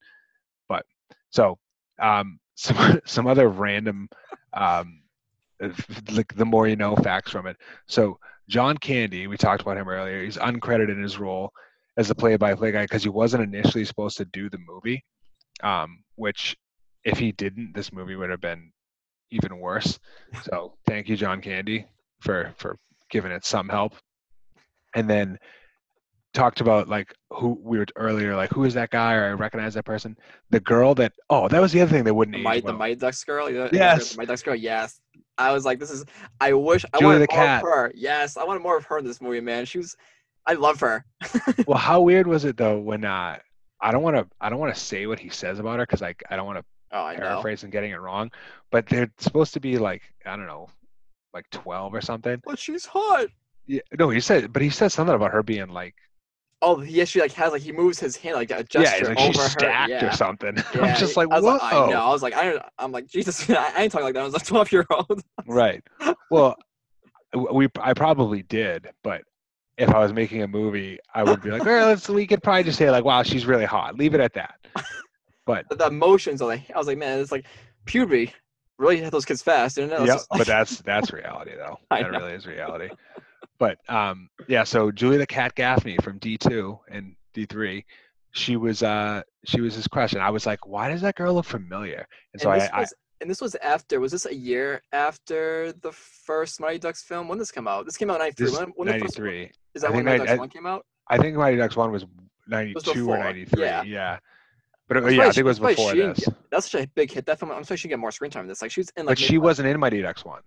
But 0.69 0.85
so 1.31 1.59
um, 2.01 2.39
some 2.55 3.01
some 3.05 3.27
other 3.27 3.49
random 3.49 4.09
um, 4.53 5.03
like 6.13 6.35
the 6.35 6.45
more 6.45 6.67
you 6.69 6.77
know 6.77 6.97
facts 6.97 7.31
from 7.31 7.47
it. 7.47 7.57
So 7.87 8.19
John 8.49 8.77
Candy, 8.77 9.27
we 9.27 9.37
talked 9.37 9.63
about 9.63 9.77
him 9.77 9.89
earlier. 9.89 10.23
He's 10.23 10.37
uncredited 10.37 10.91
in 10.91 11.03
his 11.03 11.19
role 11.19 11.53
as 11.97 12.09
the 12.09 12.15
play-by-play 12.15 12.73
guy 12.73 12.83
because 12.83 13.03
he 13.03 13.09
wasn't 13.09 13.43
initially 13.43 13.85
supposed 13.85 14.17
to 14.19 14.25
do 14.27 14.49
the 14.49 14.59
movie. 14.59 15.05
Um, 15.63 16.03
which, 16.17 16.57
if 17.05 17.19
he 17.19 17.33
didn't, 17.33 17.75
this 17.75 17.93
movie 17.93 18.17
would 18.17 18.31
have 18.31 18.41
been 18.41 18.73
even 19.33 19.59
worse. 19.59 19.99
So 20.45 20.75
thank 20.87 21.09
you, 21.09 21.17
John 21.17 21.41
Candy, 21.41 21.87
for 22.21 22.53
for 22.57 22.79
giving 23.11 23.33
it 23.33 23.45
some 23.45 23.69
help. 23.69 23.95
And 24.95 25.09
then 25.09 25.39
talked 26.35 26.61
about 26.61 26.89
like 26.89 27.13
who 27.31 27.59
we 27.63 27.79
were 27.79 27.87
earlier, 27.97 28.35
like 28.37 28.51
who 28.51 28.65
is 28.65 28.75
that 28.75 28.91
guy 28.91 29.15
or 29.15 29.25
I 29.27 29.33
recognize 29.33 29.75
that 29.75 29.85
person. 29.85 30.17
The 30.51 30.61
girl 30.61 30.95
that 30.97 31.13
oh, 31.31 31.49
that 31.49 31.61
was 31.61 31.73
the 31.73 31.81
other 31.81 31.91
thing 31.91 32.05
that 32.05 32.15
wouldn't 32.15 32.35
The 32.35 32.41
age 32.41 32.45
Mighty, 32.45 32.67
the. 32.67 32.73
Mighty 32.73 32.95
Ducks 32.97 33.25
girl. 33.25 33.51
know, 33.51 33.69
the 33.69 33.77
Yes. 33.77 34.17
Mighty 34.17 34.29
Ducks 34.29 34.43
girl. 34.43 34.55
Yes. 34.55 35.01
I 35.39 35.53
was 35.53 35.65
like, 35.65 35.79
this 35.81 35.91
is. 35.91 36.05
I 36.41 36.53
wish 36.53 36.85
I 36.93 36.99
Julie 36.99 37.15
wanted 37.15 37.31
more 37.31 37.39
cat. 37.45 37.63
of 37.63 37.69
her. 37.69 37.93
Yes, 37.95 38.37
I 38.37 38.45
wanted 38.45 38.63
more 38.63 38.77
of 38.77 38.85
her 38.85 38.99
in 38.99 39.05
this 39.05 39.21
movie, 39.21 39.41
man. 39.41 39.65
She 39.65 39.79
was. 39.79 39.97
I 40.47 40.55
love 40.55 40.79
her. 40.81 41.05
well, 41.67 41.79
how 41.79 42.01
weird 42.03 42.27
was 42.27 42.45
it 42.45 42.57
though 42.57 42.79
when 42.79 43.05
uh 43.05 43.39
I 43.81 43.91
don't 43.93 44.03
want 44.03 44.17
to 44.17 44.27
I 44.41 44.51
don't 44.51 44.59
want 44.59 44.75
to 44.75 44.81
say 44.81 45.07
what 45.07 45.19
he 45.19 45.29
says 45.31 45.59
about 45.59 45.79
her 45.79 45.87
because 45.87 46.01
like 46.01 46.23
I 46.31 46.37
don't 46.37 46.47
want 46.47 46.59
to 46.59 46.65
Oh, 46.93 47.05
I 47.05 47.15
know. 47.15 47.21
paraphrase 47.21 47.63
and 47.63 47.73
getting 47.73 47.93
it 47.93 48.01
wrong, 48.01 48.31
but 48.71 48.87
they're 48.87 49.11
supposed 49.19 49.55
to 49.55 49.61
be 49.61 49.79
like 49.79 50.03
I 50.27 50.37
don't 50.37 50.47
know, 50.47 50.69
like 51.33 51.49
twelve 51.51 51.95
or 51.95 52.01
something. 52.01 52.41
But 52.45 52.59
she's 52.59 52.85
hot. 52.85 53.27
Yeah, 53.67 53.81
no, 53.99 54.11
he 54.11 54.21
said, 54.21 54.53
but 54.53 54.61
he 54.63 54.71
said 54.71 54.89
something 54.89 55.15
about 55.15 55.31
her 55.33 55.43
being 55.43 55.69
like 55.69 55.95
Oh, 56.65 56.81
yes, 56.81 57.09
she 57.09 57.21
like 57.21 57.33
has 57.33 57.51
like 57.51 57.61
he 57.61 57.73
moves 57.73 57.99
his 57.99 58.17
hand 58.17 58.37
like 58.37 58.53
a 58.53 58.63
gesture 58.63 59.03
yeah, 59.03 59.09
like 59.09 59.19
over 59.19 59.33
she's 59.33 59.43
her. 59.43 59.49
stacked 59.49 59.91
yeah. 59.91 60.09
or 60.09 60.13
something. 60.13 60.57
Yeah, 60.75 60.83
I'm 60.83 60.97
just 60.97 61.17
like 61.17 61.29
I 61.31 61.41
was 61.41 61.45
whoa, 61.45 61.55
like, 61.55 61.63
I 61.63 61.91
know. 61.91 62.01
I 62.01 62.09
was 62.11 62.23
like, 62.23 62.35
I 62.35 62.45
don't. 62.45 62.63
I'm 62.79 62.93
like, 62.93 63.09
Jesus, 63.09 63.51
I, 63.51 63.55
I 63.77 63.83
ain't 63.83 63.93
talking 63.93 64.05
like 64.05 64.15
that. 64.15 64.21
I 64.21 64.25
was 64.25 64.35
a 64.35 64.39
12 64.45 64.71
year 64.71 64.87
old. 64.89 65.23
right? 65.47 65.83
Well, 66.31 66.55
we 67.53 67.69
I 67.81 67.95
probably 67.95 68.43
did, 68.45 68.89
but 69.03 69.23
if 69.77 69.91
I 69.91 69.99
was 69.99 70.13
making 70.13 70.43
a 70.43 70.49
movie, 70.49 70.99
I 71.13 71.25
would 71.25 71.43
be 71.43 71.51
like, 71.51 71.65
well, 71.65 71.89
let's 71.89 72.09
we 72.09 72.29
could 72.29 72.43
probably 72.45 72.63
just 72.63 72.79
say 72.79 72.91
like, 72.91 73.05
wow, 73.05 73.25
she's 73.25 73.45
really 73.45 73.65
hot. 73.65 73.97
Leave 73.97 74.15
it 74.15 74.21
at 74.21 74.35
that. 74.35 74.55
But 75.47 75.67
the 75.71 75.87
emotions 75.87 76.41
of 76.41 76.49
like, 76.49 76.71
I 76.75 76.79
was 76.79 76.87
like, 76.87 76.99
man, 76.99 77.19
it's 77.21 77.33
like 77.33 77.47
puberty 77.85 78.33
really 78.79 78.99
hit 78.99 79.11
those 79.13 79.25
kids 79.25 79.43
fast, 79.43 79.79
it? 79.79 79.91
Yeah, 79.91 80.07
just 80.07 80.29
but 80.31 80.47
that's 80.47 80.79
that's 80.83 81.13
reality 81.13 81.53
though. 81.57 81.79
That 81.91 82.11
really 82.11 82.33
is 82.33 82.47
reality. 82.47 82.89
But 83.59 83.79
um, 83.89 84.29
yeah. 84.49 84.65
So 84.65 84.91
Julie 84.91 85.19
the 85.19 85.27
Cat 85.27 85.55
Gaffney 85.55 85.97
from 86.03 86.19
D 86.19 86.37
two 86.37 86.79
and 86.91 87.15
D 87.33 87.47
three, 87.47 87.85
she 88.33 88.57
was 88.57 88.83
uh 88.83 89.23
she 89.45 89.61
was 89.61 89.75
his 89.75 89.87
crush, 89.87 90.15
and 90.15 90.23
I 90.23 90.31
was 90.31 90.47
like, 90.47 90.67
why 90.67 90.89
does 90.89 91.01
that 91.03 91.15
girl 91.15 91.35
look 91.35 91.45
familiar? 91.47 92.07
And 92.33 92.43
so 92.43 92.51
and 92.51 92.61
I, 92.63 92.65
this 92.65 92.71
I 92.73 92.81
was 92.81 92.95
and 93.21 93.31
this 93.31 93.41
was 93.41 93.55
after. 93.57 94.01
Was 94.01 94.11
this 94.11 94.27
a 94.27 94.35
year 94.35 94.83
after 94.93 95.73
the 95.81 95.93
first 95.93 96.61
Mighty 96.61 96.79
Ducks 96.81 97.05
film? 97.05 97.29
When 97.29 97.39
did 97.39 97.43
this 97.43 97.53
come 97.53 97.69
out? 97.69 97.85
This 97.85 97.97
came 97.97 98.11
out 98.11 98.15
in 98.17 98.21
'93. 98.23 98.47
this 98.47 98.59
When, 98.59 98.69
when 98.71 98.89
ninety 98.89 99.07
first- 99.07 99.19
Is 99.75 99.83
that 99.83 99.93
when 99.93 100.05
Mighty 100.05 100.15
I- 100.15 100.19
Ducks 100.27 100.31
I- 100.33 100.37
one 100.39 100.49
came 100.49 100.67
out? 100.67 100.85
I 101.09 101.19
think 101.19 101.37
Mighty 101.37 101.57
Ducks 101.57 101.77
one 101.77 101.93
was 101.93 102.05
ninety 102.49 102.75
two 102.83 103.09
or 103.09 103.19
ninety 103.19 103.45
three. 103.45 103.63
yeah. 103.63 103.83
Yeah. 103.83 104.19
But 104.89 104.97
it, 104.99 105.15
yeah, 105.15 105.23
I 105.23 105.25
think 105.27 105.39
it 105.39 105.45
was 105.45 105.59
before 105.59 105.95
this. 105.95 106.19
get- 106.27 106.35
That's 106.51 106.71
such 106.71 106.83
a 106.85 106.87
big 106.89 107.11
hit. 107.11 107.25
That 107.27 107.39
film. 107.39 107.51
I'm 107.53 107.63
surprised 107.65 107.83
she 107.83 107.89
get 107.89 107.99
more 107.99 108.11
screen 108.11 108.31
time 108.31 108.47
this. 108.47 108.61
Like 108.63 108.71
she 108.71 108.81
was 108.81 108.91
in 108.97 109.07
like. 109.07 109.13
But 109.13 109.19
she 109.25 109.39
wasn't 109.39 109.69
in 109.69 109.79
Mighty 109.81 110.03
Ducks 110.03 110.25
one. 110.25 110.43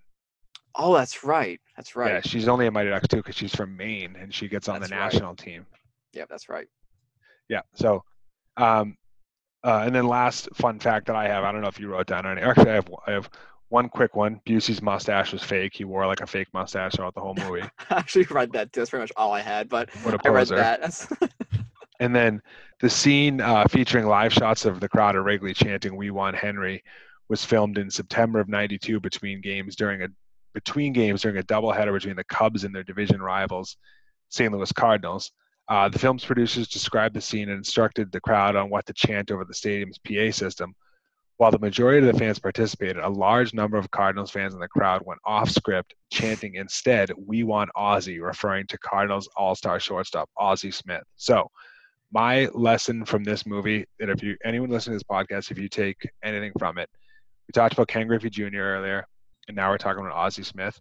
Oh, 0.75 0.93
that's 0.93 1.23
right. 1.23 1.59
That's 1.77 1.95
right. 1.95 2.13
Yeah, 2.15 2.21
she's 2.21 2.47
only 2.47 2.65
in 2.65 2.73
Mighty 2.73 2.89
Ducks 2.89 3.07
two 3.07 3.17
because 3.17 3.35
she's 3.35 3.55
from 3.55 3.75
Maine 3.77 4.15
and 4.19 4.33
she 4.33 4.47
gets 4.47 4.67
on 4.67 4.79
That's 4.81 4.89
the 4.89 4.95
right. 4.97 5.03
national 5.13 5.35
team. 5.35 5.65
Yeah, 6.13 6.25
that's 6.29 6.49
right. 6.49 6.67
Yeah. 7.49 7.61
So, 7.75 8.03
um, 8.57 8.97
uh, 9.63 9.83
and 9.85 9.95
then 9.95 10.05
last 10.07 10.49
fun 10.53 10.79
fact 10.79 11.07
that 11.07 11.15
I 11.15 11.27
have, 11.27 11.43
I 11.43 11.51
don't 11.51 11.61
know 11.61 11.67
if 11.69 11.79
you 11.79 11.87
wrote 11.87 12.07
down 12.07 12.25
any. 12.25 12.41
Actually, 12.41 12.71
I 12.71 12.75
have 12.75 12.89
I 13.07 13.11
have 13.11 13.29
one 13.69 13.89
quick 13.89 14.15
one. 14.15 14.41
Busey's 14.45 14.81
mustache 14.81 15.31
was 15.31 15.41
fake. 15.43 15.73
He 15.73 15.85
wore 15.85 16.05
like 16.07 16.21
a 16.21 16.27
fake 16.27 16.47
mustache 16.53 16.93
throughout 16.93 17.15
the 17.15 17.21
whole 17.21 17.35
movie. 17.35 17.61
I 17.89 17.95
actually 17.95 18.25
read 18.25 18.51
that 18.51 18.71
too. 18.73 18.81
That's 18.81 18.89
pretty 18.89 19.03
much 19.03 19.11
all 19.15 19.31
I 19.33 19.41
had. 19.41 19.69
But 19.69 19.89
What 20.03 20.13
a 20.13 20.19
I 20.27 20.29
read 20.31 20.47
that. 20.49 21.07
And 21.99 22.15
then 22.15 22.41
the 22.79 22.89
scene 22.89 23.41
uh, 23.41 23.67
featuring 23.67 24.05
live 24.05 24.33
shots 24.33 24.65
of 24.65 24.79
the 24.79 24.89
crowd 24.89 25.15
at 25.15 25.23
Wrigley 25.23 25.53
chanting 25.53 25.95
"We 25.95 26.11
want 26.11 26.35
Henry" 26.35 26.83
was 27.29 27.45
filmed 27.45 27.77
in 27.77 27.89
September 27.89 28.39
of 28.39 28.49
'92 28.49 28.99
between 28.99 29.41
games 29.41 29.75
during 29.75 30.01
a 30.01 30.07
between 30.53 30.93
games 30.93 31.21
during 31.21 31.37
a 31.37 31.43
doubleheader 31.43 31.93
between 31.93 32.15
the 32.15 32.23
Cubs 32.23 32.63
and 32.63 32.73
their 32.73 32.83
division 32.83 33.21
rivals, 33.21 33.77
St. 34.29 34.51
Louis 34.51 34.71
Cardinals. 34.71 35.31
Uh, 35.67 35.89
the 35.89 35.99
film's 35.99 36.23
producers 36.23 36.67
described 36.67 37.15
the 37.15 37.21
scene 37.21 37.49
and 37.49 37.57
instructed 37.57 38.11
the 38.11 38.21
crowd 38.21 38.55
on 38.55 38.69
what 38.69 38.85
to 38.85 38.93
chant 38.93 39.31
over 39.31 39.43
the 39.43 39.53
stadium's 39.53 39.97
PA 39.97 40.31
system. 40.31 40.73
While 41.37 41.51
the 41.51 41.59
majority 41.59 42.07
of 42.07 42.13
the 42.13 42.19
fans 42.19 42.39
participated, 42.39 42.97
a 42.97 43.09
large 43.09 43.53
number 43.53 43.77
of 43.77 43.91
Cardinals 43.91 44.31
fans 44.31 44.53
in 44.53 44.59
the 44.59 44.69
crowd 44.69 45.01
went 45.05 45.19
off 45.25 45.49
script, 45.49 45.93
chanting 46.09 46.55
instead, 46.55 47.11
We 47.17 47.43
want 47.43 47.71
Ozzie, 47.75 48.19
referring 48.19 48.67
to 48.67 48.77
Cardinals 48.77 49.27
all 49.35 49.53
star 49.55 49.79
shortstop 49.79 50.29
Ozzie 50.37 50.71
Smith. 50.71 51.03
So, 51.17 51.49
my 52.15 52.47
lesson 52.53 53.03
from 53.03 53.25
this 53.25 53.45
movie, 53.45 53.85
that 53.99 54.09
if 54.09 54.23
you 54.23 54.37
anyone 54.45 54.69
listening 54.69 54.97
to 54.97 55.03
this 55.03 55.03
podcast, 55.03 55.51
if 55.51 55.57
you 55.57 55.67
take 55.67 55.97
anything 56.23 56.53
from 56.57 56.77
it, 56.77 56.89
we 57.45 57.51
talked 57.51 57.73
about 57.73 57.89
Ken 57.89 58.07
Griffey 58.07 58.29
Jr. 58.29 58.59
earlier, 58.59 59.05
and 59.49 59.57
now 59.57 59.69
we're 59.69 59.77
talking 59.77 59.99
about 59.99 60.15
Ozzie 60.15 60.43
Smith. 60.43 60.79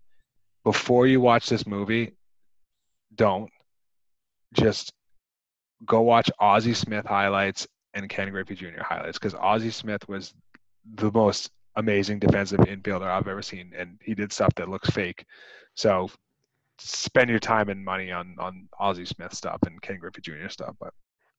Before 0.62 1.09
you 1.09 1.20
watch 1.20 1.49
this 1.49 1.66
movie, 1.66 2.14
don't 3.16 3.51
just 4.53 4.92
go 5.85 6.03
watch 6.03 6.31
Ozzie 6.38 6.73
Smith 6.73 7.05
highlights 7.05 7.66
and 7.94 8.09
Ken 8.09 8.31
Griffey 8.31 8.55
Jr. 8.55 8.83
highlights 8.83 9.18
because 9.18 9.35
Ozzie 9.35 9.70
Smith 9.70 10.09
was 10.09 10.33
the 10.94 11.11
most 11.11 11.51
amazing 11.75 12.20
defensive 12.20 12.61
infielder 12.61 13.11
I've 13.11 13.27
ever 13.27 13.42
seen, 13.42 13.73
and 13.77 13.99
he 14.01 14.14
did 14.14 14.33
stuff 14.33 14.55
that 14.55 14.68
looks 14.68 14.88
fake. 14.88 15.25
So 15.75 16.09
spend 16.79 17.29
your 17.29 17.40
time 17.40 17.70
and 17.70 17.85
money 17.85 18.12
on 18.12 18.37
on 18.38 18.68
Ozzie 18.79 19.05
Smith 19.05 19.35
stuff 19.35 19.59
and 19.66 19.83
Ken 19.83 19.99
Griffey 19.99 20.20
Jr. 20.20 20.49
stuff. 20.49 20.77
But 20.79 20.94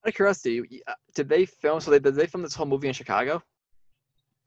out 0.05 0.09
of 0.09 0.15
curiosity. 0.15 0.81
uh, 0.87 0.93
Did 1.15 1.27
they 1.29 1.45
film? 1.45 1.79
So 1.81 1.91
they 1.91 1.99
did 1.99 2.15
they 2.15 2.27
film 2.27 2.43
this 2.43 2.53
whole 2.55 2.65
movie 2.67 2.87
in 2.87 2.93
Chicago? 2.93 3.41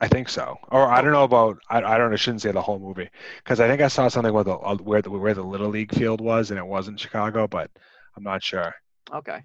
I 0.01 0.07
think 0.07 0.29
so. 0.29 0.57
Or 0.69 0.87
I 0.87 1.01
don't 1.01 1.11
know 1.11 1.25
about. 1.25 1.57
I, 1.69 1.81
I 1.83 1.97
don't. 1.97 2.13
I 2.13 2.15
shouldn't 2.15 2.41
say 2.41 2.51
the 2.51 2.61
whole 2.61 2.79
movie 2.79 3.09
because 3.43 3.59
I 3.59 3.67
think 3.67 3.81
I 3.81 3.89
saw 3.89 4.07
something 4.07 4.33
where 4.33 4.45
the 4.45 4.53
uh, 4.55 4.75
where 4.77 5.01
the 5.01 5.09
where 5.11 5.33
the 5.33 5.43
little 5.43 5.69
league 5.69 5.93
field 5.93 6.21
was 6.21 6.51
and 6.51 6.57
it 6.57 6.65
wasn't 6.65 6.99
Chicago, 6.99 7.47
but 7.47 7.69
I'm 8.15 8.23
not 8.23 8.41
sure. 8.41 8.73
Okay. 9.13 9.43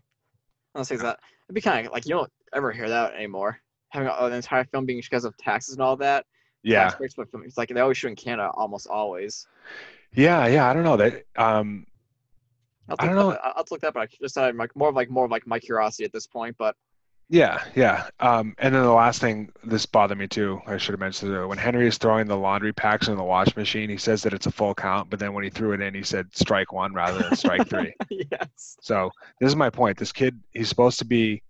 I'll 0.76 0.84
say 0.84 0.96
that. 0.96 1.18
It'd 1.48 1.54
be 1.54 1.60
kind 1.60 1.86
of 1.86 1.92
like 1.92 2.06
you 2.06 2.14
don't 2.14 2.30
ever 2.54 2.70
hear 2.72 2.88
that 2.88 3.14
anymore. 3.14 3.58
Having 3.90 4.08
an 4.18 4.32
entire 4.32 4.64
film 4.64 4.86
being 4.86 5.00
because 5.00 5.24
of 5.24 5.36
taxes 5.38 5.74
and 5.74 5.82
all 5.82 5.96
that. 5.96 6.24
Yeah, 6.62 6.84
Tax 6.84 6.94
breaks, 6.96 7.14
but 7.14 7.30
film- 7.30 7.44
It's 7.44 7.58
like 7.58 7.68
they 7.68 7.80
always 7.80 7.98
shoot 7.98 8.08
in 8.08 8.16
Canada, 8.16 8.50
almost 8.54 8.86
always. 8.86 9.46
yeah, 10.14 10.46
yeah. 10.46 10.68
I 10.68 10.72
don't 10.72 10.82
know 10.84 10.96
that. 10.96 11.24
Um, 11.36 11.84
I'll 12.88 12.96
I 12.98 13.06
don't 13.06 13.16
that- 13.30 13.40
I'll 13.44 13.52
I'll 13.56 13.64
look 13.70 13.80
that, 13.80 13.94
but 13.94 14.00
I 14.00 14.08
just 14.20 14.34
had 14.34 14.56
like 14.56 14.74
more 14.76 14.88
of 14.88 14.94
like 14.94 15.10
more 15.10 15.24
of 15.24 15.30
like 15.30 15.46
my 15.46 15.58
curiosity 15.58 16.04
at 16.04 16.12
this 16.12 16.26
point. 16.26 16.56
But 16.58 16.76
Yeah, 17.30 17.62
yeah. 17.74 18.08
Um, 18.20 18.54
and 18.58 18.74
then 18.74 18.82
the 18.82 18.92
last 18.92 19.20
thing, 19.20 19.50
this 19.64 19.86
bothered 19.86 20.18
me 20.18 20.26
too. 20.26 20.60
I 20.66 20.76
should 20.76 20.92
have 20.92 21.00
mentioned 21.00 21.32
it. 21.32 21.46
When 21.46 21.58
Henry 21.58 21.86
is 21.86 21.96
throwing 21.96 22.26
the 22.26 22.36
laundry 22.36 22.72
packs 22.72 23.08
in 23.08 23.16
the 23.16 23.24
wash 23.24 23.56
machine, 23.56 23.88
he 23.88 23.96
says 23.96 24.22
that 24.22 24.34
it's 24.34 24.46
a 24.46 24.50
full 24.52 24.74
count, 24.74 25.08
but 25.08 25.18
then 25.18 25.32
when 25.32 25.44
he 25.44 25.50
threw 25.50 25.72
it 25.72 25.80
in, 25.80 25.94
he 25.94 26.02
said 26.02 26.26
strike 26.36 26.72
one 26.72 26.92
rather 26.92 27.22
than 27.22 27.36
strike 27.36 27.66
three. 27.68 27.94
yes, 28.10 28.76
So 28.82 29.10
this 29.40 29.48
is 29.48 29.56
my 29.56 29.70
point. 29.70 29.96
This 29.96 30.12
kid, 30.12 30.38
he's 30.52 30.68
supposed 30.68 30.98
to 30.98 31.04
be 31.06 31.42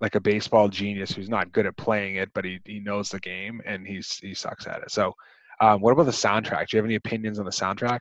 like 0.00 0.14
a 0.14 0.20
baseball 0.20 0.68
genius 0.68 1.12
who's 1.12 1.30
not 1.30 1.52
good 1.52 1.64
at 1.64 1.76
playing 1.78 2.16
it, 2.16 2.30
but 2.34 2.44
he, 2.44 2.60
he 2.66 2.80
knows 2.80 3.08
the 3.08 3.20
game 3.20 3.62
and 3.64 3.86
he's 3.86 4.18
he 4.18 4.34
sucks 4.34 4.66
at 4.66 4.82
it. 4.82 4.90
So, 4.90 5.14
um, 5.60 5.80
what 5.80 5.92
about 5.92 6.04
the 6.04 6.12
soundtrack? 6.12 6.68
Do 6.68 6.76
you 6.76 6.78
have 6.78 6.84
any 6.84 6.96
opinions 6.96 7.38
on 7.38 7.46
the 7.46 7.50
soundtrack? 7.50 8.00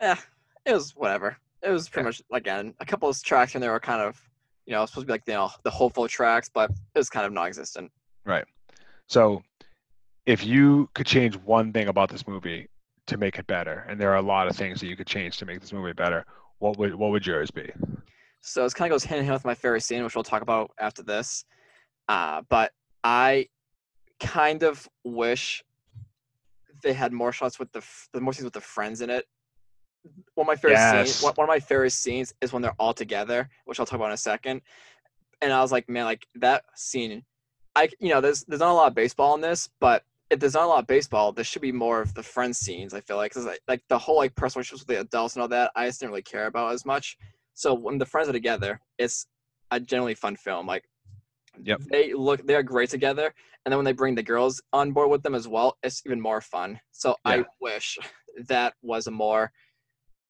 yeah, 0.00 0.18
it 0.66 0.74
was 0.74 0.94
whatever. 0.94 1.38
It 1.62 1.70
was 1.70 1.88
pretty 1.88 2.06
much 2.06 2.22
again 2.32 2.74
a 2.80 2.86
couple 2.86 3.08
of 3.08 3.22
tracks 3.22 3.54
and 3.54 3.62
they 3.62 3.68
were 3.68 3.80
kind 3.80 4.00
of 4.00 4.20
you 4.66 4.72
know 4.72 4.86
supposed 4.86 5.04
to 5.04 5.06
be 5.06 5.12
like 5.12 5.22
you 5.26 5.34
know 5.34 5.50
the 5.64 5.70
hopeful 5.70 6.08
tracks, 6.08 6.48
but 6.52 6.70
it 6.70 6.98
was 6.98 7.10
kind 7.10 7.26
of 7.26 7.32
non-existent. 7.32 7.90
Right. 8.24 8.44
So, 9.08 9.42
if 10.26 10.44
you 10.44 10.88
could 10.94 11.06
change 11.06 11.36
one 11.36 11.72
thing 11.72 11.88
about 11.88 12.08
this 12.10 12.26
movie 12.26 12.68
to 13.06 13.16
make 13.16 13.38
it 13.38 13.46
better, 13.46 13.84
and 13.88 14.00
there 14.00 14.10
are 14.10 14.16
a 14.16 14.22
lot 14.22 14.46
of 14.46 14.56
things 14.56 14.80
that 14.80 14.86
you 14.86 14.96
could 14.96 15.06
change 15.06 15.38
to 15.38 15.46
make 15.46 15.60
this 15.60 15.72
movie 15.72 15.92
better, 15.92 16.24
what 16.58 16.78
would 16.78 16.94
what 16.94 17.10
would 17.10 17.26
yours 17.26 17.50
be? 17.50 17.70
So 18.42 18.64
it 18.64 18.74
kind 18.74 18.90
of 18.90 18.94
goes 18.94 19.04
hand 19.04 19.20
in 19.20 19.24
hand 19.24 19.34
with 19.34 19.44
my 19.44 19.54
favorite 19.54 19.82
scene, 19.82 20.02
which 20.02 20.14
we'll 20.14 20.24
talk 20.24 20.42
about 20.42 20.70
after 20.78 21.02
this. 21.02 21.44
Uh, 22.08 22.42
but 22.48 22.72
I 23.04 23.48
kind 24.18 24.62
of 24.62 24.88
wish 25.04 25.62
they 26.82 26.92
had 26.92 27.12
more 27.12 27.32
shots 27.32 27.58
with 27.58 27.72
the 27.72 27.80
f- 27.80 28.08
the 28.12 28.20
more 28.20 28.32
scenes 28.32 28.44
with 28.44 28.54
the 28.54 28.60
friends 28.60 29.00
in 29.00 29.10
it. 29.10 29.26
One 30.34 30.44
of 30.44 30.46
my 30.46 30.56
favorite 30.56 30.78
Yes. 30.78 31.20
scenes, 31.20 31.22
one 31.22 31.44
of 31.44 31.48
my 31.48 31.60
favorite 31.60 31.90
scenes 31.90 32.34
is 32.40 32.52
when 32.52 32.62
they're 32.62 32.74
all 32.78 32.94
together, 32.94 33.48
which 33.64 33.78
I'll 33.78 33.86
talk 33.86 33.96
about 33.96 34.06
in 34.06 34.12
a 34.12 34.16
second. 34.16 34.62
And 35.42 35.52
I 35.52 35.60
was 35.60 35.72
like, 35.72 35.88
man, 35.88 36.04
like 36.04 36.26
that 36.36 36.64
scene. 36.74 37.24
I 37.76 37.88
you 38.00 38.08
know, 38.08 38.20
there's 38.20 38.44
there's 38.44 38.60
not 38.60 38.72
a 38.72 38.74
lot 38.74 38.88
of 38.88 38.94
baseball 38.94 39.34
in 39.34 39.40
this, 39.40 39.68
but 39.80 40.04
if 40.30 40.38
there's 40.40 40.54
not 40.54 40.64
a 40.64 40.66
lot 40.68 40.78
of 40.80 40.86
baseball, 40.86 41.32
there 41.32 41.44
should 41.44 41.62
be 41.62 41.72
more 41.72 42.00
of 42.00 42.14
the 42.14 42.22
friend 42.22 42.54
scenes. 42.54 42.94
I 42.94 43.00
feel 43.00 43.16
like, 43.16 43.32
'cause, 43.32 43.46
like, 43.46 43.60
like 43.68 43.82
the 43.88 43.98
whole 43.98 44.16
like 44.16 44.34
personal 44.34 44.60
relationships 44.60 44.86
with 44.86 44.96
the 44.96 45.00
adults 45.00 45.34
and 45.34 45.42
all 45.42 45.48
that, 45.48 45.72
I 45.76 45.86
just 45.86 46.00
didn't 46.00 46.10
really 46.12 46.22
care 46.22 46.46
about 46.46 46.72
as 46.72 46.84
much. 46.86 47.16
So 47.54 47.74
when 47.74 47.98
the 47.98 48.06
friends 48.06 48.28
are 48.28 48.32
together, 48.32 48.80
it's 48.98 49.26
a 49.70 49.80
generally 49.80 50.14
fun 50.14 50.36
film. 50.36 50.66
Like, 50.66 50.84
Yep. 51.62 51.82
they 51.90 52.12
look 52.14 52.46
they 52.46 52.54
are 52.54 52.62
great 52.62 52.90
together, 52.90 53.34
and 53.64 53.72
then 53.72 53.78
when 53.78 53.84
they 53.84 53.92
bring 53.92 54.14
the 54.14 54.22
girls 54.22 54.62
on 54.72 54.92
board 54.92 55.10
with 55.10 55.22
them 55.22 55.34
as 55.34 55.46
well, 55.48 55.78
it's 55.82 56.02
even 56.06 56.20
more 56.20 56.40
fun. 56.40 56.80
So 56.92 57.16
I 57.24 57.44
wish 57.60 57.98
that 58.46 58.74
was 58.82 59.06
a 59.06 59.10
more, 59.10 59.52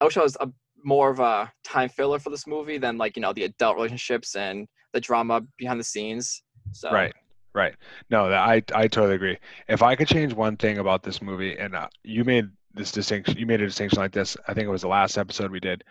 I 0.00 0.04
wish 0.04 0.16
I 0.16 0.22
was 0.22 0.36
a 0.40 0.48
more 0.84 1.10
of 1.10 1.20
a 1.20 1.52
time 1.62 1.88
filler 1.88 2.18
for 2.18 2.30
this 2.30 2.46
movie 2.46 2.78
than 2.78 2.96
like 2.96 3.16
you 3.16 3.22
know 3.22 3.32
the 3.32 3.44
adult 3.44 3.76
relationships 3.76 4.34
and 4.34 4.66
the 4.92 5.00
drama 5.00 5.42
behind 5.58 5.78
the 5.78 5.84
scenes. 5.84 6.42
So 6.72 6.90
Right, 6.92 7.12
right. 7.54 7.74
No, 8.10 8.32
I 8.32 8.62
I 8.74 8.88
totally 8.88 9.14
agree. 9.14 9.38
If 9.68 9.82
I 9.82 9.94
could 9.96 10.08
change 10.08 10.32
one 10.32 10.56
thing 10.56 10.78
about 10.78 11.02
this 11.02 11.20
movie, 11.20 11.58
and 11.58 11.74
uh, 11.74 11.88
you 12.02 12.24
made 12.24 12.48
this 12.74 12.92
distinction, 12.92 13.36
you 13.36 13.46
made 13.46 13.60
a 13.60 13.66
distinction 13.66 13.98
like 13.98 14.12
this. 14.12 14.36
I 14.48 14.54
think 14.54 14.66
it 14.66 14.70
was 14.70 14.82
the 14.82 14.88
last 14.88 15.18
episode 15.18 15.50
we 15.50 15.60
did. 15.60 15.84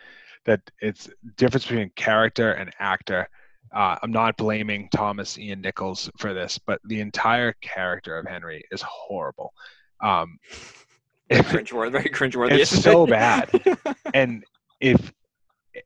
That 0.46 0.60
it's 0.80 1.08
difference 1.36 1.66
between 1.66 1.90
character 1.96 2.52
and 2.52 2.72
actor. 2.78 3.28
Uh, 3.72 3.96
I'm 4.02 4.10
not 4.10 4.36
blaming 4.36 4.88
Thomas 4.90 5.38
Ian 5.38 5.60
Nicholas 5.60 6.10
for 6.18 6.34
this, 6.34 6.58
but 6.58 6.80
the 6.84 7.00
entire 7.00 7.52
character 7.60 8.18
of 8.18 8.26
Henry 8.26 8.64
is 8.72 8.82
horrible. 8.82 9.52
Um, 10.02 10.38
cringeworthy. 11.44 11.92
Very 11.92 12.10
cringeworthy. 12.10 12.58
It's 12.58 12.70
so 12.70 13.06
bad. 13.18 13.50
and 14.14 14.44
if 14.80 15.12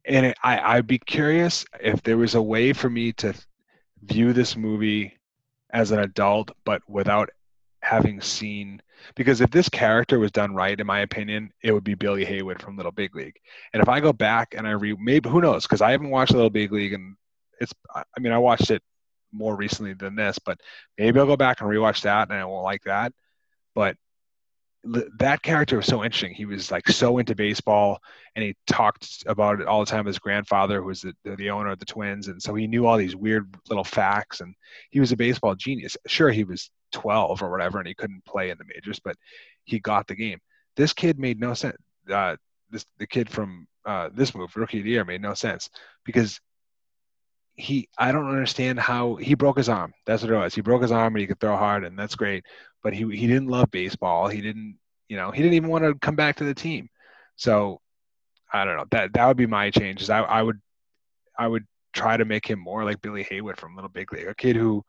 and 0.05 0.27
it, 0.27 0.39
I 0.43 0.77
I'd 0.77 0.87
be 0.87 0.99
curious 0.99 1.65
if 1.81 2.03
there 2.03 2.17
was 2.17 2.35
a 2.35 2.43
way 2.43 2.73
for 2.73 2.89
me 2.89 3.13
to 3.15 3.35
view 4.03 4.33
this 4.33 4.57
movie 4.57 5.19
as 5.71 5.91
an 5.91 6.01
adult, 6.01 6.51
but 6.65 6.83
without 6.89 7.31
having 7.83 8.21
seen 8.21 8.81
because 9.15 9.41
if 9.41 9.51
this 9.51 9.69
character 9.69 10.19
was 10.19 10.31
done 10.31 10.55
right, 10.55 10.79
in 10.79 10.87
my 10.87 11.01
opinion, 11.01 11.53
it 11.63 11.73
would 11.73 11.85
be 11.85 11.95
Billy 11.95 12.25
Heywood 12.25 12.63
from 12.63 12.77
Little 12.77 12.93
Big 12.93 13.15
League. 13.15 13.37
And 13.73 13.83
if 13.83 13.89
I 13.89 14.01
go 14.01 14.13
back 14.13 14.55
and 14.57 14.67
I 14.67 14.73
read, 14.73 14.99
maybe 14.99 15.29
who 15.29 15.41
knows? 15.41 15.65
Because 15.65 15.83
I 15.83 15.91
haven't 15.91 16.11
watched 16.11 16.33
Little 16.33 16.51
Big 16.51 16.73
League, 16.73 16.93
and 16.93 17.17
it's 17.61 17.73
I 17.95 18.05
mean 18.19 18.33
I 18.33 18.39
watched 18.39 18.71
it 18.71 18.83
more 19.33 19.57
recently 19.57 19.95
than 19.95 20.15
this, 20.15 20.39
but 20.39 20.61
maybe 20.99 21.19
I'll 21.19 21.27
go 21.27 21.37
back 21.37 21.61
and 21.61 21.69
rewatch 21.69 22.03
that, 22.03 22.31
and 22.31 22.39
I 22.39 22.45
won't 22.45 22.65
like 22.65 22.83
that. 22.85 23.13
But 23.75 23.97
that 24.85 25.43
character 25.43 25.77
was 25.77 25.87
so 25.87 26.05
interesting. 26.05 26.35
He 26.35 26.45
was 26.45 26.71
like 26.71 26.89
so 26.89 27.19
into 27.19 27.35
baseball, 27.35 28.01
and 28.35 28.45
he 28.45 28.55
talked 28.67 29.25
about 29.27 29.61
it 29.61 29.67
all 29.67 29.81
the 29.81 29.91
time 29.91 30.07
his 30.07 30.19
grandfather, 30.19 30.81
who 30.81 30.89
was 30.89 31.03
the, 31.03 31.15
the 31.37 31.51
owner 31.51 31.71
of 31.71 31.79
the 31.79 31.87
Twins, 31.87 32.29
and 32.29 32.43
so 32.43 32.55
he 32.55 32.67
knew 32.67 32.87
all 32.87 32.97
these 32.97 33.17
weird 33.17 33.55
little 33.69 33.85
facts. 33.85 34.41
And 34.41 34.55
he 34.91 35.01
was 35.01 35.13
a 35.13 35.17
baseball 35.17 35.55
genius. 35.55 35.97
Sure, 36.07 36.31
he 36.31 36.45
was 36.45 36.71
12 36.93 37.43
or 37.43 37.51
whatever, 37.51 37.79
and 37.79 37.89
he 37.89 37.95
couldn't 37.95 38.25
play 38.25 38.51
in 38.51 38.59
the 38.59 38.65
majors, 38.65 39.01
but 39.01 39.17
he 39.65 39.79
got 39.79 40.07
the 40.07 40.15
game. 40.15 40.39
This 40.77 40.93
kid 40.93 41.19
made 41.19 41.41
no 41.41 41.55
sense. 41.55 41.77
Uh, 42.11 42.37
this 42.71 42.85
the 42.99 43.07
kid 43.07 43.31
from 43.31 43.67
uh, 43.87 44.11
this 44.13 44.35
move, 44.35 44.55
Rookie 44.57 44.79
of 44.79 44.85
the 44.85 44.91
Year, 44.91 45.05
made 45.05 45.23
no 45.23 45.35
sense 45.35 45.71
because 46.05 46.41
he 47.57 47.89
I 47.99 48.13
don't 48.13 48.29
understand 48.29 48.81
how 48.81 49.17
he 49.17 49.35
broke 49.35 49.57
his 49.57 49.69
arm. 49.69 49.93
That's 50.07 50.23
what 50.23 50.33
it 50.33 50.37
was. 50.37 50.55
He 50.55 50.61
broke 50.61 50.83
his 50.83 50.93
arm 50.93 51.15
and 51.15 51.21
he 51.21 51.27
could 51.27 51.41
throw 51.41 51.57
hard, 51.57 51.85
and 51.85 51.99
that's 51.99 52.17
great. 52.17 52.45
But 52.83 52.95
he 52.95 53.05
he 53.17 53.27
didn't 53.27 53.49
love 53.49 53.71
baseball. 53.71 54.29
He 54.29 54.41
didn't 54.41 54.79
you 55.09 55.17
know 55.17 55.31
he 55.31 55.43
didn't 55.43 55.55
even 55.55 55.71
want 55.71 55.85
to 55.85 55.95
come 55.95 56.17
back 56.17 56.37
to 56.37 56.45
the 56.45 56.55
team. 56.55 56.89
So 57.37 57.81
I 58.53 58.65
don't 58.65 58.77
know. 58.77 58.87
That 58.91 59.13
that 59.15 59.27
would 59.27 59.37
be 59.37 59.47
my 59.47 59.71
changes. 59.71 60.11
I 60.11 60.21
I 60.21 60.43
would 60.43 60.61
I 61.39 61.47
would 61.47 61.67
try 61.93 62.17
to 62.17 62.25
make 62.25 62.49
him 62.49 62.59
more 62.59 62.85
like 62.85 63.01
Billy 63.03 63.23
Heywood 63.23 63.59
from 63.59 63.77
Little 63.77 63.91
Big 63.91 64.13
League, 64.13 64.27
a 64.27 64.35
kid 64.35 64.57
who 64.57 64.85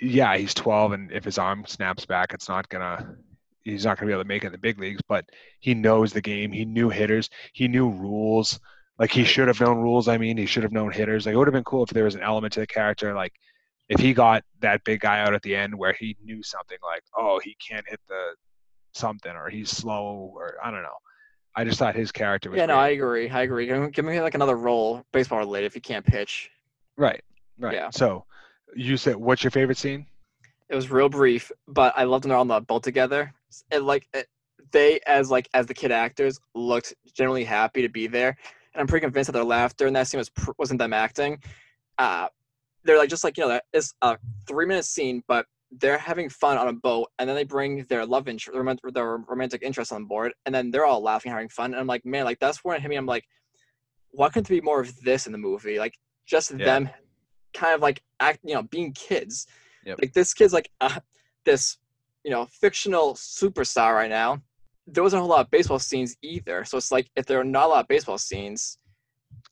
yeah 0.00 0.36
he's 0.36 0.54
12 0.54 0.92
and 0.92 1.12
if 1.12 1.24
his 1.24 1.38
arm 1.38 1.64
snaps 1.66 2.06
back 2.06 2.32
it's 2.32 2.48
not 2.48 2.68
gonna 2.68 3.16
he's 3.64 3.84
not 3.84 3.98
gonna 3.98 4.06
be 4.06 4.12
able 4.12 4.22
to 4.22 4.28
make 4.28 4.42
it 4.42 4.46
in 4.46 4.52
the 4.52 4.58
big 4.58 4.78
leagues 4.78 5.02
but 5.08 5.26
he 5.58 5.74
knows 5.74 6.12
the 6.12 6.20
game 6.20 6.50
he 6.50 6.64
knew 6.64 6.88
hitters 6.88 7.28
he 7.52 7.68
knew 7.68 7.90
rules 7.90 8.58
like 9.00 9.10
he 9.10 9.24
should 9.24 9.48
have 9.48 9.60
known 9.60 9.78
rules 9.78 10.06
i 10.06 10.16
mean 10.16 10.36
he 10.36 10.46
should 10.46 10.62
have 10.62 10.72
known 10.72 10.92
hitters 10.92 11.26
like 11.26 11.32
it 11.34 11.36
would 11.38 11.48
have 11.48 11.54
been 11.54 11.64
cool 11.64 11.82
if 11.82 11.90
there 11.90 12.04
was 12.04 12.14
an 12.14 12.22
element 12.22 12.52
to 12.52 12.60
the 12.60 12.66
character 12.66 13.12
like 13.14 13.32
if 13.88 13.98
he 13.98 14.14
got 14.14 14.44
that 14.60 14.84
big 14.84 15.00
guy 15.00 15.18
out 15.20 15.34
at 15.34 15.42
the 15.42 15.56
end 15.56 15.74
where 15.74 15.92
he 15.98 16.16
knew 16.22 16.42
something 16.44 16.78
like 16.84 17.02
oh 17.16 17.40
he 17.42 17.56
can't 17.66 17.84
hit 17.88 17.98
the 18.08 18.22
something 18.92 19.32
or 19.32 19.48
he's 19.48 19.70
slow 19.70 20.30
or 20.34 20.54
i 20.62 20.70
don't 20.70 20.82
know 20.82 20.98
i 21.56 21.64
just 21.64 21.78
thought 21.78 21.96
his 21.96 22.12
character 22.12 22.50
was 22.50 22.58
yeah, 22.58 22.66
no, 22.66 22.74
I 22.74 22.90
agree. 22.90 23.28
I 23.28 23.42
agree. 23.42 23.66
Give 23.66 23.82
me, 23.82 23.90
give 23.90 24.04
me 24.04 24.20
like 24.20 24.34
another 24.34 24.56
role, 24.56 25.02
baseball 25.12 25.38
related, 25.40 25.66
if 25.66 25.74
you 25.74 25.80
can't 25.80 26.06
pitch. 26.06 26.50
right 26.96 27.22
right 27.58 27.74
Yeah. 27.74 27.90
so 27.90 28.24
you 28.76 28.96
said 28.96 29.16
what's 29.16 29.42
your 29.42 29.50
favorite 29.50 29.78
scene 29.78 30.06
It 30.68 30.76
was 30.76 30.90
real 30.90 31.08
brief, 31.08 31.50
but 31.66 31.92
I 31.96 32.04
loved 32.04 32.24
when 32.24 32.28
they're 32.30 32.38
on 32.38 32.46
the 32.48 32.60
boat 32.60 32.84
together. 32.84 33.32
It 33.72 33.80
like 33.82 34.06
it, 34.14 34.28
they 34.70 35.00
as 35.06 35.30
like 35.30 35.48
as 35.54 35.66
the 35.66 35.74
kid 35.74 35.90
actors 35.90 36.38
looked 36.54 36.94
genuinely 37.16 37.44
happy 37.44 37.82
to 37.82 37.88
be 37.88 38.06
there, 38.06 38.36
and 38.74 38.80
I'm 38.80 38.86
pretty 38.86 39.04
convinced 39.04 39.26
that 39.28 39.32
their 39.32 39.44
laughter 39.44 39.86
in 39.86 39.92
that 39.94 40.06
scene 40.06 40.18
was 40.18 40.30
wasn't 40.58 40.78
them 40.78 40.92
acting. 40.92 41.38
Uh, 41.98 42.28
they're 42.84 42.98
like 42.98 43.10
just 43.10 43.24
like 43.24 43.36
you 43.36 43.42
know 43.44 43.48
that 43.48 43.64
it's 43.72 43.94
a 44.02 44.16
three 44.46 44.66
minute 44.66 44.84
scene, 44.84 45.22
but 45.28 45.46
they're 45.78 45.98
having 45.98 46.28
fun 46.28 46.58
on 46.58 46.68
a 46.68 46.72
boat, 46.72 47.08
and 47.18 47.28
then 47.28 47.36
they 47.36 47.44
bring 47.44 47.84
their 47.84 48.04
love 48.04 48.26
interest, 48.28 48.58
their, 48.82 48.90
their 48.92 49.16
romantic 49.28 49.62
interest 49.62 49.92
on 49.92 50.04
board, 50.06 50.32
and 50.46 50.54
then 50.54 50.70
they're 50.70 50.86
all 50.86 51.00
laughing, 51.00 51.30
having 51.30 51.48
fun, 51.48 51.72
and 51.72 51.80
I'm 51.80 51.86
like, 51.86 52.04
man, 52.04 52.24
like 52.24 52.40
that's 52.40 52.64
where 52.64 52.76
it 52.76 52.82
hit 52.82 52.88
me. 52.88 52.96
I'm 52.96 53.06
like, 53.06 53.24
why 54.10 54.28
couldn't 54.28 54.48
there 54.48 54.56
be 54.56 54.64
more 54.64 54.80
of 54.80 54.94
this 55.02 55.26
in 55.26 55.32
the 55.32 55.38
movie? 55.38 55.78
Like 55.78 55.96
just 56.26 56.50
Yeah. 56.52 56.64
them, 56.64 56.90
kind 57.54 57.74
of 57.74 57.80
like 57.80 58.02
act, 58.20 58.40
you 58.44 58.54
know, 58.54 58.62
being 58.62 58.92
kids. 58.92 59.46
Yep. 59.84 59.98
Like 60.00 60.12
this 60.12 60.34
kid's 60.34 60.52
like 60.52 60.70
uh, 60.80 61.00
this, 61.44 61.78
you 62.24 62.30
know, 62.30 62.46
fictional 62.46 63.14
superstar 63.14 63.94
right 63.94 64.10
now. 64.10 64.42
There 64.92 65.02
wasn't 65.02 65.18
a 65.18 65.22
whole 65.22 65.30
lot 65.30 65.44
of 65.46 65.50
baseball 65.50 65.78
scenes 65.78 66.16
either. 66.22 66.64
So 66.64 66.76
it's 66.78 66.90
like 66.92 67.10
if 67.16 67.26
there 67.26 67.40
are 67.40 67.44
not 67.44 67.66
a 67.66 67.68
lot 67.68 67.80
of 67.80 67.88
baseball 67.88 68.18
scenes, 68.18 68.78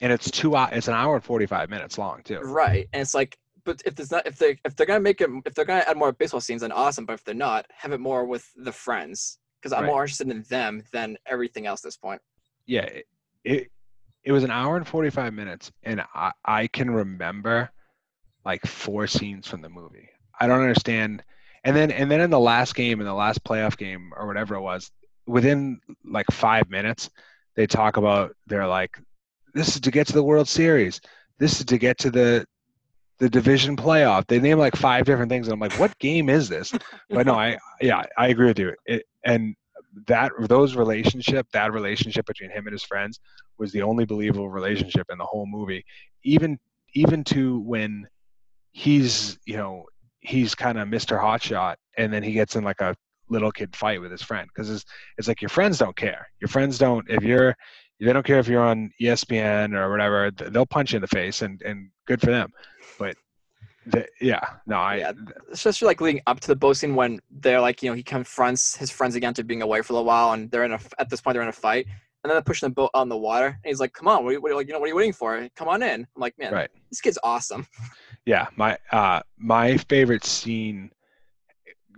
and 0.01 0.13
it's 0.13 0.31
two 0.31 0.55
it's 0.57 0.89
an 0.89 0.95
hour 0.95 1.15
and 1.17 1.25
45 1.25 1.71
minutes 1.71 1.99
long 1.99 2.23
too 2.23 2.41
right? 2.41 2.89
And 2.93 3.01
it's 3.03 3.15
like, 3.15 3.37
but 3.65 3.83
if 3.85 3.95
there's 3.95 4.11
not, 4.11 4.27
if 4.27 4.37
they 4.39 4.59
if 4.65 4.75
they're 4.77 4.87
gonna 4.87 5.01
make 5.01 5.21
it, 5.21 5.31
if 5.45 5.55
they're 5.55 5.65
gonna 5.65 5.85
add 5.87 5.97
more 5.97 6.13
baseball 6.13 6.41
scenes, 6.41 6.63
then 6.63 6.73
awesome. 6.73 7.05
But 7.07 7.15
if 7.15 7.25
they're 7.25 7.35
not, 7.35 7.67
have 7.71 7.93
it 7.93 8.01
more 8.01 8.25
with 8.25 8.47
the 8.57 8.73
friends 8.73 9.39
because 9.61 9.73
I'm 9.73 9.83
Right. 9.83 9.89
more 9.91 10.03
interested 10.03 10.31
in 10.31 10.43
them 10.49 10.83
than 10.93 11.17
everything 11.27 11.67
else 11.67 11.81
at 11.81 11.89
this 11.89 11.97
point. 11.97 12.21
yeah 12.67 12.83
it, 12.85 13.07
it 13.45 13.69
it 14.25 14.33
was 14.33 14.45
an 14.45 14.51
hour 14.51 14.77
and 14.77 14.87
45 14.87 15.33
minutes 15.33 15.73
and 15.85 16.03
I, 16.15 16.33
I 16.45 16.67
can 16.67 16.91
remember 16.91 17.71
like 18.45 18.65
four 18.67 19.07
scenes 19.07 19.47
from 19.49 19.63
the 19.63 19.69
movie 19.69 20.09
i 20.39 20.47
don't 20.47 20.61
understand 20.61 21.25
and 21.65 21.75
then 21.75 21.91
and 21.91 22.11
then 22.11 22.21
in 22.21 22.31
the 22.31 22.39
last 22.39 22.75
game 22.75 23.01
in 23.01 23.07
the 23.07 23.15
last 23.15 23.43
playoff 23.43 23.77
game 23.77 24.13
or 24.17 24.27
whatever 24.27 24.55
it 24.55 24.61
was 24.61 24.91
within 25.29 25.81
like 26.05 26.27
five 26.33 26.69
minutes 26.71 27.11
they 27.55 27.67
talk 27.67 27.97
about 27.97 28.35
they're 28.47 28.67
like 28.67 28.97
this 29.55 29.75
is 29.75 29.81
to 29.81 29.91
get 29.91 30.07
to 30.07 30.13
the 30.13 30.23
world 30.23 30.49
series. 30.49 31.01
This 31.39 31.59
is 31.59 31.65
to 31.67 31.79
get 31.79 31.99
to 31.99 32.11
the 32.11 32.47
the 33.19 33.29
division 33.29 33.77
playoff. 33.77 34.27
They 34.29 34.39
name 34.39 34.59
like 34.59 34.77
five 34.77 35.05
different 35.05 35.29
things 35.29 35.49
and 35.49 35.55
i'm 35.55 35.61
like 35.61 35.79
what 35.79 35.99
game 35.99 36.29
is 36.29 36.49
this? 36.49 36.73
But 37.11 37.27
no 37.27 37.35
i 37.35 37.59
yeah 37.81 38.03
i 38.17 38.29
agree 38.29 38.47
with 38.47 38.59
you. 38.59 38.75
It, 38.87 39.05
and 39.25 39.57
that 40.07 40.31
those 40.41 40.77
relationship 40.77 41.49
that 41.53 41.73
relationship 41.73 42.27
between 42.27 42.51
him 42.51 42.67
and 42.67 42.73
his 42.73 42.85
friends 42.85 43.19
was 43.59 43.73
the 43.73 43.83
only 43.83 44.05
believable 44.05 44.49
relationship 44.49 45.09
in 45.11 45.19
the 45.19 45.25
whole 45.25 45.47
movie 45.47 45.85
even 46.23 46.59
even 46.95 47.25
to 47.25 47.59
when 47.61 48.07
he's 48.71 49.39
you 49.47 49.57
know 49.57 49.85
he's 50.21 50.55
kind 50.55 50.79
of 50.79 50.87
mr 50.87 51.21
hotshot 51.21 51.75
and 51.97 52.13
then 52.13 52.23
he 52.23 52.33
gets 52.33 52.55
in 52.55 52.63
like 52.63 52.81
a 52.81 52.95
little 53.29 53.51
kid 53.53 53.75
fight 53.77 54.01
with 54.01 54.11
his 54.11 54.23
friend 54.23 54.49
because 54.53 54.71
it's, 54.71 54.85
it's 55.19 55.29
like 55.29 55.41
your 55.43 55.49
friends 55.49 55.79
don't 55.79 55.97
care 55.97 56.29
your 56.41 56.49
friends 56.49 56.79
don't 56.79 57.05
if 57.11 57.23
you're 57.23 57.55
they 58.01 58.13
don't 58.13 58.25
care 58.27 58.39
if 58.39 58.47
you're 58.49 58.63
on 58.63 58.91
espn 59.03 59.75
or 59.75 59.91
whatever 59.91 60.31
they'll 60.31 60.65
punch 60.67 60.93
you 60.93 60.97
in 60.97 61.03
the 61.03 61.09
face 61.09 61.43
and 61.43 61.61
and 61.63 61.91
good 62.07 62.21
for 62.21 62.31
them 62.31 62.51
but 62.99 63.17
the, 63.87 64.07
yeah 64.21 64.41
no 64.67 64.77
i 64.77 64.97
Yeah. 64.97 65.13
it's 65.51 65.63
just 65.63 65.81
like 65.83 66.01
leading 66.01 66.21
up 66.27 66.41
to 66.41 66.49
the 66.49 66.57
boat 66.57 66.77
scene 66.77 66.95
when 66.95 67.21
they're 67.31 67.61
like, 67.61 67.83
you 67.83 67.89
know, 67.91 67.95
he 67.95 68.03
confronts 68.03 68.77
his 68.77 68.91
friends 68.91 69.15
again 69.15 69.33
to 69.35 69.45
being 69.45 69.63
away 69.63 69.81
for 69.83 69.93
a 69.93 69.97
little 69.97 70.07
while, 70.07 70.33
and 70.33 70.51
they're 70.51 70.65
in 70.65 70.73
a 70.73 70.81
at 70.99 71.09
this 71.09 71.21
point 71.23 71.35
they're 71.35 71.43
in 71.43 71.49
a 71.49 71.53
fight, 71.53 71.87
and 71.87 72.29
then 72.31 72.35
they're 72.35 72.43
pushing 72.43 72.69
the 72.69 72.75
boat 72.75 72.91
on 72.93 73.09
the 73.09 73.17
water. 73.17 73.47
And 73.47 73.57
he's 73.65 73.81
like, 73.81 73.95
"Come 73.95 74.07
on, 74.09 74.25
what 74.25 74.31
are 74.31 74.33
you, 74.35 74.41
what 74.43 74.49
are 74.49 74.53
you- 74.53 74.57
like, 74.59 74.67
you 74.67 74.75
know, 74.75 74.79
what 74.81 74.87
are 74.87 74.89
you 74.89 74.97
waiting 74.97 75.15
for? 75.15 75.49
Come 75.57 75.69
on 75.69 75.83
in." 75.83 76.01
I'm 76.03 76.21
like, 76.21 76.35
"Man, 76.39 76.53
Right. 76.53 76.69
this 76.91 77.01
kid's 77.01 77.19
awesome." 77.25 77.67
Yeah, 78.27 78.49
my 78.57 78.77
uh 78.93 79.21
my 79.39 79.79
favorite 79.79 80.25
scene 80.25 80.91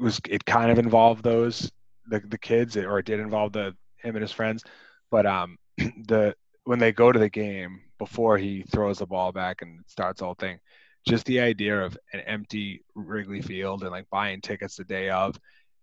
was 0.00 0.20
it 0.28 0.44
kind 0.44 0.70
of 0.70 0.78
involved 0.78 1.22
those 1.22 1.70
the 2.06 2.20
the 2.20 2.38
kids 2.38 2.76
or 2.76 2.98
it 2.98 3.06
did 3.06 3.20
involve 3.20 3.52
the 3.52 3.74
him 3.96 4.16
and 4.16 4.22
his 4.22 4.32
friends, 4.32 4.64
but 5.10 5.26
um 5.26 5.56
the 5.78 6.34
when 6.64 6.78
they 6.78 6.92
go 6.92 7.12
to 7.12 7.18
the 7.18 7.28
game 7.28 7.80
before 7.98 8.38
he 8.38 8.62
throws 8.62 8.98
the 8.98 9.06
ball 9.06 9.32
back 9.32 9.62
and 9.62 9.80
starts 9.86 10.20
the 10.20 10.24
whole 10.24 10.34
thing, 10.34 10.58
just 11.06 11.26
the 11.26 11.40
idea 11.40 11.80
of 11.80 11.96
an 12.12 12.20
empty 12.20 12.82
Wrigley 12.94 13.42
Field 13.42 13.82
and 13.82 13.90
like 13.90 14.08
buying 14.10 14.40
tickets 14.40 14.76
the 14.76 14.84
day 14.84 15.10
of, 15.10 15.38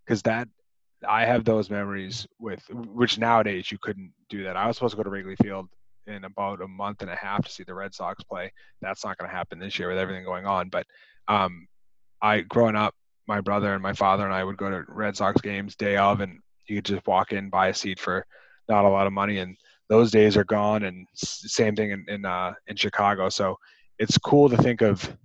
because 0.05 0.21
that 0.23 0.47
I 1.07 1.25
have 1.25 1.45
those 1.45 1.69
memories 1.69 2.27
with 2.39 2.63
which 2.69 3.19
nowadays 3.19 3.71
you 3.71 3.77
couldn't 3.79 4.11
do 4.29 4.43
that. 4.43 4.57
I 4.57 4.67
was 4.67 4.77
supposed 4.77 4.93
to 4.93 4.97
go 4.97 5.03
to 5.03 5.09
Wrigley 5.09 5.35
Field 5.35 5.69
in 6.07 6.23
about 6.23 6.61
a 6.61 6.67
month 6.67 7.01
and 7.01 7.11
a 7.11 7.15
half 7.15 7.45
to 7.45 7.51
see 7.51 7.63
the 7.63 7.73
Red 7.73 7.93
Sox 7.93 8.23
play. 8.23 8.51
That's 8.81 9.03
not 9.05 9.17
going 9.17 9.29
to 9.29 9.35
happen 9.35 9.59
this 9.59 9.77
year 9.77 9.89
with 9.89 9.97
everything 9.97 10.23
going 10.23 10.45
on. 10.45 10.69
But 10.69 10.87
um, 11.27 11.67
I 12.21 12.41
growing 12.41 12.75
up, 12.75 12.95
my 13.27 13.41
brother 13.41 13.73
and 13.73 13.83
my 13.83 13.93
father 13.93 14.25
and 14.25 14.33
I 14.33 14.43
would 14.43 14.57
go 14.57 14.69
to 14.69 14.83
Red 14.87 15.17
Sox 15.17 15.41
games 15.41 15.75
day 15.75 15.97
of, 15.97 16.21
and 16.21 16.39
you 16.67 16.77
could 16.77 16.85
just 16.85 17.07
walk 17.07 17.33
in, 17.33 17.49
buy 17.49 17.67
a 17.67 17.73
seat 17.73 17.99
for 17.99 18.25
not 18.69 18.85
a 18.85 18.89
lot 18.89 19.07
of 19.07 19.13
money, 19.13 19.39
and 19.39 19.55
those 19.89 20.11
days 20.11 20.37
are 20.37 20.43
gone. 20.43 20.83
And 20.83 21.07
same 21.15 21.75
thing 21.75 21.91
in 21.91 22.05
in, 22.07 22.25
uh, 22.25 22.53
in 22.67 22.75
Chicago. 22.75 23.29
So 23.29 23.57
it's 23.99 24.17
cool 24.17 24.49
to 24.49 24.57
think 24.57 24.81
of 24.81 25.17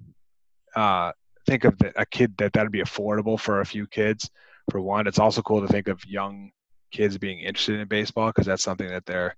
uh, 0.75 1.13
think 1.47 1.65
of 1.65 1.77
a 1.97 2.07
kid 2.07 2.37
that 2.39 2.53
that'd 2.53 2.73
be 2.73 2.83
affordable 2.83 3.39
for 3.39 3.61
a 3.61 3.67
few 3.67 3.87
kids. 3.87 4.29
For 4.71 4.81
one, 4.81 5.07
it's 5.07 5.19
also 5.19 5.43
cool 5.43 5.61
to 5.61 5.69
think 5.69 5.89
of 5.89 6.05
young 6.07 6.51
kids 6.93 7.19
being 7.19 7.41
interested 7.41 7.81
in 7.81 7.89
baseball 7.89 8.29
because 8.29 8.47
that's 8.47 8.63
something 8.63 8.89
that 8.89 9.07
they're 9.07 9.37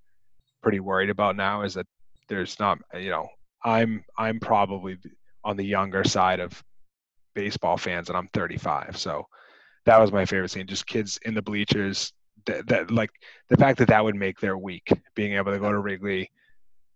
pretty 0.63 0.81
worried 0.81 1.11
about 1.11 1.37
now. 1.37 1.63
Is 1.63 1.75
that 1.75 1.87
there's 2.29 2.59
not 2.59 2.79
you 2.99 3.11
know 3.11 3.29
I'm 3.65 4.05
I'm 4.19 4.41
probably 4.41 4.99
on 5.45 5.57
the 5.57 5.65
younger 5.65 6.05
side 6.05 6.41
of 6.41 6.63
baseball 7.35 7.77
fans 7.77 8.09
and 8.09 8.17
I'm 8.17 8.29
35 8.33 8.97
so 8.97 9.27
that 9.87 10.01
was 10.01 10.13
my 10.13 10.25
favorite 10.25 10.51
scene 10.51 10.67
just 10.67 10.87
kids 10.87 11.19
in 11.25 11.35
the 11.35 11.43
bleachers 11.43 12.13
that, 12.47 12.67
that 12.69 12.91
like 12.91 13.11
the 13.49 13.57
fact 13.57 13.79
that 13.79 13.89
that 13.89 14.05
would 14.05 14.17
make 14.17 14.41
their 14.41 14.59
week 14.59 14.91
being 15.15 15.35
able 15.35 15.53
to 15.53 15.59
go 15.59 15.71
to 15.71 15.79
Wrigley 15.79 16.31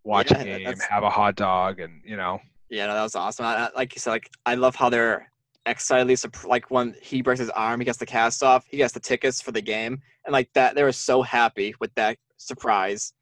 watch 0.04 0.30
Yeah, 0.30 0.40
a 0.40 0.58
game 0.58 0.74
have 0.88 1.02
a 1.02 1.10
hot 1.10 1.36
dog 1.36 1.80
and 1.80 2.00
you 2.04 2.16
know 2.16 2.40
Yeah, 2.70 2.86
no, 2.86 2.94
that 2.94 3.02
was 3.02 3.14
awesome. 3.14 3.46
I, 3.46 3.70
like 3.74 3.94
you 3.94 4.00
said, 4.00 4.10
like 4.10 4.30
I 4.46 4.54
love 4.54 4.74
how 4.74 4.88
they're 4.88 5.30
excitedly 5.66 6.16
like 6.44 6.70
when 6.70 6.94
he 7.02 7.22
breaks 7.22 7.40
his 7.40 7.50
arm, 7.50 7.80
he 7.80 7.84
gets 7.84 7.98
the 7.98 8.06
cast 8.06 8.42
off, 8.42 8.64
he 8.66 8.78
gets 8.78 8.92
the 8.92 9.00
tickets 9.00 9.40
for 9.40 9.52
the 9.52 9.60
game, 9.60 10.00
and 10.24 10.32
like 10.32 10.50
that, 10.54 10.74
they 10.74 10.82
were 10.82 10.92
so 10.92 11.22
happy 11.22 11.74
with 11.80 11.94
that 11.94 12.16
surprise 12.36 13.12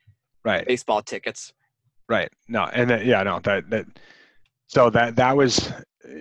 right 0.45 0.67
baseball 0.67 1.03
tickets. 1.03 1.53
Right. 2.09 2.31
No, 2.49 2.65
and 2.65 3.05
yeah, 3.05 3.23
no, 3.25 3.41
that 3.41 3.69
that 3.71 3.87
so 4.69 4.91
that 4.91 5.17
that 5.17 5.37
was 5.37 5.73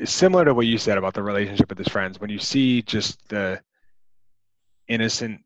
similar 0.05 0.45
to 0.45 0.53
what 0.53 0.65
you 0.65 0.77
said 0.77 0.97
about 0.97 1.13
the 1.13 1.23
relationship 1.23 1.69
with 1.69 1.77
his 1.77 1.87
friends. 1.87 2.19
When 2.19 2.29
you 2.29 2.39
see 2.39 2.81
just 2.81 3.27
the 3.29 3.61
innocent 4.87 5.41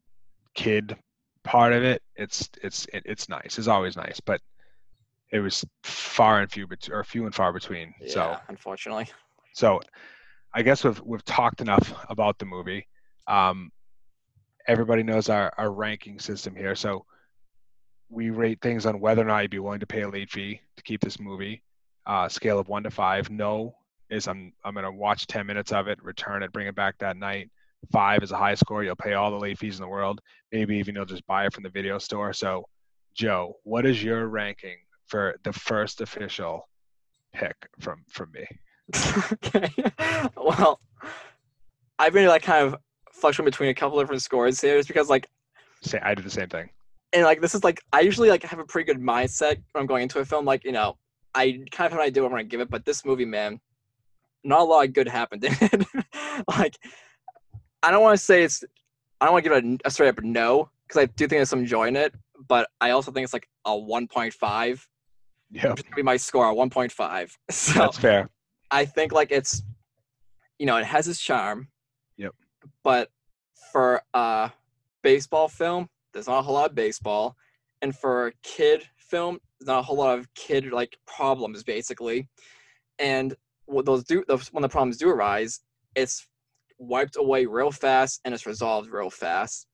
kid 0.53 0.95
part 1.43 1.73
of 1.73 1.83
it, 1.83 2.01
it's 2.15 2.49
it's 2.61 2.85
it, 2.93 3.03
it's 3.05 3.29
nice. 3.29 3.57
It's 3.57 3.67
always 3.67 3.95
nice, 3.97 4.19
but 4.19 4.41
it 5.31 5.39
was 5.39 5.63
far 5.83 6.41
and 6.41 6.51
few 6.51 6.67
bet- 6.67 6.89
or 6.91 7.03
few 7.03 7.25
and 7.25 7.33
far 7.35 7.53
between. 7.53 7.93
Yeah, 8.01 8.11
So 8.13 8.37
unfortunately. 8.47 9.07
so 9.53 9.79
I 10.53 10.61
guess 10.63 10.83
we've 10.83 10.99
we've 11.01 11.25
talked 11.25 11.61
enough 11.61 11.93
about 12.09 12.37
the 12.39 12.45
movie. 12.45 12.87
Um, 13.27 13.71
everybody 14.67 15.03
knows 15.03 15.29
our, 15.29 15.51
our 15.57 15.71
ranking 15.71 16.19
system 16.19 16.55
here. 16.55 16.75
So 16.75 17.05
we 18.09 18.31
rate 18.31 18.59
things 18.61 18.85
on 18.87 18.99
whether 18.99 19.21
or 19.21 19.25
not 19.25 19.39
you'd 19.43 19.51
be 19.51 19.59
willing 19.59 19.79
to 19.79 19.85
pay 19.85 20.01
a 20.01 20.09
late 20.09 20.31
fee 20.31 20.61
to 20.77 20.83
keep 20.83 21.01
this 21.01 21.19
movie. 21.19 21.61
Uh, 22.07 22.27
scale 22.27 22.57
of 22.57 22.67
one 22.67 22.81
to 22.83 22.89
five. 22.89 23.29
No 23.29 23.75
is 24.09 24.27
I'm 24.27 24.53
I'm 24.63 24.73
gonna 24.73 24.91
watch 24.91 25.27
ten 25.27 25.45
minutes 25.45 25.71
of 25.71 25.87
it, 25.87 26.01
return 26.03 26.43
it, 26.43 26.51
bring 26.51 26.67
it 26.67 26.75
back 26.75 26.97
that 26.99 27.17
night. 27.17 27.49
Five 27.91 28.23
is 28.23 28.31
a 28.31 28.37
high 28.37 28.55
score. 28.55 28.83
You'll 28.83 28.95
pay 28.95 29.13
all 29.13 29.31
the 29.31 29.37
late 29.37 29.57
fees 29.57 29.77
in 29.77 29.81
the 29.81 29.87
world. 29.87 30.19
Maybe 30.51 30.77
even 30.77 30.95
you'll 30.95 31.05
just 31.05 31.25
buy 31.27 31.45
it 31.45 31.53
from 31.53 31.63
the 31.63 31.69
video 31.69 31.97
store. 31.97 32.33
So, 32.33 32.65
Joe, 33.15 33.55
what 33.63 33.85
is 33.85 34.03
your 34.03 34.27
ranking 34.27 34.77
for 35.07 35.37
the 35.43 35.53
first 35.53 36.01
official 36.01 36.67
pick 37.33 37.55
from 37.79 38.03
from 38.09 38.31
me? 38.33 38.45
okay. 39.33 39.69
well, 40.35 40.79
I've 41.99 42.13
been 42.13 42.27
like 42.27 42.41
kind 42.43 42.65
of 42.67 42.75
fluctuating 43.13 43.45
between 43.51 43.69
a 43.69 43.73
couple 43.73 43.99
different 43.99 44.21
scores 44.21 44.59
here, 44.59 44.77
just 44.77 44.87
because 44.87 45.09
like 45.09 45.27
Say 45.81 45.99
I 46.03 46.13
did 46.15 46.25
the 46.25 46.29
same 46.29 46.49
thing. 46.49 46.69
and 47.13 47.23
like 47.23 47.39
this 47.41 47.55
is 47.55 47.63
like 47.63 47.81
I 47.93 48.01
usually 48.01 48.29
like 48.29 48.43
have 48.43 48.59
a 48.59 48.65
pretty 48.65 48.91
good 48.91 49.01
mindset 49.01 49.55
when 49.71 49.81
I'm 49.81 49.85
going 49.85 50.03
into 50.03 50.19
a 50.19 50.25
film. 50.25 50.43
Like 50.45 50.65
you 50.65 50.71
know, 50.73 50.97
I 51.33 51.59
kind 51.71 51.85
of 51.85 51.91
have 51.93 51.93
an 51.93 51.99
idea 51.99 52.23
what 52.23 52.29
I'm 52.29 52.33
gonna 52.33 52.43
give 52.45 52.59
it, 52.59 52.69
but 52.69 52.83
this 52.83 53.05
movie, 53.05 53.25
man, 53.25 53.59
not 54.43 54.61
a 54.61 54.63
lot 54.63 54.85
of 54.85 54.93
good 54.93 55.07
happened 55.07 55.43
in 55.43 55.55
it. 55.61 55.85
like 56.57 56.75
I 57.83 57.91
don't 57.91 58.01
want 58.01 58.17
to 58.17 58.23
say 58.23 58.43
it's 58.43 58.63
I 59.19 59.25
don't 59.25 59.33
want 59.33 59.43
to 59.43 59.49
give 59.49 59.57
it 59.57 59.81
a, 59.85 59.87
a 59.87 59.91
straight 59.91 60.09
up 60.09 60.23
no 60.23 60.69
because 60.87 61.01
I 61.01 61.05
do 61.05 61.27
think 61.27 61.39
there's 61.39 61.49
some 61.49 61.65
joy 61.65 61.87
in 61.87 61.95
it, 61.95 62.13
but 62.47 62.69
I 62.81 62.91
also 62.91 63.11
think 63.11 63.23
it's 63.23 63.33
like 63.33 63.47
a 63.65 63.71
1.5. 63.71 64.85
Yeah, 65.51 65.73
be 65.95 66.01
my 66.01 66.17
score, 66.17 66.49
a 66.49 66.53
1.5. 66.53 67.31
So 67.51 67.79
that's 67.79 67.97
fair. 67.97 68.29
I 68.71 68.85
think 68.85 69.11
like 69.11 69.31
it's, 69.31 69.63
you 70.57 70.65
know, 70.65 70.77
it 70.77 70.85
has 70.85 71.07
its 71.07 71.19
charm. 71.19 71.67
Yep. 72.17 72.33
But 72.83 73.09
for 73.71 74.01
a 74.13 74.51
baseball 75.03 75.47
film, 75.47 75.89
there's 76.13 76.27
not 76.27 76.39
a 76.39 76.41
whole 76.41 76.55
lot 76.55 76.69
of 76.69 76.75
baseball, 76.75 77.35
and 77.81 77.95
for 77.95 78.27
a 78.27 78.31
kid 78.43 78.83
film, 78.97 79.39
there's 79.59 79.67
not 79.67 79.79
a 79.79 79.83
whole 79.83 79.97
lot 79.97 80.17
of 80.17 80.33
kid 80.33 80.71
like 80.71 80.97
problems 81.05 81.63
basically. 81.63 82.27
And 82.99 83.35
what 83.69 83.85
those 83.85 84.03
do, 84.03 84.23
those, 84.27 84.47
when 84.49 84.61
the 84.61 84.69
problems 84.69 84.97
do 84.97 85.09
arise, 85.09 85.59
it's 85.95 86.27
wiped 86.77 87.17
away 87.17 87.45
real 87.45 87.71
fast 87.71 88.21
and 88.25 88.33
it's 88.33 88.45
resolved 88.45 88.89
real 88.89 89.09
fast. 89.09 89.67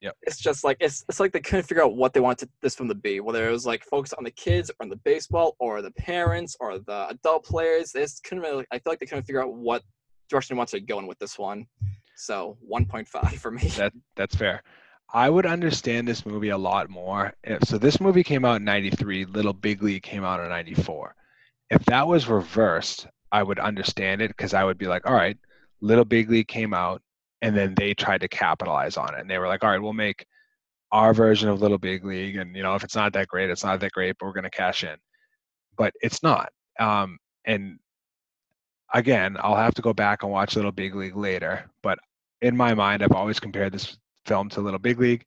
Yep. 0.00 0.16
It's 0.22 0.38
just 0.38 0.64
like 0.64 0.76
it's 0.80 1.04
it's 1.08 1.20
like 1.20 1.30
they 1.30 1.40
couldn't 1.40 1.62
figure 1.62 1.84
out 1.84 1.94
what 1.94 2.12
they 2.12 2.18
wanted 2.18 2.50
this 2.60 2.74
film 2.74 2.88
to 2.88 2.94
be, 2.94 3.20
whether 3.20 3.48
it 3.48 3.52
was 3.52 3.64
like 3.64 3.84
focused 3.84 4.14
on 4.18 4.24
the 4.24 4.32
kids 4.32 4.68
or 4.68 4.74
on 4.82 4.88
the 4.88 4.96
baseball 4.96 5.54
or 5.60 5.80
the 5.80 5.92
parents 5.92 6.56
or 6.58 6.80
the 6.80 7.06
adult 7.08 7.44
players. 7.44 7.92
They 7.92 8.00
just 8.00 8.24
couldn't 8.24 8.42
really. 8.42 8.66
I 8.72 8.78
feel 8.80 8.90
like 8.90 8.98
they 8.98 9.06
couldn't 9.06 9.24
figure 9.24 9.42
out 9.42 9.54
what 9.54 9.84
direction 10.28 10.56
they 10.56 10.58
wanted 10.58 10.80
to 10.80 10.86
go 10.86 10.98
in 10.98 11.06
with 11.06 11.20
this 11.20 11.38
one. 11.38 11.66
So 12.16 12.58
1.5 12.68 13.34
for 13.38 13.52
me. 13.52 13.68
That 13.76 13.92
that's 14.16 14.34
fair. 14.34 14.64
I 15.14 15.30
would 15.30 15.46
understand 15.46 16.08
this 16.08 16.26
movie 16.26 16.48
a 16.48 16.58
lot 16.58 16.88
more. 16.88 17.34
If, 17.44 17.64
so 17.64 17.78
this 17.78 18.00
movie 18.00 18.24
came 18.24 18.44
out 18.44 18.56
in 18.56 18.64
93, 18.64 19.26
Little 19.26 19.52
Big 19.52 19.82
League 19.82 20.02
came 20.02 20.24
out 20.24 20.40
in 20.40 20.48
94. 20.48 21.14
If 21.70 21.84
that 21.84 22.06
was 22.06 22.28
reversed, 22.28 23.06
I 23.32 23.42
would 23.42 23.58
understand 23.58 24.20
it 24.20 24.28
because 24.28 24.54
I 24.54 24.62
would 24.62 24.78
be 24.78 24.86
like, 24.86 25.06
all 25.06 25.14
right, 25.14 25.36
Little 25.80 26.04
Big 26.04 26.30
League 26.30 26.48
came 26.48 26.74
out 26.74 27.02
and 27.40 27.56
then 27.56 27.74
they 27.74 27.94
tried 27.94 28.20
to 28.20 28.28
capitalize 28.28 28.96
on 28.96 29.14
it. 29.14 29.20
And 29.20 29.30
they 29.30 29.38
were 29.38 29.48
like, 29.48 29.64
all 29.64 29.70
right, 29.70 29.82
we'll 29.82 29.94
make 29.94 30.26
our 30.92 31.14
version 31.14 31.48
of 31.48 31.60
Little 31.60 31.78
Big 31.78 32.04
League. 32.04 32.36
And, 32.36 32.54
you 32.54 32.62
know, 32.62 32.74
if 32.74 32.84
it's 32.84 32.94
not 32.94 33.14
that 33.14 33.28
great, 33.28 33.50
it's 33.50 33.64
not 33.64 33.80
that 33.80 33.92
great, 33.92 34.16
but 34.20 34.26
we're 34.26 34.34
going 34.34 34.44
to 34.44 34.50
cash 34.50 34.84
in. 34.84 34.96
But 35.76 35.94
it's 36.02 36.22
not. 36.22 36.52
Um, 36.78 37.18
and 37.46 37.78
again, 38.92 39.36
I'll 39.40 39.56
have 39.56 39.74
to 39.74 39.82
go 39.82 39.94
back 39.94 40.22
and 40.22 40.30
watch 40.30 40.54
Little 40.54 40.70
Big 40.70 40.94
League 40.94 41.16
later. 41.16 41.70
But 41.82 41.98
in 42.42 42.56
my 42.56 42.74
mind, 42.74 43.02
I've 43.02 43.12
always 43.12 43.40
compared 43.40 43.72
this 43.72 43.96
film 44.26 44.50
to 44.50 44.60
Little 44.60 44.78
Big 44.78 45.00
League, 45.00 45.24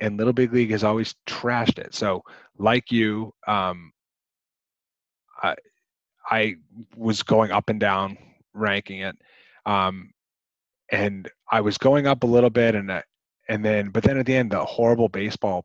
and 0.00 0.16
Little 0.16 0.32
Big 0.32 0.52
League 0.52 0.70
has 0.70 0.82
always 0.84 1.14
trashed 1.26 1.78
it. 1.78 1.94
So, 1.94 2.22
like 2.58 2.90
you, 2.90 3.32
um, 3.46 3.92
I, 5.42 5.54
I 6.30 6.56
was 6.96 7.22
going 7.22 7.50
up 7.52 7.68
and 7.68 7.80
down 7.80 8.16
ranking 8.54 9.00
it, 9.00 9.16
um, 9.66 10.12
and 10.90 11.28
I 11.50 11.60
was 11.60 11.78
going 11.78 12.06
up 12.06 12.22
a 12.24 12.26
little 12.26 12.50
bit, 12.50 12.74
and 12.74 12.90
uh, 12.90 13.02
and 13.48 13.64
then, 13.64 13.90
but 13.90 14.02
then 14.02 14.18
at 14.18 14.26
the 14.26 14.36
end, 14.36 14.52
the 14.52 14.64
horrible 14.64 15.08
baseball 15.08 15.64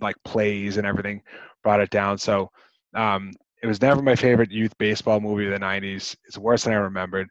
like 0.00 0.16
plays 0.24 0.76
and 0.76 0.86
everything 0.86 1.22
brought 1.62 1.80
it 1.80 1.90
down. 1.90 2.18
So, 2.18 2.50
um, 2.94 3.32
it 3.62 3.66
was 3.66 3.80
never 3.80 4.02
my 4.02 4.14
favorite 4.16 4.50
youth 4.50 4.76
baseball 4.78 5.20
movie 5.20 5.46
of 5.46 5.52
the 5.52 5.58
'90s. 5.58 6.16
It's 6.26 6.38
worse 6.38 6.64
than 6.64 6.72
I 6.74 6.76
remembered. 6.76 7.28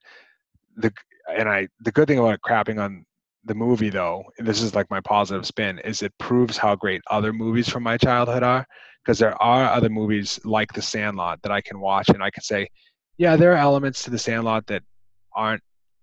The 0.77 0.91
and 1.35 1.49
I 1.49 1.67
the 1.81 1.91
good 1.91 2.07
thing 2.07 2.19
about 2.19 2.41
crapping 2.41 2.81
on 2.81 3.05
the 3.45 3.55
movie 3.55 3.89
though, 3.89 4.23
and 4.37 4.47
this 4.47 4.61
is 4.61 4.75
like 4.75 4.89
my 4.89 5.01
positive 5.01 5.45
spin, 5.45 5.79
is 5.79 6.01
it 6.01 6.13
proves 6.17 6.57
how 6.57 6.75
great 6.75 7.01
other 7.09 7.31
movies 7.31 7.69
from 7.69 7.83
my 7.83 7.97
childhood 7.97 8.43
are. 8.43 8.65
Because 9.05 9.19
there 9.19 9.39
are 9.41 9.65
other 9.65 9.89
movies 9.89 10.39
like 10.43 10.73
The 10.73 10.81
Sandlot 10.81 11.41
that 11.43 11.51
I 11.51 11.61
can 11.61 11.79
watch 11.79 12.09
and 12.09 12.23
I 12.23 12.31
can 12.31 12.41
say, 12.41 12.67
yeah, 13.17 13.35
there 13.35 13.53
are 13.53 13.57
elements 13.57 14.03
to 14.03 14.09
The 14.09 14.17
Sandlot 14.17 14.65
that 14.67 14.81
aren't 15.35 15.61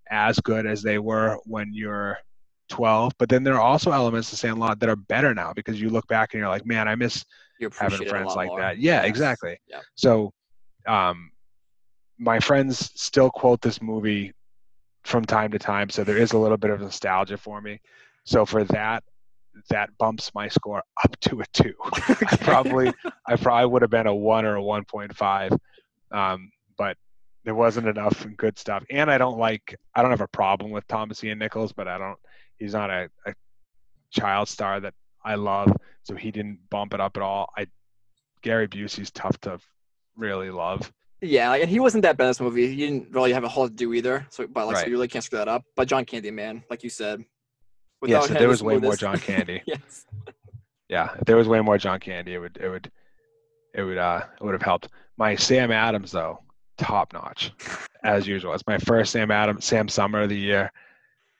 as 0.09 0.39
good 0.39 0.65
as 0.65 0.81
they 0.81 0.99
were 0.99 1.37
when 1.45 1.73
you're 1.73 2.17
12, 2.69 3.13
but 3.19 3.27
then 3.29 3.43
there 3.43 3.55
are 3.55 3.61
also 3.61 3.91
elements 3.91 4.29
to 4.29 4.37
Sandlot 4.37 4.79
that 4.79 4.89
are 4.89 4.95
better 4.95 5.33
now 5.33 5.51
because 5.53 5.81
you 5.81 5.89
look 5.89 6.07
back 6.07 6.33
and 6.33 6.39
you're 6.39 6.49
like, 6.49 6.65
man, 6.65 6.87
I 6.87 6.95
miss 6.95 7.25
having 7.59 7.67
appreciate 7.67 8.01
it 8.01 8.07
a 8.07 8.09
friends 8.09 8.35
like 8.35 8.47
more. 8.47 8.61
that. 8.61 8.77
Yeah, 8.79 9.01
Yes. 9.01 9.09
exactly. 9.09 9.57
Yeah. 9.67 9.81
So, 9.95 10.31
um, 10.87 11.29
my 12.17 12.39
friends 12.39 12.91
still 12.95 13.29
quote 13.29 13.61
this 13.61 13.81
movie 13.81 14.31
from 15.03 15.25
time 15.25 15.51
to 15.51 15.59
time, 15.59 15.89
so 15.89 16.03
there 16.03 16.17
is 16.17 16.31
a 16.31 16.37
little 16.37 16.57
bit 16.57 16.69
of 16.71 16.79
nostalgia 16.79 17.37
for 17.37 17.59
me. 17.61 17.79
So 18.23 18.45
for 18.45 18.63
that, 18.65 19.03
that 19.69 19.89
bumps 19.97 20.31
my 20.33 20.47
score 20.47 20.83
up 21.03 21.19
to 21.21 21.41
a 21.41 21.45
two. 21.53 21.73
I 22.07 22.37
probably 22.41 22.93
I 23.27 23.35
probably 23.35 23.69
would 23.69 23.81
have 23.81 23.91
been 23.91 24.07
a 24.07 24.15
one 24.15 24.45
or 24.45 24.55
a 24.55 24.63
one 24.63 24.85
point 24.85 25.15
five, 25.15 25.51
um, 26.11 26.51
but 26.77 26.97
there 27.43 27.55
wasn't 27.55 27.87
enough 27.87 28.25
good 28.37 28.57
stuff. 28.57 28.83
And 28.89 29.11
I 29.11 29.17
don't 29.17 29.37
like 29.37 29.75
I 29.95 30.01
don't 30.01 30.11
have 30.11 30.21
a 30.21 30.27
problem 30.27 30.71
with 30.71 30.87
Thomas 30.87 31.23
Ian 31.23 31.39
Nicholas, 31.39 31.71
but 31.71 31.87
I 31.87 31.97
don't 31.97 32.17
he's 32.57 32.73
not 32.73 32.89
a, 32.89 33.09
a 33.25 33.33
child 34.11 34.47
star 34.47 34.79
that 34.79 34.93
I 35.23 35.35
love, 35.35 35.71
so 36.03 36.15
he 36.15 36.31
didn't 36.31 36.59
bump 36.69 36.93
it 36.93 36.99
up 36.99 37.17
at 37.17 37.23
all. 37.23 37.49
I 37.57 37.67
Gary 38.41 38.67
Busey's 38.67 39.11
tough 39.11 39.39
to 39.41 39.59
really 40.17 40.51
love. 40.51 40.91
Yeah, 41.21 41.49
like, 41.49 41.61
and 41.61 41.71
he 41.71 41.79
wasn't 41.79 42.01
that 42.01 42.17
bad 42.17 42.25
in 42.25 42.29
this 42.31 42.41
movie. 42.41 42.67
He 42.67 42.75
didn't 42.75 43.13
really 43.13 43.31
have 43.31 43.45
a 43.45 43.47
whole 43.47 43.63
lot 43.63 43.69
to 43.69 43.75
do 43.75 43.93
either. 43.93 44.27
So, 44.29 44.45
but 44.45 44.67
like, 44.67 44.77
so 44.77 44.85
you 44.85 44.91
really 44.91 45.07
can't 45.07 45.23
screw 45.23 45.39
that 45.39 45.47
up. 45.47 45.63
But 45.75 45.87
John 45.87 46.03
Candy, 46.03 46.31
man, 46.31 46.65
like 46.69 46.83
you 46.83 46.89
said, 46.89 47.23
yeah, 48.05 48.21
so 48.21 48.33
there 48.33 48.47
was 48.47 48.63
way 48.63 48.77
more 48.77 48.95
John 48.95 49.17
Candy. 49.19 49.61
yes. 49.65 50.05
yeah, 50.89 51.09
if 51.19 51.25
there 51.25 51.37
was 51.37 51.47
way 51.47 51.61
more 51.61 51.77
John 51.77 51.99
Candy, 51.99 52.33
it 52.33 52.39
would 52.39 52.57
it 52.57 52.69
would 52.69 52.91
it 53.73 53.83
would 53.83 53.97
uh 53.97 54.21
it 54.39 54.43
would 54.43 54.53
have 54.53 54.61
helped. 54.61 54.89
My 55.17 55.35
Sam 55.35 55.71
Adams 55.71 56.11
though, 56.11 56.39
top 56.77 57.13
notch, 57.13 57.51
as 58.03 58.27
usual. 58.27 58.53
It's 58.53 58.67
my 58.67 58.77
first 58.77 59.11
Sam 59.11 59.31
Adams 59.31 59.65
Sam 59.65 59.87
Summer 59.87 60.21
of 60.21 60.29
the 60.29 60.37
year. 60.37 60.71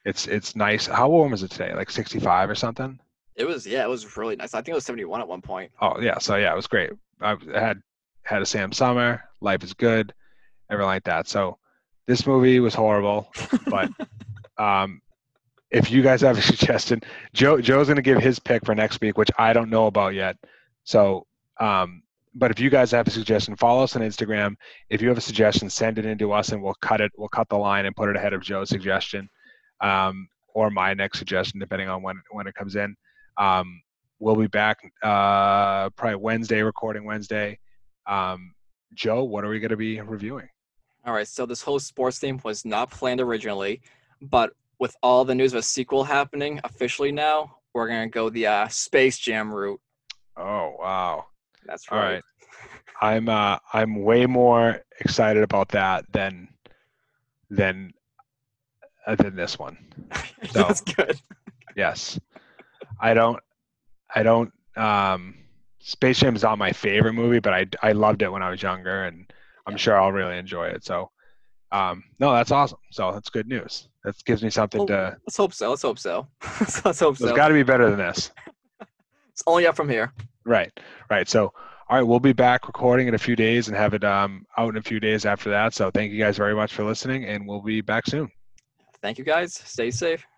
It's 0.04 0.26
it's 0.26 0.54
nice. 0.54 0.86
How 0.86 1.08
warm 1.08 1.32
is 1.32 1.42
it 1.42 1.50
today? 1.50 1.74
Like 1.74 1.90
65 1.90 2.50
or 2.50 2.54
something? 2.54 2.98
It 3.36 3.46
was 3.46 3.66
yeah, 3.66 3.84
it 3.84 3.88
was 3.88 4.16
really 4.16 4.36
nice. 4.36 4.54
I 4.54 4.58
think 4.58 4.68
it 4.68 4.74
was 4.74 4.84
71 4.84 5.20
at 5.20 5.28
one 5.28 5.42
point. 5.42 5.72
Oh 5.80 6.00
yeah, 6.00 6.18
so 6.18 6.36
yeah, 6.36 6.52
it 6.52 6.56
was 6.56 6.66
great. 6.66 6.90
I 7.20 7.36
had 7.54 7.82
had 8.22 8.42
a 8.42 8.46
Sam 8.46 8.72
Summer. 8.72 9.22
Life 9.40 9.64
is 9.64 9.74
good, 9.74 10.12
everything 10.70 10.86
like 10.86 11.04
that. 11.04 11.26
So 11.28 11.58
this 12.06 12.26
movie 12.26 12.60
was 12.60 12.74
horrible, 12.74 13.30
but 13.66 13.90
um, 14.58 15.00
if 15.74 15.90
you 15.90 16.02
guys 16.02 16.20
have 16.22 16.38
a 16.38 16.42
suggestion, 16.42 17.00
Joe 17.34 17.60
Joe's 17.60 17.88
gonna 17.88 18.00
give 18.00 18.18
his 18.18 18.38
pick 18.38 18.64
for 18.64 18.74
next 18.74 19.00
week, 19.00 19.18
which 19.18 19.30
I 19.38 19.52
don't 19.52 19.68
know 19.68 19.86
about 19.86 20.14
yet. 20.14 20.36
So, 20.84 21.26
um, 21.60 22.02
but 22.34 22.50
if 22.50 22.58
you 22.58 22.70
guys 22.70 22.90
have 22.92 23.06
a 23.06 23.10
suggestion, 23.10 23.56
follow 23.56 23.84
us 23.84 23.94
on 23.96 24.02
Instagram. 24.02 24.54
If 24.88 25.02
you 25.02 25.08
have 25.08 25.18
a 25.18 25.22
suggestion, 25.22 25.68
send 25.68 25.98
it 25.98 26.06
into 26.06 26.32
us, 26.32 26.50
and 26.50 26.62
we'll 26.62 26.76
cut 26.80 27.00
it. 27.00 27.12
We'll 27.16 27.28
cut 27.28 27.48
the 27.48 27.58
line 27.58 27.86
and 27.86 27.94
put 27.94 28.08
it 28.08 28.16
ahead 28.16 28.32
of 28.32 28.42
Joe's 28.42 28.70
suggestion, 28.70 29.28
um, 29.80 30.28
or 30.54 30.70
my 30.70 30.94
next 30.94 31.18
suggestion, 31.18 31.60
depending 31.60 31.88
on 31.88 32.02
when 32.02 32.20
when 32.30 32.46
it 32.46 32.54
comes 32.54 32.76
in. 32.76 32.96
Um, 33.36 33.82
we'll 34.20 34.36
be 34.36 34.46
back 34.46 34.78
uh, 35.02 35.90
probably 35.90 36.16
Wednesday, 36.16 36.62
recording 36.62 37.04
Wednesday. 37.04 37.58
Um, 38.06 38.54
Joe, 38.94 39.24
what 39.24 39.44
are 39.44 39.48
we 39.48 39.58
going 39.58 39.70
to 39.70 39.76
be 39.76 40.00
reviewing? 40.00 40.48
All 41.04 41.12
right, 41.12 41.26
so 41.28 41.44
this 41.44 41.60
whole 41.60 41.80
sports 41.80 42.18
theme 42.18 42.40
was 42.44 42.64
not 42.64 42.90
planned 42.90 43.20
originally, 43.20 43.82
but 44.22 44.52
with 44.84 44.94
all 45.02 45.24
the 45.24 45.34
news 45.34 45.54
of 45.54 45.60
a 45.60 45.62
sequel 45.62 46.04
happening 46.04 46.60
officially 46.62 47.10
now, 47.10 47.56
we're 47.72 47.88
gonna 47.88 48.06
go 48.06 48.28
the 48.28 48.46
uh, 48.46 48.68
Space 48.68 49.16
Jam 49.16 49.50
route. 49.50 49.80
Oh 50.36 50.76
wow! 50.78 51.24
That's 51.64 51.86
All 51.90 51.96
right. 51.96 52.16
right. 52.16 52.22
I'm 53.00 53.30
uh, 53.30 53.56
I'm 53.72 54.02
way 54.02 54.26
more 54.26 54.84
excited 55.00 55.42
about 55.42 55.70
that 55.70 56.04
than 56.12 56.48
than 57.48 57.94
uh, 59.06 59.14
than 59.14 59.34
this 59.34 59.58
one. 59.58 59.78
So- 60.52 60.64
That's 60.64 60.82
good. 60.82 61.18
Yes, 61.76 62.20
I 63.00 63.14
don't 63.14 63.40
I 64.14 64.22
don't 64.22 64.52
um, 64.76 65.34
Space 65.78 66.20
Jam 66.20 66.36
is 66.36 66.42
not 66.42 66.58
my 66.58 66.72
favorite 66.72 67.14
movie, 67.14 67.40
but 67.40 67.54
I 67.54 67.66
I 67.82 67.92
loved 67.92 68.20
it 68.20 68.30
when 68.30 68.42
I 68.42 68.50
was 68.50 68.62
younger, 68.62 69.04
and 69.04 69.32
I'm 69.66 69.78
sure 69.78 69.98
I'll 69.98 70.12
really 70.12 70.36
enjoy 70.36 70.66
it. 70.66 70.84
So. 70.84 71.10
Um, 71.72 72.04
no, 72.20 72.32
that's 72.32 72.52
awesome. 72.52 72.78
So 72.92 73.10
that's 73.10 73.30
good 73.30 73.48
news. 73.48 73.88
That 74.04 74.22
gives 74.24 74.42
me 74.42 74.50
something 74.50 74.86
to. 74.86 75.16
Let's 75.26 75.36
hope 75.36 75.54
so. 75.54 75.70
Let's 75.70 75.82
hope 75.82 75.98
so. 75.98 76.26
let's 76.84 77.00
hope 77.00 77.16
so. 77.16 77.34
got 77.34 77.48
to 77.48 77.54
be 77.54 77.62
better 77.62 77.88
than 77.88 77.98
this. 77.98 78.30
It's 79.32 79.42
only 79.46 79.66
up 79.66 79.74
from 79.74 79.88
here. 79.88 80.12
Right, 80.44 80.70
right. 81.10 81.28
So, 81.28 81.52
all 81.88 81.96
right, 81.96 82.02
we'll 82.02 82.20
be 82.20 82.34
back 82.34 82.66
recording 82.66 83.08
in 83.08 83.14
a 83.14 83.18
few 83.18 83.34
days 83.34 83.68
and 83.68 83.76
have 83.76 83.94
it 83.94 84.04
um, 84.04 84.44
out 84.58 84.68
in 84.68 84.76
a 84.76 84.82
few 84.82 85.00
days 85.00 85.24
after 85.24 85.50
that. 85.50 85.74
So, 85.74 85.90
thank 85.90 86.12
you 86.12 86.18
guys 86.18 86.36
very 86.36 86.54
much 86.54 86.74
for 86.74 86.84
listening, 86.84 87.24
and 87.24 87.48
we'll 87.48 87.62
be 87.62 87.80
back 87.80 88.06
soon. 88.06 88.30
Thank 89.00 89.18
you 89.18 89.24
guys. 89.24 89.54
Stay 89.54 89.90
safe. 89.90 90.24